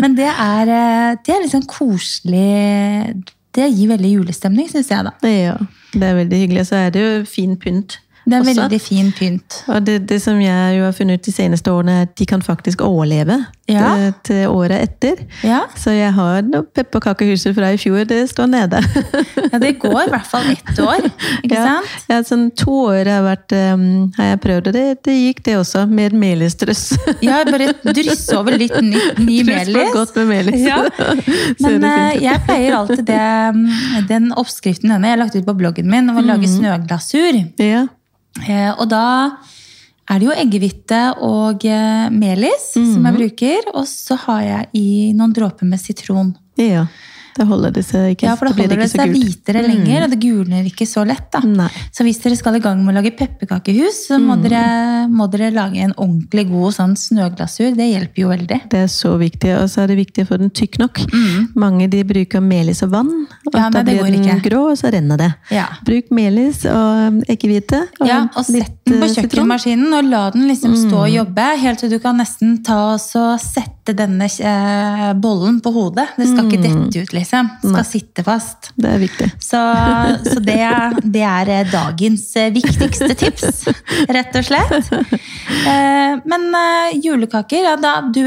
Men 0.00 0.16
det 0.18 0.30
er, 0.30 0.74
eh, 0.76 1.18
det 1.26 1.36
er 1.36 1.50
sånn 1.50 1.66
koselig 1.70 3.18
Det 3.54 3.66
gir 3.66 3.90
veldig 3.90 4.10
julestemning, 4.12 4.68
syns 4.70 4.92
jeg, 4.92 5.06
da. 5.06 5.12
Ja, 5.26 5.56
det 5.92 6.06
er 6.06 6.20
veldig 6.22 6.44
hyggelig. 6.44 6.62
Og 6.62 6.70
Så 6.70 6.78
er 6.78 6.94
det 6.94 7.02
jo 7.02 7.24
fin 7.26 7.56
pynt. 7.58 7.98
Det 8.26 8.36
er 8.36 8.40
også. 8.44 8.52
veldig 8.60 8.80
fin 8.84 9.12
pynt. 9.16 9.62
Og 9.72 9.84
det, 9.86 9.94
det 10.10 10.18
som 10.22 10.38
jeg 10.42 10.76
jo 10.78 10.84
har 10.84 10.92
funnet 10.92 11.20
ut 11.20 11.24
de 11.24 11.32
seneste 11.32 11.72
årene, 11.72 11.92
er 12.02 12.02
at 12.08 12.16
de 12.20 12.26
kan 12.26 12.42
faktisk 12.44 12.82
overleve 12.84 13.38
Ja. 13.70 13.94
til, 13.96 14.14
til 14.26 14.48
året 14.50 14.82
etter. 14.82 15.20
Ja, 15.46 15.60
Så 15.78 15.92
jeg 15.94 16.12
har 16.12 16.42
noen 16.42 16.66
pepperkakehuset 16.74 17.54
fra 17.54 17.68
i 17.72 17.78
fjor, 17.78 18.02
det 18.10 18.24
står 18.32 18.48
nede. 18.50 18.80
ja 19.52 19.58
det 19.62 19.76
går 19.78 20.02
i 20.08 20.10
hvert 20.10 20.26
fall 20.26 20.48
ett 20.50 20.78
år. 20.82 21.06
Ikke 21.44 21.54
ja, 21.60 21.64
sant? 21.78 22.08
ja, 22.10 22.18
sånn 22.26 22.48
to 22.58 22.74
år 22.90 23.06
har, 23.08 23.22
vært, 23.24 23.54
um, 23.74 23.84
har 24.18 24.32
jeg 24.32 24.40
prøvd, 24.42 24.66
og 24.72 24.74
det, 24.76 24.84
det 25.06 25.14
gikk 25.16 25.42
det 25.46 25.56
også, 25.60 25.86
med 25.88 26.12
melisdryss. 26.18 26.84
Ja, 27.24 27.40
bare 27.46 27.70
drysse 27.94 28.36
over 28.38 28.56
litt 28.58 28.74
ny, 28.82 28.98
ny 29.22 29.38
Dryss 29.46 29.68
melis. 29.70 29.92
godt 29.94 30.16
med 30.20 30.26
melis. 30.34 30.60
Ja. 30.66 30.80
Men 31.62 31.80
det 31.84 31.94
eh, 31.94 32.20
jeg 32.26 32.42
pleier 32.46 32.76
alltid 32.80 33.04
det 33.08 33.20
mm, 33.54 33.64
Den 34.10 34.30
oppskriften 34.38 34.90
denne 34.92 35.08
jeg 35.10 35.16
har 35.16 35.22
lagt 35.24 35.36
ut 35.38 35.46
på 35.46 35.54
bloggen 35.58 35.88
min 35.90 36.10
om 36.10 36.18
å 36.20 36.24
lage 36.26 36.48
snøglasur. 36.50 37.40
Ja. 37.62 37.86
Eh, 38.48 38.70
Og 38.78 38.88
da 38.88 39.36
er 40.10 40.18
det 40.18 40.26
jo 40.26 40.34
eggehvite 40.34 41.00
og 41.22 41.64
eh, 41.64 42.08
melis 42.10 42.72
som 42.74 43.04
jeg 43.06 43.16
bruker. 43.18 43.70
Og 43.74 43.86
så 43.86 44.16
har 44.26 44.42
jeg 44.42 44.68
i 44.74 44.88
noen 45.16 45.32
dråper 45.36 45.66
med 45.66 45.80
sitron. 45.82 46.34
ja. 46.56 46.86
Da 47.36 47.44
holder 47.46 47.70
det 47.72 47.84
seg 47.86 48.16
ikke, 48.16 48.26
Ja, 48.28 48.34
for 48.36 48.46
da 48.50 48.54
holder 48.56 48.76
det 48.82 48.90
seg 48.90 49.12
gult. 49.12 49.24
hvitere 49.46 49.62
lenger, 49.66 50.04
og 50.04 50.10
det 50.10 50.20
gulner 50.20 50.64
ikke 50.66 50.86
så 50.88 51.04
lett. 51.06 51.30
Så 51.92 52.02
hvis 52.04 52.18
dere 52.22 52.36
skal 52.36 52.56
i 52.56 52.60
gang 52.64 52.82
med 52.84 52.94
å 52.94 52.98
lage 53.00 53.12
pepperkakehus, 53.16 54.06
så 54.08 54.18
må, 54.20 54.36
dere, 54.42 55.06
må 55.08 55.28
dere 55.30 55.50
lage 55.54 55.78
en 55.84 55.92
ordentlig 55.96 56.48
god 56.50 56.74
sånn 56.74 56.96
snøglasur. 56.96 57.74
Det 57.76 57.86
hjelper 57.92 58.22
jo 58.24 58.28
veldig. 58.32 58.60
Det 58.70 58.82
er 58.84 58.90
så 58.90 59.16
viktig, 59.20 59.54
og 59.62 59.68
så 59.70 59.82
er 59.84 59.92
det 59.92 59.98
viktig 60.00 60.24
å 60.24 60.30
få 60.32 60.38
den 60.42 60.50
tykk 60.50 60.78
nok. 60.82 61.00
Mange 61.54 61.88
de 61.90 62.02
bruker 62.04 62.40
melis 62.42 62.82
og 62.82 62.90
vann, 62.90 63.10
og 63.46 63.50
Mm. 63.50 63.58
Ja, 63.60 63.68
da 63.70 63.82
blir 63.82 64.02
den 64.04 64.14
ikke. 64.22 64.50
grå, 64.50 64.70
og 64.70 64.76
så 64.78 64.90
renner 64.92 65.16
det. 65.18 65.34
Ja. 65.50 65.66
Bruk 65.84 66.10
melis 66.10 66.64
og 66.66 67.22
eggehvite. 67.28 67.82
Og, 68.00 68.06
Ja, 68.06 68.28
og 68.36 68.44
sett 68.44 68.72
den 68.86 69.00
på 69.00 69.04
eh, 69.04 69.14
kjøkkenmaskinen 69.14 69.92
og 69.98 70.04
la 70.10 70.30
den 70.30 70.46
liksom 70.48 70.74
stå 70.76 71.04
og 71.06 71.10
jobbe, 71.10 71.46
helt 71.60 71.78
til 71.78 71.90
du 71.90 71.98
kan 71.98 72.16
nesten 72.18 72.62
ta 72.64 72.94
og 72.94 73.00
sette 73.00 73.94
denne 73.96 74.24
eh, 74.24 75.12
bollen 75.14 75.60
på 75.60 75.72
hodet. 75.74 76.08
Det 76.16 76.28
skal 76.28 76.46
ikke 76.46 76.62
dette 76.62 77.02
ut, 77.02 77.12
liksom. 77.20 77.52
Skal 77.60 77.80
skal 77.80 77.88
sitte 77.90 78.24
fast. 78.26 78.70
Det 78.80 78.90
er 78.90 79.00
viktig. 79.02 79.28
Så, 79.42 79.60
så 80.26 80.40
det, 80.44 80.58
det 81.14 81.22
er 81.26 81.50
eh, 81.54 81.66
dagens 81.70 82.24
eh, 82.40 82.50
viktigste 82.54 83.14
tips, 83.20 83.64
rett 84.10 84.36
og 84.40 84.46
slett. 84.46 84.90
Eh, 85.60 86.18
Men 86.30 86.46
julekaker, 87.00 87.64
ja 87.64 87.76
da, 87.80 87.92
du 88.12 88.22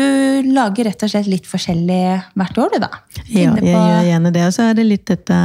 lager 0.54 0.88
rett 0.89 1.04
og 1.06 1.12
slett 1.12 1.28
litt 1.30 1.48
forskjellig 1.50 2.00
hvert 2.39 2.58
år, 2.64 2.72
du 2.74 2.80
da? 2.84 2.89
Ja, 3.28 3.54
jeg 3.58 3.74
gjør 3.74 4.08
gjerne 4.10 4.32
det. 4.36 4.46
Og 4.48 4.56
så 4.56 4.70
er 4.70 4.78
det 4.78 4.86
litt 4.88 5.06
dette 5.10 5.38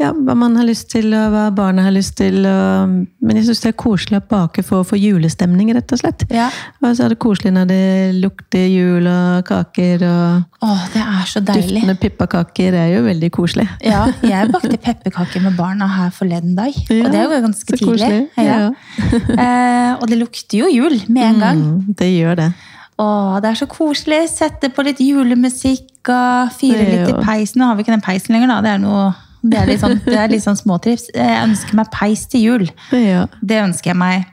ja, 0.00 0.10
hva 0.12 0.34
man 0.38 0.56
har 0.58 0.66
lyst 0.68 0.90
til, 0.92 1.10
og 1.16 1.32
hva 1.34 1.44
barna 1.54 1.84
har 1.86 1.94
lyst 1.94 2.16
til. 2.20 2.40
Og, 2.48 2.94
men 3.24 3.40
jeg 3.40 3.48
syns 3.48 3.62
det 3.64 3.72
er 3.72 3.78
koselig 3.84 4.20
å 4.20 4.26
bake 4.30 4.64
for 4.66 4.82
å 4.82 4.88
få 4.88 4.98
julestemning, 5.00 5.72
rett 5.76 5.94
og 5.94 6.02
slett. 6.02 6.26
Ja. 6.34 6.48
Og 6.82 6.94
så 6.96 7.06
er 7.06 7.14
det 7.14 7.20
koselig 7.22 7.54
når 7.56 7.70
det 7.70 7.82
lukter 8.20 8.66
jul 8.70 9.08
og 9.10 9.44
kaker, 9.48 10.04
og 10.08 10.64
Åh, 10.64 10.84
det 10.94 11.02
er 11.04 11.26
så 11.28 11.42
deilig. 11.44 11.74
duftende 11.74 11.96
pepperkaker 12.64 12.80
er 12.80 12.92
jo 12.94 13.02
veldig 13.06 13.30
koselig. 13.34 13.66
Ja, 13.84 14.04
jeg 14.24 14.50
bakte 14.52 14.78
pepperkaker 14.80 15.42
med 15.44 15.56
barna 15.58 15.88
her 15.90 16.12
forleden 16.14 16.54
dag. 16.56 16.74
Ja, 16.88 17.06
og 17.06 17.12
det 17.12 17.24
var 17.30 17.44
ganske 17.44 17.78
tidlig. 17.80 18.20
Ja. 18.38 18.70
eh, 19.38 19.90
og 19.98 20.06
det 20.10 20.20
lukter 20.20 20.64
jo 20.64 20.70
jul 20.72 20.96
med 21.08 21.28
en 21.28 21.42
gang. 21.42 21.60
Mm, 21.64 21.94
det 21.98 22.10
gjør 22.14 22.40
det. 22.42 22.50
Åh, 22.98 23.40
det 23.42 23.50
er 23.50 23.58
så 23.58 23.66
koselig. 23.66 24.20
Sette 24.30 24.70
på 24.70 24.84
litt 24.86 25.00
julemusikk 25.02 26.10
og 26.14 26.52
fyre 26.54 26.84
litt 26.84 27.10
i 27.10 27.16
peisen. 27.24 27.60
Nå 27.60 27.70
har 27.70 27.78
vi 27.78 27.86
ikke 27.86 27.96
den 27.96 28.04
peisen 28.04 28.36
lenger, 28.36 28.52
da. 28.54 28.60
Det 28.62 28.74
er, 28.74 28.84
noe, 28.84 29.08
det 29.42 29.58
er 29.58 29.72
litt 29.72 29.82
sånn, 29.82 29.98
det 30.04 30.20
er 30.20 30.30
litt 30.30 30.44
sånn 30.44 30.60
småtrips. 30.60 31.08
Jeg 31.14 31.40
ønsker 31.48 31.80
meg 31.80 31.90
peis 31.94 32.28
til 32.30 32.46
jul. 32.46 32.70
Ja. 32.94 33.26
Det 33.42 33.64
ønsker 33.64 33.94
jeg 33.94 34.00
meg. 34.04 34.30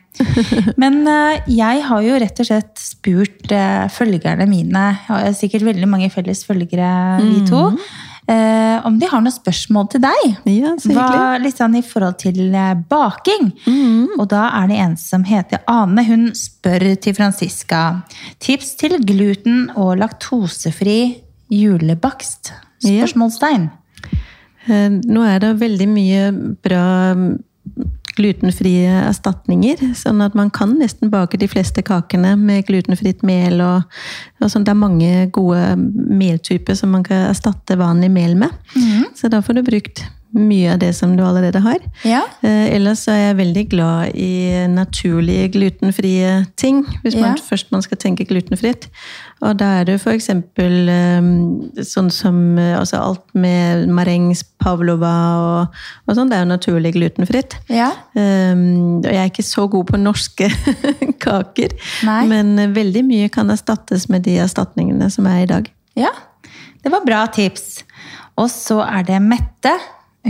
Men 0.81 1.01
eh, 1.07 1.41
jeg 1.55 1.83
har 1.87 2.05
jo 2.05 2.19
rett 2.21 2.41
og 2.43 2.47
slett 2.49 2.81
spurt 2.81 3.53
eh, 3.55 3.85
følgerne 3.89 4.47
mine, 4.49 4.85
jeg 5.07 5.07
har 5.07 5.35
sikkert 5.37 5.65
veldig 5.69 5.87
mange 5.89 6.09
felles 6.13 6.43
følgere, 6.47 6.91
vi 7.23 7.39
to, 7.47 7.69
eh, 8.31 8.85
om 8.87 8.97
de 8.99 9.09
har 9.11 9.21
noen 9.23 9.33
spørsmål 9.35 9.89
til 9.93 10.03
deg. 10.05 10.23
ja, 10.49 10.73
så 10.79 10.95
Hva, 10.95 11.37
liksom, 11.43 11.75
i 11.77 11.83
forhold 11.85 12.17
til 12.23 12.39
eh, 12.49 12.73
baking. 12.89 13.51
Og 14.17 14.25
da 14.31 14.47
er 14.61 14.71
det 14.71 14.79
en 14.85 14.97
som 14.99 15.25
heter 15.27 15.63
Ane. 15.71 16.05
Hun 16.07 16.29
spør 16.37 16.87
til 17.01 17.17
Franziska. 17.17 17.83
Tips 18.39 18.75
til 18.79 18.97
gluten- 19.05 19.69
og 19.75 19.97
laktosefri 20.01 21.21
julebakst? 21.51 22.53
Spørsmålstegn. 22.81 23.69
Ja. 23.69 23.77
Nå 24.89 25.23
er 25.25 25.39
det 25.41 25.55
veldig 25.57 25.87
mye 25.89 26.27
bra 26.61 26.83
mm, 27.17 27.31
glutenfrie 28.17 28.91
erstatninger, 29.07 29.81
sånn 29.97 30.21
at 30.25 30.35
man 30.37 30.49
kan 30.53 30.75
nesten 30.79 31.11
bake 31.13 31.39
de 31.41 31.47
fleste 31.51 31.83
kakene 31.85 32.35
med 32.39 32.65
glutenfritt 32.67 33.23
mel. 33.27 33.61
Og, 33.61 33.83
og 34.41 34.51
sånn. 34.51 34.65
Det 34.67 34.73
er 34.73 34.79
mange 34.81 35.11
gode 35.33 35.61
meltyper 35.77 36.75
som 36.77 36.91
man 36.95 37.03
kan 37.07 37.29
erstatte 37.29 37.77
vanlig 37.79 38.11
mel 38.11 38.35
med. 38.35 38.49
Så 39.17 39.29
da 39.31 39.41
får 39.41 39.59
du 39.59 39.63
brukt 39.67 40.03
mye 40.31 40.73
av 40.73 40.79
det 40.79 40.93
som 40.95 41.17
du 41.17 41.23
allerede 41.27 41.59
har. 41.59 41.81
Ja. 42.07 42.21
Eh, 42.39 42.69
ellers 42.77 43.01
så 43.03 43.11
er 43.11 43.17
jeg 43.25 43.39
veldig 43.41 43.63
glad 43.73 44.15
i 44.15 44.67
naturlige 44.71 45.49
glutenfrie 45.51 46.45
ting, 46.55 46.85
hvis 47.03 47.17
man 47.19 47.35
Ja. 47.35 47.43
først 47.49 47.71
man 47.71 47.81
skal 47.83 47.97
tenke 47.97 48.23
glutenfritt. 48.25 48.87
Og 49.41 49.57
da 49.57 49.67
er 49.79 49.87
det 49.89 49.97
for 50.03 50.13
eksempel 50.13 50.89
eh, 50.91 51.83
sånn 51.87 52.11
som 52.13 52.37
eh, 52.61 52.75
altså 52.77 52.99
alt 53.01 53.23
med 53.33 53.87
marengs, 53.89 54.43
pavlova 54.61 55.13
og, 55.41 55.79
og 56.05 56.17
sånn, 56.17 56.29
det 56.29 56.37
er 56.37 56.43
jo 56.45 56.51
naturlig 56.51 56.93
glutenfritt. 56.97 57.57
Ja. 57.73 57.89
Um, 58.13 59.01
og 59.01 59.09
jeg 59.09 59.21
er 59.23 59.31
ikke 59.31 59.47
så 59.47 59.65
god 59.71 59.89
på 59.89 60.01
norske 60.01 60.51
kaker, 61.25 61.73
Nei. 62.05 62.19
men 62.29 62.73
veldig 62.75 63.05
mye 63.07 63.31
kan 63.33 63.49
erstattes 63.53 64.05
med 64.13 64.27
de 64.29 64.37
erstatningene 64.43 65.09
som 65.13 65.29
er 65.31 65.45
i 65.45 65.49
dag. 65.55 65.71
ja. 65.97 66.13
Det 66.81 66.89
var 66.89 67.03
bra 67.05 67.25
tips. 67.29 67.83
Og 68.41 68.47
så 68.49 68.79
er 68.81 69.03
det 69.05 69.19
Mette. 69.21 69.73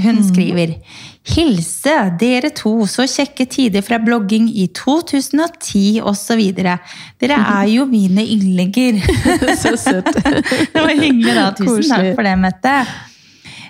Hun 0.03 0.21
skriver 0.23 0.73
Hilse 1.21 1.93
dere 2.17 2.49
to, 2.57 2.71
så 2.89 3.03
kjekke 3.05 3.45
tider 3.45 3.83
fra 3.85 3.99
blogging 4.01 4.47
i 4.57 4.65
2010 4.73 5.99
osv. 6.01 6.41
Dere 6.57 7.37
er 7.37 7.67
jo 7.69 7.85
mine 7.85 8.23
yndlinger. 8.25 8.97
Så 9.61 9.75
søtt. 9.77 10.09
Det 10.73 10.81
var 10.81 10.89
hyggelig, 10.97 11.35
da. 11.37 11.45
Tusen 11.53 11.69
Korslig. 11.75 11.91
takk 11.93 12.09
for 12.17 12.25
det, 12.25 12.33
Mette. 12.41 12.73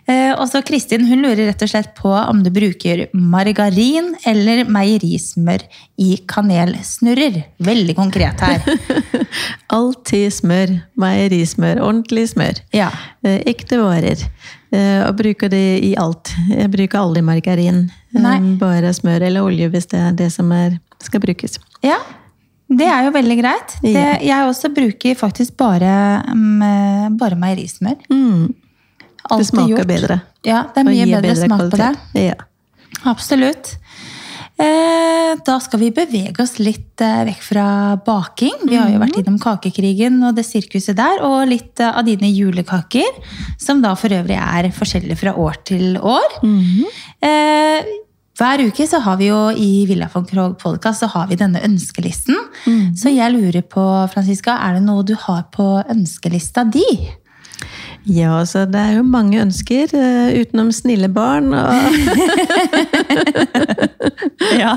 Eh, 0.10 0.32
Og 0.34 0.48
så 0.50 0.62
Kristin 0.66 1.04
hun 1.10 1.22
lurer 1.26 1.52
rett 1.52 1.62
og 1.68 1.70
slett 1.74 1.92
på 2.00 2.10
om 2.16 2.40
du 2.42 2.50
bruker 2.56 3.04
margarin 3.14 4.14
eller 4.28 4.64
meierismør 4.72 5.68
i 6.02 6.16
kanelsnurrer. 6.32 7.44
Veldig 7.68 7.98
konkret 8.00 8.42
her. 8.42 8.64
Alltid 9.78 10.32
smør. 10.40 10.74
Meierismør. 11.00 11.84
Ordentlig 11.84 12.30
smør. 12.32 12.64
Ja. 12.76 12.90
Eh, 13.28 13.42
Ekte 13.52 13.78
varer. 13.84 14.24
Eh, 14.72 15.02
Og 15.08 15.16
bruker 15.20 15.50
det 15.52 15.84
i 15.84 15.96
alt. 16.00 16.32
Jeg 16.50 16.72
bruker 16.72 17.00
aldri 17.02 17.22
margarin. 17.22 17.90
Eh, 18.16 18.22
Nei. 18.22 18.38
Bare 18.58 18.94
smør 18.96 19.22
eller 19.28 19.42
olje 19.44 19.68
hvis 19.70 19.88
det 19.92 20.00
er 20.00 20.12
det 20.16 20.32
som 20.32 20.52
er, 20.52 20.80
skal 21.04 21.20
brukes. 21.20 21.60
ja. 21.84 21.98
Det 22.72 22.86
er 22.88 23.04
jo 23.04 23.12
veldig 23.12 23.36
greit. 23.42 23.74
Det, 23.84 23.92
Ja. 23.92 24.14
jeg 24.24 24.48
også 24.48 24.70
bruker 24.74 25.14
faktisk 25.20 25.58
bare, 25.58 26.24
mm, 26.34 27.18
bare 27.20 27.36
meierismør. 27.36 27.98
Mm. 28.10 28.54
Det 29.38 29.46
smaker 29.46 29.68
gjort. 29.76 29.88
bedre. 29.88 30.22
Ja, 30.46 30.62
det 30.74 30.78
er 30.80 30.84
mye 30.88 31.06
bedre, 31.06 31.22
bedre, 31.22 31.48
smak 31.50 31.60
på 31.70 31.78
det. 31.78 31.98
Ja. 32.16 32.34
Absolutt. 33.12 33.76
Eh, 34.62 35.32
da 35.48 35.58
skal 35.64 35.82
vi 35.82 35.92
bevege 35.96 36.44
oss 36.44 36.58
litt 36.62 37.02
eh, 37.02 37.24
vekk 37.30 37.42
fra 37.46 37.66
baking. 38.06 38.66
Vi 38.68 38.78
har 38.78 38.92
jo 38.92 39.00
vært 39.02 39.18
innom 39.22 39.40
kakekrigen 39.42 40.20
og 40.28 40.36
det 40.38 40.46
sirkuset 40.48 40.98
der, 41.00 41.24
og 41.26 41.50
litt 41.50 41.82
eh, 41.82 41.90
av 41.92 42.06
dine 42.08 42.30
julekaker, 42.30 43.22
som 43.62 43.82
da 43.84 43.96
for 44.00 44.14
øvrig 44.14 44.38
er 44.38 44.70
forskjellige 44.76 45.20
fra 45.24 45.36
år 45.40 45.60
til 45.68 45.98
år. 45.98 46.38
eh, 47.28 47.92
hver 48.42 48.64
uke 48.66 48.88
så 48.88 49.02
har 49.04 49.18
vi 49.20 49.28
jo 49.28 49.40
i 49.54 49.86
Villa 49.86 50.08
von 50.10 50.24
Krogh 50.26 50.56
podcast 50.58 51.04
så 51.04 51.10
har 51.14 51.28
vi 51.30 51.38
denne 51.38 51.62
ønskelisten. 51.68 52.38
Så 52.98 53.12
jeg 53.14 53.34
lurer 53.36 53.62
på, 53.62 53.84
Franziska, 54.10 54.56
er 54.66 54.80
det 54.80 54.86
noe 54.88 55.04
du 55.06 55.14
har 55.28 55.44
på 55.54 55.68
ønskelista 55.92 56.64
di? 56.66 56.88
Ja, 58.10 58.40
så 58.50 58.64
det 58.66 58.80
er 58.82 58.96
jo 58.98 59.04
mange 59.06 59.38
ønsker, 59.44 59.92
uh, 59.94 60.34
utenom 60.42 60.72
snille 60.74 61.06
barn, 61.14 61.54
og, 61.54 61.70
Ja. 64.58 64.74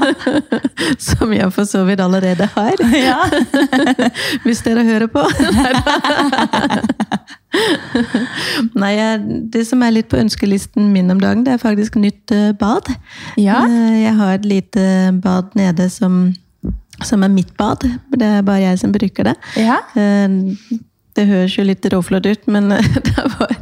som 1.06 1.32
jeg 1.32 1.48
for 1.52 1.64
så 1.68 1.84
vidt 1.88 2.00
allerede 2.04 2.46
har. 2.54 2.76
ja. 3.08 3.22
Hvis 4.44 4.60
dere 4.66 4.84
hører 4.84 5.08
på. 5.10 5.22
Nei, 8.76 8.92
det 9.54 9.64
som 9.68 9.82
er 9.86 9.94
litt 9.94 10.08
på 10.12 10.18
ønskelisten 10.20 10.90
min 10.92 11.12
om 11.14 11.20
dagen, 11.22 11.44
det 11.46 11.54
er 11.56 11.62
faktisk 11.62 11.96
nytt 12.00 12.34
eh, 12.34 12.50
bad. 12.58 12.90
Ja. 13.40 13.62
Eh, 13.66 14.00
Jeg 14.04 14.14
har 14.20 14.34
et 14.38 14.48
lite 14.48 14.86
bad 15.24 15.54
nede 15.58 15.88
som, 15.92 16.12
som 17.02 17.24
er 17.24 17.32
mitt 17.32 17.54
bad. 17.60 17.86
Det 18.14 18.30
er 18.40 18.44
bare 18.46 18.64
jeg 18.66 18.82
som 18.84 18.94
bruker 18.94 19.32
det. 19.32 19.36
ja. 19.60 19.80
Det 21.14 21.24
høres 21.28 21.54
jo 21.54 21.62
litt 21.62 21.84
råflott 21.92 22.26
ut, 22.26 22.46
men 22.50 22.72
eh, 22.74 22.86
det 23.06 23.24
var, 23.38 23.52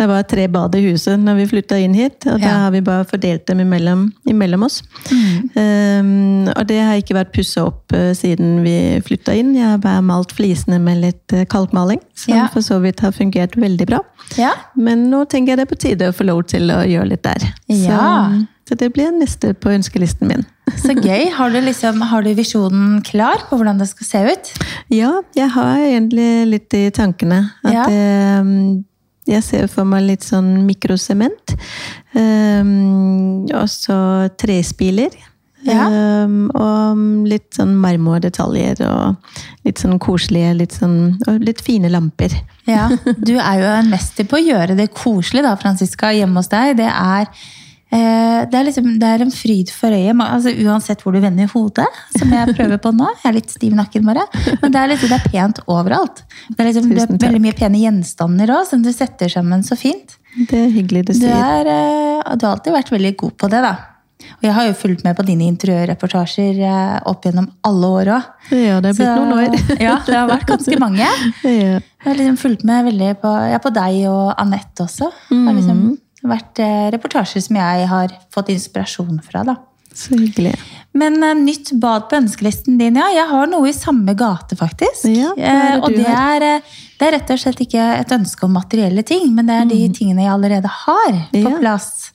det 0.00 0.06
var 0.10 0.24
tre 0.26 0.46
bad 0.50 0.74
i 0.74 0.80
huset 0.88 1.20
når 1.22 1.36
vi 1.40 1.46
flytta 1.52 1.78
inn 1.78 1.94
hit. 1.94 2.26
Og 2.26 2.40
da 2.42 2.54
har 2.64 2.72
vi 2.74 2.80
bare 2.86 3.06
fordelt 3.06 3.46
dem 3.46 3.60
imellom, 3.62 4.08
imellom 4.26 4.64
oss. 4.66 4.80
Um, 5.54 6.48
og 6.50 6.64
det 6.68 6.80
har 6.82 6.98
ikke 7.00 7.16
vært 7.16 7.32
pussa 7.36 7.66
opp 7.68 7.94
uh, 7.94 8.10
siden 8.16 8.58
vi 8.66 8.74
flytta 9.06 9.34
inn. 9.38 9.54
Jeg 9.56 9.68
har 9.76 9.78
bare 9.82 10.02
malt 10.04 10.34
flisene 10.36 10.80
med 10.82 11.02
litt 11.04 11.36
uh, 11.36 11.44
kalkmaling, 11.50 12.02
som 12.18 12.34
Ja. 12.34 12.48
for 12.52 12.60
så 12.66 12.80
vidt 12.82 13.00
har 13.00 13.14
fungert 13.16 13.56
veldig 13.56 13.86
bra. 13.86 14.02
ja. 14.36 14.52
Men 14.74 15.06
nå 15.10 15.24
tenker 15.30 15.52
jeg 15.54 15.58
det 15.62 15.66
er 15.68 15.72
på 15.74 15.80
tide 15.80 16.10
å 16.10 16.16
få 16.16 16.26
lov 16.26 16.42
til 16.50 16.70
å 16.74 16.82
gjøre 16.86 17.08
litt 17.14 17.22
der. 17.24 17.46
Ja. 17.70 18.30
Så, 18.66 18.74
det 18.74 18.88
blir 18.96 19.12
neste 19.14 19.52
på 19.54 19.70
ønskelisten 19.70 20.26
min. 20.28 20.42
Så 20.82 20.94
gøy. 20.98 21.28
Har 21.36 21.50
du, 21.54 21.60
liksom, 21.62 22.00
har 22.10 22.22
du 22.26 22.32
visjonen 22.34 22.98
klar 23.06 23.44
på 23.48 23.56
hvordan 23.60 23.78
det 23.78 23.86
skal 23.92 24.08
se 24.08 24.22
ut? 24.32 24.50
Ja, 24.90 25.12
jeg 25.38 25.52
har 25.54 25.76
egentlig 25.84 26.28
litt 26.50 26.74
i 26.74 26.88
tankene. 26.90 27.44
At 27.62 27.72
Ja. 27.76 27.84
eh, 27.86 28.82
jeg 29.26 29.42
ser 29.42 29.66
for 29.70 29.84
meg 29.86 30.04
litt 30.06 30.22
sånn 30.22 30.64
mikrosement. 30.68 31.54
Um, 32.14 33.46
og 33.54 33.66
så 33.70 33.96
trespiler. 34.38 35.14
Ja. 35.66 35.88
Um, 35.90 36.44
og 36.54 37.00
litt 37.26 37.56
sånn 37.56 37.72
marmordetaljer 37.82 38.82
og 38.86 39.32
litt 39.66 39.80
sånn 39.82 39.96
koselige 39.98 40.52
litt 40.60 40.76
sånn, 40.78 41.16
Og 41.26 41.42
litt 41.42 41.62
fine 41.64 41.90
lamper. 41.90 42.34
Ja, 42.70 42.86
Du 43.28 43.34
er 43.34 43.62
jo 43.62 43.70
en 43.72 43.90
mester 43.90 44.28
på 44.30 44.38
å 44.38 44.44
gjøre 44.44 44.76
det 44.78 44.92
koselig 44.94 45.42
da, 45.46 45.56
Franziska, 45.58 46.12
hjemme 46.14 46.38
hos 46.38 46.52
deg. 46.52 46.76
Det 46.78 46.86
er, 46.86 47.26
det 47.90 48.58
er, 48.58 48.64
liksom, 48.66 48.86
det 49.00 49.08
er 49.08 49.22
en 49.22 49.30
fryd 49.32 49.70
for 49.70 49.94
øyet. 49.94 50.18
Altså, 50.20 50.50
uansett 50.66 51.02
hvor 51.04 51.14
du 51.14 51.20
vender 51.22 51.48
hodet, 51.52 51.86
som 52.18 52.32
jeg 52.34 52.54
prøver 52.58 52.80
på 52.82 52.92
nå. 52.92 53.08
Jeg 53.22 53.30
er 53.30 53.36
litt 53.38 53.54
stiv 53.54 53.76
nakken, 53.78 54.04
bare. 54.08 54.26
Men 54.62 54.74
det 54.74 54.80
er, 54.82 54.90
liksom, 54.92 55.12
det 55.12 55.18
er 55.20 55.30
pent 55.32 55.60
overalt. 55.70 56.22
Det 56.50 56.58
er, 56.58 56.70
liksom, 56.72 56.88
det 56.92 57.04
er 57.06 57.18
veldig 57.28 57.42
mye 57.46 57.56
pene 57.56 57.80
gjenstander 57.84 58.52
òg, 58.58 58.64
som 58.68 58.82
du 58.84 58.90
setter 58.94 59.30
sammen 59.32 59.62
så 59.66 59.78
fint. 59.78 60.16
Det 60.36 60.58
er 60.66 60.72
hyggelig 60.74 61.06
du 61.06 61.12
Du, 61.14 61.20
sier. 61.22 61.32
er, 61.32 61.70
eh, 61.70 62.32
du 62.36 62.46
har 62.48 62.56
alltid 62.56 62.74
vært 62.74 62.90
veldig 62.92 63.14
god 63.22 63.36
på 63.40 63.52
det, 63.54 63.62
da. 63.64 63.76
Og 64.26 64.42
jeg 64.42 64.52
har 64.56 64.66
jo 64.66 64.72
fulgt 64.76 65.04
med 65.04 65.14
på 65.16 65.24
dine 65.28 65.46
interiørreportasjer 65.46 66.58
eh, 66.66 66.94
opp 67.08 67.24
gjennom 67.28 67.46
alle 67.68 67.90
år 68.00 68.10
òg. 68.16 68.30
Ja, 68.50 68.80
det 68.82 68.90
er 68.90 68.98
blitt 68.98 69.20
noen 69.20 69.34
år. 69.36 69.56
ja, 69.86 69.94
det 70.04 70.16
har 70.16 70.26
vært 70.30 70.48
ganske 70.50 70.80
mange. 70.82 71.06
Ja. 71.46 71.78
Jeg 72.06 72.12
har 72.12 72.18
liksom 72.20 72.36
fulgt 72.38 72.62
med 72.68 72.84
veldig 72.86 73.12
på, 73.22 73.30
ja, 73.50 73.58
på 73.62 73.70
deg 73.74 73.96
og 74.10 74.28
Anette 74.38 74.84
også. 74.84 75.08
Det 75.30 75.38
har 75.42 75.56
liksom 75.56 75.80
vært 76.30 76.60
eh, 76.62 76.88
reportasjer 76.94 77.44
som 77.44 77.58
jeg 77.58 77.88
har 77.90 78.14
fått 78.34 78.52
inspirasjon 78.54 79.22
fra. 79.24 79.44
da. 79.46 79.56
Så 79.96 80.16
hyggelig. 80.18 80.52
Men 80.96 81.16
uh, 81.24 81.32
nytt 81.36 81.70
bad 81.80 82.08
på 82.10 82.18
ønskelisten 82.18 82.76
din, 82.80 82.98
ja. 83.00 83.06
Jeg 83.14 83.28
har 83.30 83.48
noe 83.48 83.70
i 83.70 83.72
samme 83.76 84.12
gate, 84.16 84.56
faktisk. 84.58 85.08
Ja, 85.08 85.32
det 85.36 85.46
Eh, 85.46 85.78
og 85.80 85.92
det 85.92 86.04
er, 86.08 86.44
det 86.98 87.06
er 87.06 87.16
rett 87.16 87.32
og 87.32 87.40
slett 87.40 87.62
ikke 87.64 87.86
et 88.00 88.12
ønske 88.12 88.44
om 88.44 88.52
materielle 88.56 89.04
ting, 89.06 89.30
men 89.36 89.48
det 89.48 89.56
er 89.56 89.70
de 89.70 89.80
tingene 89.96 90.24
jeg 90.24 90.32
allerede 90.32 90.68
har 90.84 91.16
på 91.32 91.46
Mm. 91.46 91.58
Plass. 91.60 92.05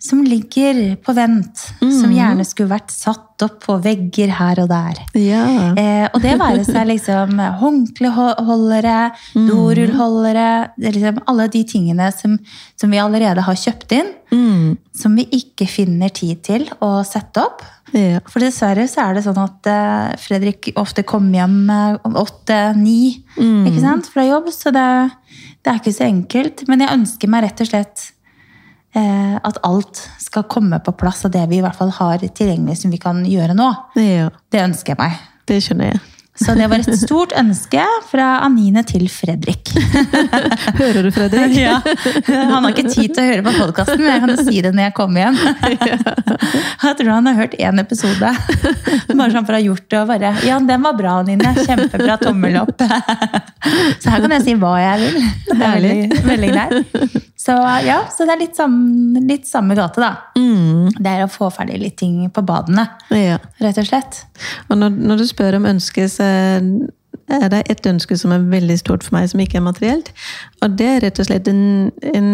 Som 0.00 0.22
ligger 0.24 0.96
på 1.04 1.12
vent. 1.12 1.60
Mm. 1.82 1.90
Som 2.00 2.12
gjerne 2.16 2.44
skulle 2.48 2.70
vært 2.72 2.90
satt 2.90 3.42
opp 3.44 3.58
på 3.66 3.74
vegger 3.84 4.30
her 4.36 4.58
og 4.62 4.68
der. 4.70 4.98
Ja. 5.16 5.42
Eh, 5.76 6.06
og 6.14 6.20
det 6.24 6.38
være 6.40 6.64
seg 6.64 6.86
liksom 6.88 7.38
håndkleholdere, 7.60 9.12
Mm. 9.34 9.48
dorullholdere 9.48 10.46
er 10.80 10.92
liksom 10.92 11.20
Alle 11.28 11.48
de 11.48 11.62
tingene 11.64 12.10
som, 12.12 12.38
som 12.76 12.90
vi 12.90 12.98
allerede 12.98 13.40
har 13.42 13.54
kjøpt 13.54 13.92
inn, 13.92 14.10
Mm. 14.30 14.78
som 14.94 15.14
vi 15.16 15.24
ikke 15.26 15.66
finner 15.68 16.08
tid 16.08 16.42
til 16.42 16.68
å 16.80 17.04
sette 17.04 17.36
opp. 17.42 17.62
ja. 17.92 18.20
For 18.28 18.38
dessverre 18.40 18.86
så 18.88 19.10
er 19.10 19.14
det 19.14 19.24
sånn 19.24 19.38
at 19.42 19.66
eh, 19.66 20.16
Fredrik 20.16 20.72
ofte 20.76 21.02
kommer 21.02 21.40
hjem 21.40 21.70
eh, 21.70 21.98
om 22.04 22.14
åtte-ni 22.14 23.22
Mm. 23.36 24.02
fra 24.04 24.22
jobb, 24.24 24.46
så 24.48 24.72
det, 24.72 25.10
det 25.64 25.72
er 25.72 25.78
ikke 25.78 25.92
så 25.96 26.04
enkelt. 26.06 26.68
Men 26.68 26.80
jeg 26.80 26.90
ønsker 26.90 27.28
meg 27.28 27.44
rett 27.44 27.60
og 27.60 27.66
slett 27.66 27.98
eh, 27.98 28.19
at 28.94 29.58
alt 29.62 30.00
skal 30.18 30.48
komme 30.50 30.80
på 30.82 30.92
plass 30.98 31.24
av 31.28 31.30
det 31.34 31.44
vi 31.50 31.60
i 31.60 31.64
hvert 31.64 31.78
fall 31.78 31.92
har 31.94 32.18
tilgjengelig 32.26 32.80
som 32.82 32.90
vi 32.90 32.98
kan 33.02 33.22
gjøre 33.26 33.54
nå. 33.54 33.68
ja. 34.00 34.30
Det 34.50 34.64
ønsker 34.64 34.96
jeg 34.96 34.98
meg. 34.98 35.20
Det 35.46 35.60
skjønner 35.62 35.92
jeg. 35.92 36.00
Så 36.40 36.54
det 36.56 36.66
var 36.72 36.80
et 36.80 36.96
stort 36.96 37.34
ønske 37.36 37.82
fra 38.08 38.26
Anine 38.46 38.80
til 38.88 39.02
Fredrik. 39.12 39.72
Hører 40.80 41.04
du, 41.04 41.10
Fredrik? 41.12 41.52
Ja. 41.58 41.74
Han 42.30 42.64
har 42.64 42.70
ikke 42.70 42.86
tid 42.88 43.12
til 43.12 43.20
å 43.20 43.26
høre 43.26 43.44
på 43.44 43.52
podkasten, 43.58 44.00
men 44.00 44.14
jeg 44.14 44.22
kan 44.24 44.46
si 44.48 44.62
det 44.64 44.70
når 44.72 44.86
jeg 44.86 44.94
kommer 44.96 45.26
hjem. 45.26 45.36
Jeg 46.80 46.96
tror 46.96 47.10
han 47.12 47.28
har 47.28 47.36
hørt 47.42 47.56
én 47.60 47.82
episode. 47.82 48.30
Bare 49.10 49.28
sånn 49.34 49.44
for 49.44 49.52
å 49.52 49.58
ha 49.58 49.62
gjort 49.66 49.84
det 49.92 50.00
og 50.00 50.08
bare 50.14 50.32
Ja, 50.46 50.56
den 50.64 50.86
var 50.86 50.96
bra, 50.96 51.18
Anine. 51.20 51.52
Kjempebra. 51.60 52.16
Tommel 52.22 52.56
opp. 52.62 52.80
Så 54.00 54.08
her 54.08 54.24
kan 54.24 54.32
jeg 54.38 54.46
si 54.46 54.56
hva 54.60 54.72
jeg 54.80 55.02
vil. 55.02 55.28
Det 55.50 55.58
er 55.58 55.76
veldig, 55.76 56.22
veldig 56.30 56.50
greit. 56.54 57.20
Så 57.40 57.54
ja, 57.86 58.02
så 58.12 58.26
det 58.28 58.34
er 58.34 58.40
litt 58.42 58.58
samme, 58.58 59.20
litt 59.24 59.46
samme 59.48 59.76
gate, 59.78 60.02
da. 60.02 60.10
Mm. 60.36 60.90
Det 61.00 61.12
er 61.14 61.22
å 61.24 61.30
få 61.32 61.48
ferdig 61.54 61.78
litt 61.80 61.96
ting 62.02 62.26
på 62.34 62.42
badene, 62.44 62.84
Ja. 63.16 63.38
rett 63.62 63.78
og 63.80 63.86
slett. 63.88 64.24
Og 64.68 64.76
når, 64.76 64.90
når 64.98 65.22
du 65.22 65.26
spør 65.30 65.56
om 65.56 65.68
ønsker, 65.70 66.10
så 66.12 66.26
er 67.30 67.48
det 67.48 67.62
et 67.70 67.86
ønske 67.86 68.18
som 68.18 68.34
er 68.34 68.44
veldig 68.52 68.76
stort 68.82 69.06
for 69.06 69.16
meg, 69.16 69.30
som 69.32 69.40
ikke 69.40 69.56
er 69.60 69.64
materielt. 69.64 70.12
Og 70.62 70.76
det 70.76 70.88
er 70.96 71.00
rett 71.06 71.20
og 71.22 71.26
slett 71.30 71.48
en, 71.48 71.62
en 72.12 72.30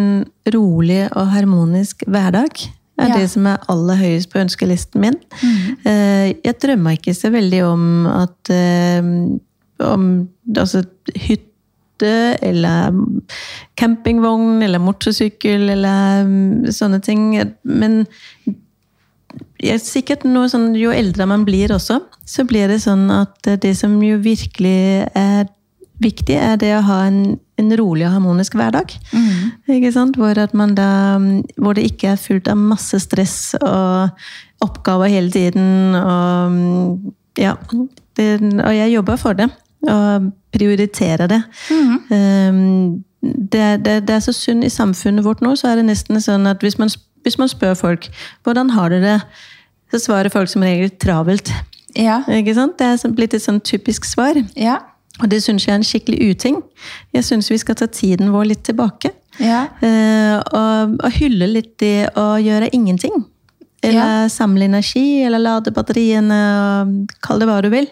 rolig 0.55 1.05
og 1.13 1.31
harmonisk 1.37 2.03
hverdag. 2.09 2.67
er 2.99 3.09
Ja. 3.13 3.17
det 3.21 3.29
som 3.31 3.47
er 3.47 3.59
aller 3.69 3.95
høyest 4.01 4.31
på 4.33 4.41
ønskelisten 4.41 5.01
min. 5.05 5.19
Mm. 5.43 6.39
Jeg 6.43 6.55
drømmer 6.63 6.97
ikke 6.97 7.13
så 7.15 7.29
veldig 7.31 7.63
om 7.69 8.07
at 8.09 8.51
eh, 8.51 9.03
om 9.85 10.29
altså, 10.57 10.83
hytte 11.15 11.53
eller 12.05 12.95
campingvogn 13.79 14.63
eller 14.65 14.83
motorsykkel 14.83 15.71
eller 15.77 16.27
mm, 16.27 16.71
sånne 16.75 17.01
ting. 17.05 17.29
Men 17.63 18.03
jeg 19.61 19.79
er 19.79 19.83
sikkert 19.83 20.25
noe 20.29 20.51
sånn, 20.53 20.75
jo 20.79 20.93
eldre 20.95 21.27
man 21.29 21.45
blir 21.47 21.73
også, 21.75 22.01
så 22.27 22.45
blir 22.49 22.69
det 22.73 22.83
sånn 22.85 23.09
at 23.13 23.55
det 23.63 23.75
som 23.79 23.97
jo 24.05 24.19
virkelig 24.23 25.07
er 25.17 25.47
viktig, 26.03 26.37
er 26.37 26.59
det 26.61 26.73
å 26.77 26.85
ha 26.85 26.99
en, 27.09 27.21
en 27.57 27.77
rolig 27.79 28.07
og 28.09 28.17
harmonisk 28.19 28.57
hverdag. 28.59 28.93
Sant? 29.95 30.19
Hvor, 30.21 30.37
da, 30.37 30.91
hvor 31.57 31.77
det 31.77 31.87
ikke 31.89 32.13
er 32.13 32.21
fullt 32.21 32.51
av 32.53 32.61
masse 32.61 33.01
stress 33.01 33.39
og 33.61 34.27
oppgaver 34.65 35.13
hele 35.13 35.33
tiden. 35.33 35.97
Og, 35.97 37.13
ja, 37.41 37.57
det, 38.17 38.29
og 38.43 38.77
jeg 38.77 38.93
jobber 38.93 39.21
for 39.21 39.39
det. 39.39 39.49
Og 39.87 40.31
prioriterer 40.57 41.29
det. 41.31 41.43
Um, 42.11 43.05
det, 43.23 43.85
det, 43.85 43.97
det 44.09 44.15
er 44.17 44.23
så 44.25 44.33
synd 44.33 44.65
i 44.65 44.71
samfunnet 44.73 45.25
vårt 45.27 45.43
nå, 45.45 45.55
så 45.59 45.69
er 45.73 45.81
det 45.81 45.89
nesten 45.91 46.21
sånn 46.23 46.47
at 46.47 46.63
hvis 46.65 46.79
man, 46.79 46.91
hvis 47.27 47.39
man 47.41 47.51
spør 47.51 47.75
folk 47.79 48.09
hvordan 48.47 48.71
har 48.77 48.91
du 48.95 49.01
det, 49.03 49.21
så 49.93 50.01
svarer 50.03 50.33
folk 50.33 50.51
som 50.51 50.65
regel 50.67 50.91
travelt. 51.03 51.53
Ja. 51.97 52.21
Ikke 52.31 52.55
sant? 52.55 52.79
Det 52.79 52.87
er 52.87 53.01
sånn- 53.01 53.15
blitt 53.17 53.35
et 53.35 53.43
sånn 53.45 53.61
typisk 53.61 54.05
svar. 54.05 54.39
Ja. 54.57 54.79
Og 55.23 55.31
det 55.33 55.43
syns 55.43 55.65
jeg 55.67 55.73
er 55.73 55.79
en 55.81 55.87
skikkelig 55.87 56.31
uting. 56.31 56.59
Jeg 57.15 57.25
syns 57.25 57.49
vi 57.51 57.59
skal 57.59 57.75
ta 57.79 57.87
tiden 57.87 58.33
vår 58.35 58.51
litt 58.51 58.65
tilbake. 58.69 59.13
Ja. 59.41 59.67
Eh, 59.81 60.37
og, 60.53 60.99
og 61.03 61.11
hylle 61.17 61.49
litt 61.49 61.79
det 61.81 62.11
å 62.17 62.37
gjøre 62.43 62.69
ingenting. 62.77 63.25
Eller 63.83 64.29
samle 64.33 64.65
energi, 64.65 65.23
eller 65.23 65.39
lade 65.39 65.71
batteriene, 65.71 66.39
og 66.63 67.13
kall 67.23 67.39
det 67.43 67.47
hva 67.47 67.61
du 67.63 67.69
vil. 67.71 67.87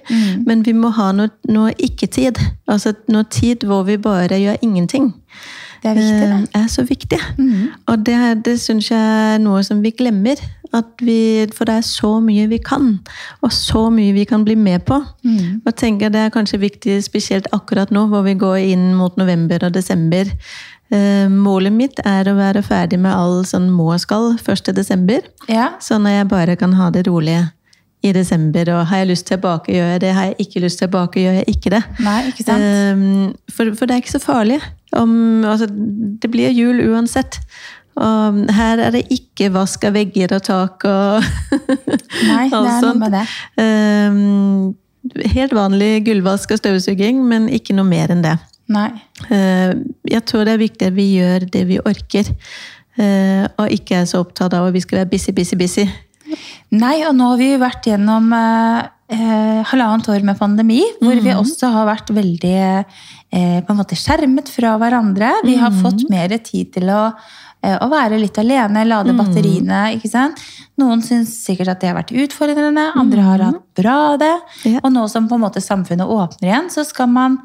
Men 0.47 0.64
vi 0.66 0.72
må 0.72 0.91
ha 0.97 1.12
noe, 1.12 1.30
noe 1.49 1.74
ikke-tid. 1.78 2.41
Altså 2.66 2.95
noe 3.09 3.24
tid 3.30 3.66
hvor 3.68 3.85
vi 3.87 3.97
bare 4.01 4.41
gjør 4.41 4.57
ingenting. 4.62 5.12
Det 5.85 5.91
er 5.91 5.95
viktig, 5.99 6.20
det. 6.20 6.49
Eh, 6.55 6.62
er 6.62 6.68
så 6.72 6.82
viktig. 6.89 7.18
Og 7.93 8.07
det, 8.07 8.45
det 8.47 8.61
syns 8.61 8.91
jeg 8.91 9.35
er 9.35 9.39
noe 9.45 9.62
som 9.62 9.82
vi 9.85 9.91
glemmer. 9.93 10.41
Vi, 10.99 11.47
for 11.55 11.68
det 11.68 11.74
er 11.76 11.85
så 11.87 12.16
mye 12.18 12.49
vi 12.51 12.59
kan, 12.59 12.97
og 13.47 13.53
så 13.55 13.85
mye 13.95 14.11
vi 14.16 14.24
kan 14.26 14.43
bli 14.45 14.57
med 14.59 14.82
på. 14.89 14.97
Og 15.66 15.76
tenker 15.76 16.09
Det 16.11 16.18
er 16.18 16.32
kanskje 16.35 16.59
viktig 16.59 16.97
spesielt 17.05 17.47
akkurat 17.53 17.93
nå, 17.95 18.07
hvor 18.11 18.24
vi 18.26 18.35
går 18.35 18.57
inn 18.72 18.95
mot 18.95 19.16
november 19.16 19.68
og 19.68 19.74
desember. 19.74 20.24
Eh, 20.93 21.28
målet 21.32 21.72
mitt 21.72 22.01
er 22.05 22.28
å 22.28 22.37
være 22.37 22.62
ferdig 22.64 22.99
med 23.01 23.14
all 23.14 23.43
sånn 23.49 23.70
må 23.72 23.95
skal 24.03 24.35
1. 24.37 24.72
desember. 24.76 25.24
Ja. 25.49 25.72
Sånn 25.82 26.07
at 26.11 26.18
jeg 26.18 26.30
bare 26.32 26.57
kan 26.61 26.76
ha 26.78 26.91
det 26.95 27.07
rolig 27.09 27.39
i 28.05 28.12
desember. 28.12 28.68
Og 28.74 28.87
har 28.91 29.03
jeg 29.03 29.11
lyst 29.14 29.28
tilbake, 29.30 29.72
gjør 29.72 29.95
jeg 29.95 30.03
det. 30.05 30.12
Har 30.16 30.30
jeg 30.30 30.47
ikke 30.47 30.64
lyst 30.66 30.82
tilbake, 30.82 31.22
gjør 31.24 31.39
jeg 31.41 31.57
ikke 31.57 31.72
det. 31.76 31.82
Nei, 32.05 32.18
ikke 32.30 32.47
sant? 32.47 32.66
Um, 32.66 33.32
for, 33.49 33.72
for 33.78 33.89
det 33.89 33.97
er 33.97 34.05
ikke 34.05 34.16
så 34.18 34.22
farlig. 34.22 34.61
Om, 34.95 35.16
altså, 35.49 35.70
det 35.70 36.30
blir 36.30 36.53
jul 36.55 36.85
uansett. 36.91 37.41
Og 37.95 38.41
her 38.53 38.80
er 38.82 38.95
det 38.95 39.05
ikke 39.14 39.53
vask 39.55 39.85
av 39.87 39.95
vegger 39.95 40.32
og 40.35 40.43
tak 40.43 40.82
og 40.91 41.22
Nei, 42.30 42.49
det 42.51 42.59
er 42.59 42.80
noe 42.82 42.97
med 42.99 43.14
det. 43.14 43.26
Um, 43.61 44.74
helt 45.35 45.55
vanlig 45.55 46.05
gulvvask 46.07 46.55
og 46.55 46.61
støvsuging, 46.61 47.22
men 47.28 47.47
ikke 47.53 47.76
noe 47.76 47.87
mer 47.89 48.12
enn 48.12 48.24
det. 48.24 48.35
Nei. 48.73 48.91
Uh, 49.29 49.75
jeg 50.09 50.25
tror 50.29 50.47
det 50.47 50.55
er 50.55 50.62
viktig 50.62 50.89
at 50.89 50.97
vi 50.97 51.11
gjør 51.19 51.49
det 51.53 51.67
vi 51.69 51.83
orker. 51.83 52.33
Uh, 52.95 53.45
og 53.59 53.73
ikke 53.75 54.01
er 54.01 54.09
så 54.09 54.23
opptatt 54.23 54.55
av 54.55 54.69
at 54.69 54.77
vi 54.77 54.85
skal 54.85 55.03
være 55.03 55.12
busy, 55.12 55.35
busy, 55.37 55.59
busy. 55.59 55.89
Nei, 56.75 56.99
og 57.07 57.15
nå 57.17 57.35
har 57.35 57.41
vi 57.41 57.49
vært 57.61 57.87
gjennom 57.91 58.33
eh, 58.35 58.81
eh, 59.12 59.61
halvannet 59.71 60.11
år 60.11 60.27
med 60.27 60.39
pandemi, 60.41 60.81
hvor 61.03 61.21
vi 61.23 61.35
også 61.35 61.71
har 61.75 61.89
vært 61.89 62.12
veldig 62.15 62.59
eh, 62.59 63.59
på 63.65 63.75
en 63.75 63.81
måte 63.81 63.99
skjermet 63.99 64.51
fra 64.53 64.75
hverandre. 64.81 65.31
Vi 65.47 65.57
har 65.61 65.75
fått 65.83 66.07
mer 66.12 66.35
tid 66.45 66.73
til 66.75 66.91
å, 66.93 67.03
eh, 67.62 67.77
å 67.77 67.91
være 67.93 68.19
litt 68.23 68.39
alene, 68.43 68.87
lade 68.89 69.15
batteriene. 69.17 69.85
ikke 69.99 70.11
sant? 70.11 70.41
Noen 70.81 71.05
syns 71.07 71.37
sikkert 71.45 71.75
at 71.75 71.83
det 71.83 71.93
har 71.93 72.01
vært 72.01 72.15
utfordrende, 72.25 72.89
andre 72.99 73.29
har 73.29 73.47
hatt 73.51 73.62
bra 73.79 73.99
av 74.15 74.19
det. 74.23 74.35
Ja. 74.65 74.81
Og 74.83 74.91
nå 74.97 75.07
som 75.12 75.29
på 75.31 75.39
en 75.39 75.47
måte 75.47 75.62
samfunnet 75.62 76.09
åpner 76.09 76.51
igjen, 76.51 76.73
så 76.75 76.87
skal 76.89 77.12
man 77.12 77.39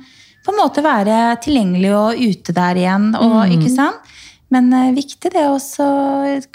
på 0.45 0.53
en 0.53 0.59
måte 0.61 0.83
være 0.85 1.17
tilgjengelig 1.43 1.91
og 1.95 2.21
ute 2.21 2.55
der 2.55 2.79
igjen. 2.83 3.09
Og, 3.19 3.41
ikke 3.55 3.71
sant? 3.73 4.13
Men 4.49 4.71
uh, 4.73 4.87
viktig 4.95 5.29
det 5.35 5.43
også 5.45 5.85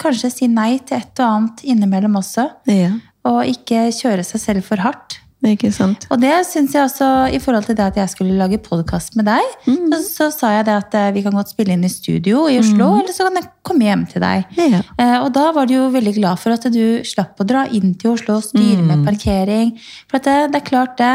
kanskje 0.01 0.32
si 0.32 0.49
nei 0.51 0.78
til 0.82 0.99
et 0.99 1.20
og 1.22 1.28
annet 1.28 1.61
innimellom 1.68 2.16
også. 2.18 2.49
Ja, 2.70 2.95
Og 3.30 3.45
ikke 3.47 3.87
kjøre 3.95 4.24
seg 4.26 4.43
selv 4.43 4.66
for 4.66 4.82
hardt. 4.82 5.20
ikke 5.45 5.68
sant? 5.72 6.07
Og 6.11 6.18
det 6.22 6.32
syns 6.49 6.72
jeg 6.74 6.82
også, 6.89 7.07
i 7.37 7.39
forhold 7.39 7.66
til 7.68 7.76
det 7.76 7.85
at 7.85 7.97
jeg 8.01 8.09
skulle 8.09 8.35
lage 8.41 8.57
podkast 8.64 9.14
med 9.16 9.26
deg, 9.28 9.45
så, 9.93 9.99
så 10.09 10.28
sa 10.32 10.51
jeg 10.55 10.64
det 10.66 10.74
at 10.80 10.95
eh, 10.97 11.11
vi 11.12 11.22
kan 11.22 11.37
godt 11.37 11.53
spille 11.53 11.76
inn 11.76 11.85
i 11.85 11.91
studio 11.93 12.47
i 12.49 12.57
Oslo, 12.62 12.95
eller 13.03 13.12
så 13.12 13.26
kan 13.28 13.37
jeg 13.37 13.51
komme 13.62 13.85
hjem 13.85 14.07
til 14.09 14.24
deg. 14.24 14.47
Ja. 14.57 14.80
Eh, 14.97 15.18
og 15.20 15.28
da 15.37 15.51
var 15.53 15.68
du 15.68 15.74
jo 15.76 15.91
veldig 15.93 16.14
glad 16.16 16.41
for 16.41 16.57
at 16.57 16.64
du 16.72 17.05
slapp 17.05 17.39
å 17.41 17.47
dra 17.47 17.66
inn 17.68 17.93
til 18.01 18.14
Oslo 18.16 18.39
og 18.41 18.47
styre 18.49 18.80
med 18.89 19.05
parkering. 19.07 19.74
For 20.09 20.18
at 20.18 20.24
det, 20.30 20.39
det 20.55 20.62
er 20.62 20.66
klart 20.72 20.97
det, 20.99 21.12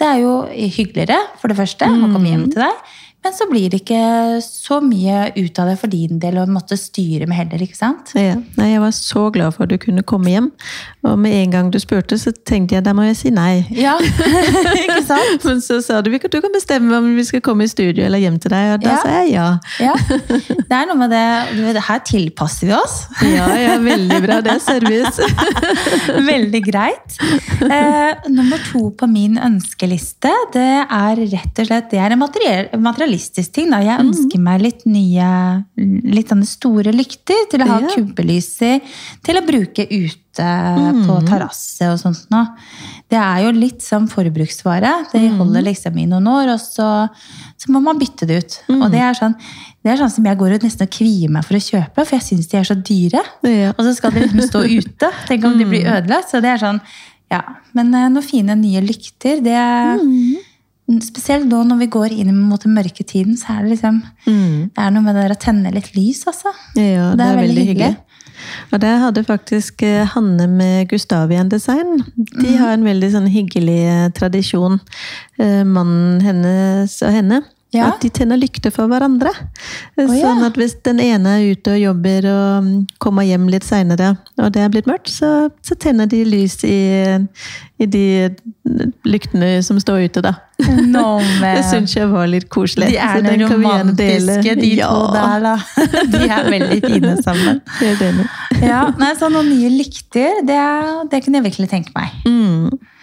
det 0.00 0.06
er 0.08 0.20
jo 0.22 0.34
hyggeligere, 0.50 1.20
for 1.40 1.52
det 1.52 1.58
første, 1.58 1.86
å 1.86 2.10
komme 2.10 2.30
hjem 2.30 2.48
til 2.50 2.64
deg. 2.64 2.94
Men 3.24 3.32
så 3.32 3.46
blir 3.50 3.70
det 3.72 3.80
ikke 3.82 4.40
så 4.44 4.80
mye 4.84 5.30
ut 5.38 5.58
av 5.62 5.70
det 5.70 5.76
for 5.80 5.88
din 5.92 6.18
del 6.20 6.36
å 6.42 6.46
måtte 6.50 6.76
styre 6.76 7.24
med 7.30 7.38
heller, 7.38 7.62
ikke 7.64 7.78
sant? 7.78 8.12
Ja. 8.18 8.34
Nei, 8.58 8.70
jeg 8.74 8.82
var 8.82 8.92
så 8.96 9.26
glad 9.34 9.54
for 9.56 9.64
at 9.64 9.72
du 9.72 9.78
kunne 9.80 10.04
komme 10.06 10.28
hjem. 10.34 10.50
Og 11.08 11.16
med 11.20 11.32
en 11.38 11.54
gang 11.54 11.70
du 11.72 11.78
spurte, 11.80 12.18
så 12.20 12.32
tenkte 12.46 12.76
jeg 12.76 12.84
da 12.84 12.92
må 12.96 13.06
jeg 13.08 13.16
si 13.22 13.32
nei. 13.34 13.64
Ja, 13.72 13.94
ikke 14.84 15.00
sant? 15.08 15.44
Men 15.48 15.62
så 15.64 15.80
sa 15.84 16.02
du 16.04 16.12
at 16.14 16.28
du 16.30 16.38
kan 16.44 16.52
bestemme 16.54 16.94
om 17.00 17.10
vi 17.16 17.24
skal 17.26 17.42
komme 17.44 17.64
i 17.66 17.70
studio 17.72 18.04
eller 18.06 18.20
hjem 18.22 18.36
til 18.44 18.52
deg, 18.54 18.74
og 18.76 18.84
da 18.84 18.92
Ja. 18.94 19.00
sa 19.02 19.16
jeg 19.22 19.32
ja. 19.34 19.46
Ja, 19.80 19.94
det 20.68 20.76
er 20.78 20.86
noe 20.90 20.98
med 21.00 21.10
det, 21.14 21.82
her 21.88 22.04
tilpasser 22.06 22.68
vi 22.68 22.76
oss. 22.76 22.98
Ja, 23.24 23.48
ja, 23.58 23.74
veldig 23.82 24.20
bra. 24.24 24.38
Det 24.44 24.52
er 24.58 24.62
service. 24.62 25.20
Veldig 26.34 26.60
greit. 26.66 27.16
Eh, 27.64 28.28
nummer 28.32 28.60
to 28.70 28.88
på 28.98 29.08
min 29.10 29.36
ønskeliste, 29.40 30.30
det 30.54 30.66
er 30.84 31.20
rett 31.32 31.60
og 31.62 31.68
slett 31.68 31.90
det 31.92 32.00
er 32.00 32.14
en 32.14 32.20
materiell, 32.20 32.68
materialistisk 33.14 33.52
ting. 33.54 33.70
Da. 33.70 33.80
Jeg 33.82 34.02
ønsker 34.02 34.40
meg 34.42 34.62
litt 34.62 34.84
nye, 34.86 35.64
litt 35.76 36.32
store 36.46 36.92
lykter 36.92 37.48
til 37.50 37.62
å 37.62 37.66
ha 37.68 37.80
Ja. 37.80 37.88
kubbelys 37.94 38.60
i, 38.62 38.80
til 39.22 39.36
å 39.36 39.46
bruke 39.46 39.86
ute 39.86 40.44
på 41.06 41.26
terrasse 41.28 41.82
og 41.92 41.98
sånt 41.98 42.30
noe. 42.30 42.56
Det 43.08 43.18
er 43.18 43.44
jo 43.44 43.52
litt 43.52 43.82
som 43.82 44.08
forbruksvare. 44.08 45.12
Det 45.12 45.30
holder 45.36 45.62
liksom 45.62 45.96
i 45.98 46.06
noen 46.06 46.26
år, 46.26 46.54
og 46.54 46.60
så, 46.60 47.08
så 47.56 47.70
må 47.70 47.80
man 47.80 47.98
bytte 47.98 48.26
det 48.26 48.38
ut. 48.42 48.62
Og 48.68 48.90
det 48.90 49.00
er 49.00 49.14
sånn 49.14 49.36
det 49.84 49.92
er 49.92 49.96
sånn 50.00 50.10
som 50.10 50.24
jeg 50.24 50.38
går 50.38 50.54
ut 50.56 50.62
nesten 50.64 50.86
og 50.86 50.90
kvier 50.96 51.28
meg 51.28 51.44
for 51.44 51.58
å 51.58 51.60
kjøpe, 51.60 52.06
for 52.06 52.16
jeg 52.16 52.24
syns 52.24 52.46
de 52.48 52.56
er 52.56 52.64
så 52.64 52.74
dyre. 52.74 53.20
Ja. 53.44 53.74
Og 53.76 53.84
så 53.84 53.94
skal 53.94 54.14
de 54.14 54.22
liksom 54.24 54.40
stå 54.48 54.62
ute. 54.64 55.10
Tenk 55.28 55.44
om 55.44 55.58
de 55.58 55.66
blir 55.68 55.84
ødelagt. 55.84 56.30
Så 56.32 56.40
det 56.40 56.54
er 56.54 56.62
sånn, 56.62 56.80
ja. 57.30 57.42
Men 57.76 57.92
eh, 57.92 58.08
noen 58.08 58.24
fine 58.24 58.56
nye 58.56 58.80
lykter, 58.80 59.42
det 59.44 59.52
er 59.52 60.00
Spesielt 60.84 61.46
nå 61.48 61.62
når 61.64 61.78
vi 61.80 61.92
går 61.92 62.12
inn 62.12 62.32
mot 62.36 62.60
den 62.60 62.74
mørke 62.76 63.06
tiden, 63.08 63.38
så 63.40 63.54
er 63.54 63.64
det 63.64 63.76
liksom 63.76 64.02
Det 64.26 64.82
er 64.82 64.90
noe 64.92 65.04
med 65.04 65.16
det 65.16 65.22
der 65.24 65.36
å 65.36 65.40
tenne 65.40 65.72
litt 65.72 65.94
lys, 65.96 66.26
altså. 66.28 66.52
Ja, 66.76 67.14
det, 67.16 67.24
er 67.24 67.40
veldig 67.40 67.64
hyggelig. 67.70 67.94
Og 68.72 68.80
der 68.82 69.00
hadde 69.00 69.24
faktisk 69.24 69.82
eh, 69.86 70.04
Hanne 70.14 70.46
med 70.50 70.88
Gustavian 70.90 71.48
Design. 71.48 72.02
De 72.40 72.56
har 72.58 72.74
en 72.74 72.84
veldig 72.84 73.10
sånn 73.14 73.28
hyggelig 73.32 73.80
eh, 73.88 74.08
tradisjon, 74.16 74.80
eh, 75.38 75.62
mannen 75.64 76.20
hennes 76.24 76.98
og 77.04 77.14
henne. 77.14 77.40
Ja. 77.74 77.90
At 77.90 78.04
de 78.04 78.10
tenner 78.14 78.38
lykter 78.38 78.70
for 78.74 78.90
hverandre. 78.90 79.32
ja. 79.98 80.06
Sånn 80.06 80.44
at 80.46 80.58
hvis 80.58 80.76
den 80.86 81.00
ene 81.02 81.38
er 81.40 81.54
ute 81.54 81.74
og 81.74 81.80
jobber 81.82 82.28
og 82.30 82.66
mm, 82.66 82.72
kommer 83.02 83.26
hjem 83.26 83.48
litt 83.50 83.66
seinere, 83.66 84.14
og 84.38 84.52
det 84.54 84.62
er 84.62 84.70
blitt 84.72 84.88
mørkt, 84.90 85.10
så, 85.10 85.50
så 85.64 85.76
tenner 85.80 86.06
de 86.10 86.22
lys 86.28 86.60
i, 86.68 86.78
i 87.82 87.88
de 87.90 88.04
lyktene 89.04 89.58
som 89.66 89.80
står 89.82 90.06
ute, 90.06 90.22
da. 90.24 90.36
No, 90.86 91.18
Det 91.42 91.64
syns 91.66 91.96
jeg 91.96 92.08
var 92.12 92.28
litt 92.30 92.46
koselig. 92.52 92.92
De 92.94 92.98
er 93.02 93.24
noe 93.26 93.50
romantiske, 93.50 94.54
de 94.60 94.70
ja, 94.78 94.88
to 94.88 95.10
der, 95.16 95.44
da. 95.44 95.54
De 96.14 96.24
er 96.28 96.50
veldig 96.54 96.80
fine 96.84 97.16
sammen. 97.26 97.60
Helt 97.82 98.02
det. 98.04 98.28
Ja, 98.62 98.86
nei, 99.00 99.12
så 99.18 99.30
Noen 99.34 99.50
nye 99.50 99.72
lykter, 99.74 100.44
det, 100.46 100.60
det 101.10 101.24
kunne 101.24 101.40
jeg 101.40 101.48
virkelig 101.50 101.72
tenke 101.74 101.94
meg. 101.96 102.14
Mm. 102.28 102.93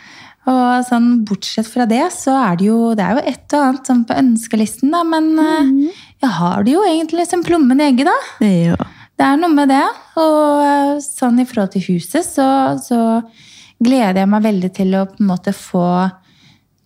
Og 0.50 0.86
sånn, 0.88 1.10
Bortsett 1.28 1.68
fra 1.70 1.86
det, 1.86 2.02
så 2.16 2.34
er 2.34 2.56
det 2.58 2.66
jo, 2.66 2.78
det 2.98 3.04
er 3.06 3.20
jo 3.20 3.26
et 3.30 3.54
og 3.54 3.62
annet 3.68 3.86
sånn 3.92 4.06
på 4.10 4.16
ønskelisten, 4.18 4.90
da. 4.90 5.04
Men 5.06 5.28
eh, 5.38 5.92
jeg 6.24 6.32
har 6.40 6.64
det 6.66 6.74
jo 6.74 6.82
egentlig 6.88 7.28
som 7.30 7.44
plommen 7.46 7.80
i 7.82 7.92
egget, 7.92 8.10
da. 8.10 8.48
Ja. 8.48 8.78
Det 9.22 9.28
er 9.28 9.38
noe 9.38 9.54
med 9.54 9.70
det. 9.70 9.84
Og 10.18 10.64
eh, 10.66 10.96
sånn 11.06 11.38
i 11.44 11.46
forhold 11.46 11.76
til 11.76 11.86
huset, 11.92 12.26
så, 12.26 12.48
så 12.82 13.22
gleder 13.82 14.24
jeg 14.24 14.32
meg 14.34 14.48
veldig 14.48 14.72
til 14.80 14.96
å 14.98 15.06
på 15.12 15.22
en 15.22 15.30
måte 15.30 15.54
få 15.54 15.86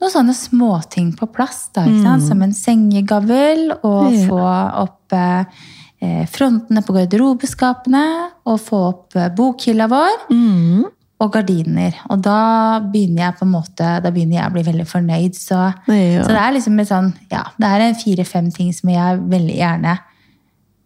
noen 0.03 0.11
sånne 0.11 0.35
småting 0.35 1.13
på 1.15 1.29
plass. 1.31 1.69
da, 1.73 1.85
ikke 1.87 2.03
sant? 2.03 2.27
Som 2.27 2.43
en 2.43 2.51
sengegavl, 2.55 3.69
og 3.87 4.11
Ja. 4.11 4.27
få 4.27 4.41
opp 4.83 5.15
eh, 5.15 6.25
frontene 6.27 6.83
på 6.85 6.93
garderobeskapene, 6.99 8.03
og 8.45 8.59
få 8.61 8.81
opp 8.91 9.15
eh, 9.15 9.29
bokhylla 9.31 9.87
vår 9.89 10.27
Mm. 10.35 10.83
Og 11.24 11.32
gardiner. 11.32 11.95
Og 12.11 12.20
da 12.26 12.80
begynner 12.91 13.28
jeg 13.30 13.38
på 13.39 13.45
en 13.45 13.53
måte, 13.53 13.91
da 14.03 14.11
begynner 14.11 14.41
jeg 14.41 14.49
å 14.49 14.55
bli 14.55 14.66
veldig 14.68 14.88
fornøyd. 14.89 15.38
Så, 15.39 15.59
Ja. 15.88 16.24
så 16.26 16.34
det 16.34 16.41
er 16.41 16.51
liksom 16.57 16.80
en 16.80 16.89
sånn, 16.89 17.13
ja, 17.32 17.45
det 17.57 17.72
er 17.72 17.93
fire-fem 18.01 18.51
ting 18.51 18.74
som 18.74 18.89
jeg 18.91 19.22
veldig 19.32 19.55
gjerne 19.55 19.97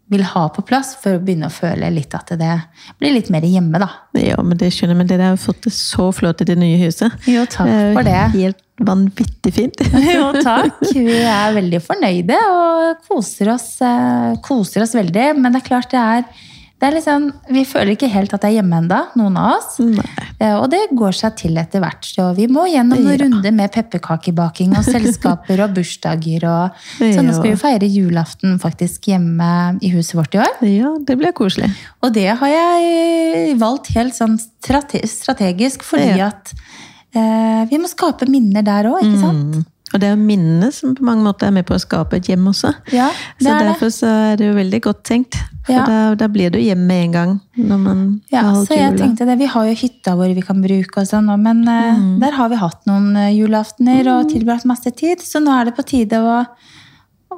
vil 0.10 0.24
ha 0.26 0.48
på 0.50 0.64
plass 0.66 0.96
for 0.98 1.16
å 1.18 1.22
begynne 1.22 1.50
å 1.50 1.54
føle 1.54 1.90
litt 1.94 2.16
at 2.18 2.32
det 2.40 2.54
blir 2.98 3.14
litt 3.14 3.30
mer 3.30 3.46
hjemme, 3.46 3.78
da. 3.82 3.90
Ja, 4.18 4.40
men 4.42 4.58
det 4.58 4.72
skjønner 4.74 4.96
jeg. 4.96 5.02
Men 5.04 5.10
dere 5.12 5.28
har 5.30 5.38
fått 5.42 5.68
det 5.68 5.74
så 5.76 6.08
flott 6.16 6.42
i 6.42 6.48
det 6.50 6.58
nye 6.58 6.80
huset. 6.82 7.14
Jo, 7.30 7.44
takk 7.46 7.70
for 7.94 8.08
det. 8.08 8.16
Helt 8.34 8.64
vanvittig 8.82 9.54
fint. 9.54 9.84
Jo, 10.16 10.32
takk. 10.42 10.80
Vi 10.96 11.20
er 11.22 11.54
veldig 11.54 11.82
fornøyde 11.86 12.38
og 12.50 13.06
koser 13.06 13.52
oss, 13.54 13.68
eh, 13.86 14.34
koser 14.46 14.86
oss 14.88 14.96
veldig. 14.98 15.28
Men 15.38 15.54
det 15.54 15.62
er 15.62 15.68
klart 15.68 15.94
det 15.94 16.02
er, 16.02 16.26
det 16.80 16.88
er 16.88 16.94
liksom, 16.96 17.26
Vi 17.52 17.64
føler 17.68 17.92
ikke 17.96 18.08
helt 18.10 18.34
at 18.34 18.42
det 18.42 18.50
er 18.50 18.62
hjemme 18.62 18.78
ennå, 18.80 19.00
noen 19.20 19.36
av 19.38 19.58
oss. 19.58 19.80
Nei. 19.80 20.06
Eh, 20.40 20.56
Og 20.56 20.70
det 20.72 20.80
går 20.96 21.12
seg 21.18 21.36
til 21.36 21.58
etter 21.60 21.82
hvert. 21.84 22.06
Så 22.08 22.30
vi 22.38 22.48
må 22.48 22.64
gjennom 22.72 22.98
noen 23.04 23.18
Ja. 23.18 23.26
runder 23.26 23.52
med 23.52 23.72
pepperkakebaking 23.74 24.78
og 24.78 24.86
selskaper 24.88 25.60
og 25.66 25.74
bursdager. 25.76 26.46
og 26.48 26.72
Så 27.14 27.20
nå 27.26 27.34
skal 27.36 27.52
vi 27.52 27.56
feire 27.60 27.90
julaften 27.92 28.58
faktisk 28.60 29.10
hjemme 29.12 29.78
i 29.84 29.90
huset 29.92 30.16
vårt 30.16 30.36
i 30.36 30.40
år. 30.40 30.56
Ja, 30.64 30.94
det 31.04 31.18
blir 31.20 31.32
koselig. 31.36 31.70
Og 32.02 32.14
det 32.14 32.30
har 32.40 32.48
jeg 32.48 33.58
valgt 33.60 33.92
helt 33.96 34.14
sånn 34.16 34.40
strategisk 34.40 35.84
fordi 35.84 36.16
Ja. 36.18 36.28
at 36.28 36.54
eh, 37.16 37.66
vi 37.70 37.78
må 37.78 37.88
skape 37.90 38.28
minner 38.30 38.62
der 38.64 38.86
òg, 38.90 39.02
ikke 39.04 39.20
sant? 39.20 39.56
Mm. 39.56 39.66
Og 39.94 40.00
det 40.00 40.08
er 40.10 40.16
jo 40.16 40.22
minnene 40.22 40.72
som 40.74 40.94
på 40.96 41.02
mange 41.04 41.24
måter 41.26 41.48
er 41.48 41.52
med 41.52 41.66
på 41.66 41.74
å 41.74 41.82
skape 41.82 42.18
et 42.20 42.28
hjem 42.30 42.46
også. 42.52 42.74
Ja, 42.94 43.10
Så 43.42 43.50
er 43.50 43.64
derfor 43.72 43.90
så 43.90 44.08
er 44.34 44.36
det 44.38 44.46
jo 44.52 44.54
veldig 44.54 44.82
godt 44.86 45.04
tenkt. 45.04 45.36
For 45.66 45.74
Ja. 45.74 45.86
da, 45.86 46.16
da 46.16 46.28
blir 46.28 46.50
du 46.52 46.58
hjemme 46.60 46.86
med 46.88 47.04
en 47.06 47.12
gang. 47.12 47.40
når 47.58 47.78
man 47.80 48.22
Ja, 48.32 48.42
har 48.42 48.54
holdt 48.56 48.70
så 48.70 48.76
jeg 48.78 48.92
jula. 48.94 49.06
tenkte 49.06 49.26
det, 49.26 49.38
Vi 49.40 49.46
har 49.46 49.66
jo 49.66 49.74
hytta 49.76 50.16
vår 50.16 50.34
vi 50.36 50.42
kan 50.42 50.62
bruke, 50.62 50.98
og 51.02 51.08
sånn, 51.08 51.42
men 51.42 51.68
eh, 51.68 51.96
Mm. 51.98 52.20
der 52.20 52.32
har 52.32 52.50
vi 52.50 52.56
hatt 52.56 52.86
noen 52.88 53.16
eh, 53.18 53.34
julaftener 53.38 54.08
og 54.20 54.30
tilbrakt 54.30 54.66
masse 54.66 54.92
tid. 54.96 55.20
Så 55.20 55.42
nå 55.44 55.52
er 55.60 55.66
det 55.66 55.76
på 55.76 55.84
tide 55.86 56.18
å, 56.18 56.46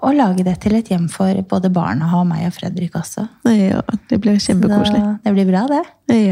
å 0.04 0.12
lage 0.16 0.44
det 0.44 0.60
til 0.62 0.76
et 0.76 0.88
hjem 0.90 1.10
for 1.10 1.34
både 1.44 1.70
barna 1.72 2.08
og 2.20 2.28
meg 2.28 2.46
og 2.48 2.54
Fredrik 2.54 2.92
også. 2.96 3.28
Ja, 3.46 3.82
det 4.10 4.20
blir 4.22 4.36
kjempekoselig. 4.40 5.20
det 5.24 5.34
blir 5.34 5.46
bra, 5.52 5.68
det. 5.68 5.84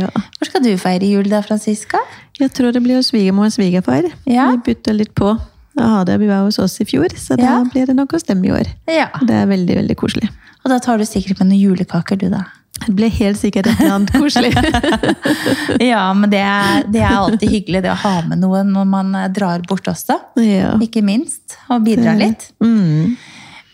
Ja. 0.02 0.08
Hvor 0.08 0.46
skal 0.48 0.62
du 0.64 0.76
feire 0.78 1.04
jul 1.10 1.24
da, 1.30 1.42
Franziska? 1.42 1.98
Jeg 2.40 2.52
tror 2.54 2.72
det 2.72 2.82
blir 2.84 2.96
hos 2.96 3.12
svigermor 3.12 3.46
og 3.46 3.52
svigerfar. 3.52 4.12
Ja. 4.26 4.52
Vi 4.52 4.74
bytter 4.74 4.94
litt 4.96 5.14
på. 5.16 5.38
Ja, 5.80 6.04
det 6.06 6.20
var 6.22 6.44
hos 6.46 6.60
oss 6.60 6.78
i 6.84 6.86
fjor, 6.90 7.08
så 7.18 7.38
da 7.40 7.44
Ja. 7.44 7.58
blir 7.72 7.88
det 7.90 7.96
nok 7.96 8.12
hos 8.16 8.24
dem 8.28 8.44
i 8.46 8.52
år. 8.52 8.68
Ja. 8.92 9.08
Det 9.24 9.36
er 9.36 9.48
veldig, 9.50 9.76
veldig 9.82 9.96
koselig. 9.98 10.30
Og 10.66 10.70
da 10.74 10.80
tar 10.84 10.98
du 11.00 11.06
sikkert 11.08 11.40
med 11.40 11.50
noen 11.54 11.62
julekaker, 11.62 12.18
du, 12.20 12.28
da. 12.30 12.44
Det 12.86 12.94
blir 12.96 13.10
helt 13.12 13.40
sikkert 13.40 13.68
et 13.68 13.80
eller 13.82 13.96
annet 13.98 14.12
koselig. 14.14 14.54
Ja, 15.92 16.06
men 16.14 16.30
det 16.32 16.40
er, 16.44 16.84
det 16.92 17.02
er 17.04 17.16
alltid 17.18 17.50
hyggelig 17.52 17.82
det 17.86 17.92
å 17.92 17.98
ha 18.04 18.14
med 18.28 18.40
noen 18.44 18.72
når 18.76 18.88
man 18.90 19.12
eh, 19.16 19.28
drar 19.36 19.64
bort 19.68 19.88
også. 19.92 20.18
ja. 20.44 20.74
Ikke 20.84 21.04
minst. 21.06 21.58
Og 21.70 21.84
bidra 21.86 22.16
litt. 22.18 22.50
Mm. 22.64 23.16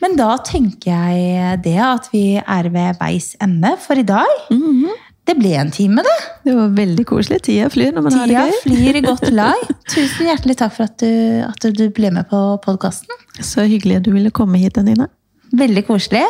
Men 0.03 0.17
da 0.19 0.35
tenker 0.45 0.91
jeg 0.91 1.61
det 1.65 1.77
at 1.81 2.09
vi 2.13 2.35
er 2.37 2.69
ved 2.69 2.99
veis 2.99 3.31
ende 3.41 3.71
for 3.81 3.97
i 3.97 4.05
dag. 4.05 4.29
Mhm. 4.53 4.91
Det 5.25 5.33
ble 5.39 5.55
en 5.57 5.71
time, 5.73 6.03
det. 6.05 6.15
Det 6.45 6.53
var 6.53 6.73
veldig 6.77 7.05
koselig. 7.09 7.39
Tida 7.47 7.69
flyr 7.73 7.95
når 7.95 8.03
man 8.05 8.17
har 8.19 8.29
det 8.29 8.35
gøy. 8.37 8.51
Tida 8.51 8.63
flyr 8.67 8.99
i 8.99 9.03
godt 9.09 9.29
lag. 9.33 9.67
Tusen 9.89 10.29
hjertelig 10.29 10.57
takk 10.61 10.75
for 10.75 10.85
at 10.85 10.97
du, 11.01 11.11
at 11.47 11.69
du 11.79 11.85
ble 11.95 12.11
med 12.13 12.27
på 12.29 12.41
podkasten. 12.65 13.23
Så 13.41 13.65
hyggelig 13.65 14.01
at 14.01 14.05
du 14.05 14.11
ville 14.13 14.33
komme 14.35 14.61
hit, 14.61 14.77
Nina. 14.85 15.09
Veldig 15.55 15.85
koselig. 15.87 16.23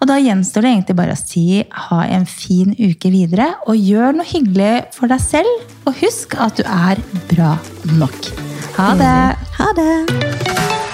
Og 0.00 0.08
da 0.10 0.16
gjenstår 0.20 0.66
det 0.66 0.72
egentlig 0.74 0.96
bare 0.98 1.14
å 1.16 1.20
si 1.20 1.62
ha 1.88 2.00
en 2.10 2.24
fin 2.28 2.74
uke 2.76 3.12
videre. 3.14 3.52
Og 3.70 3.78
gjør 3.80 4.18
noe 4.18 4.28
hyggelig 4.28 4.72
for 4.96 5.08
deg 5.12 5.22
selv. 5.24 5.64
Og 5.88 5.96
husk 6.02 6.36
at 6.40 6.60
du 6.60 6.66
er 6.68 7.00
bra 7.32 7.54
nok. 7.96 8.32
Ha 8.76 8.92
det! 8.98 9.16
Ha 9.60 9.70
det! 9.78 10.93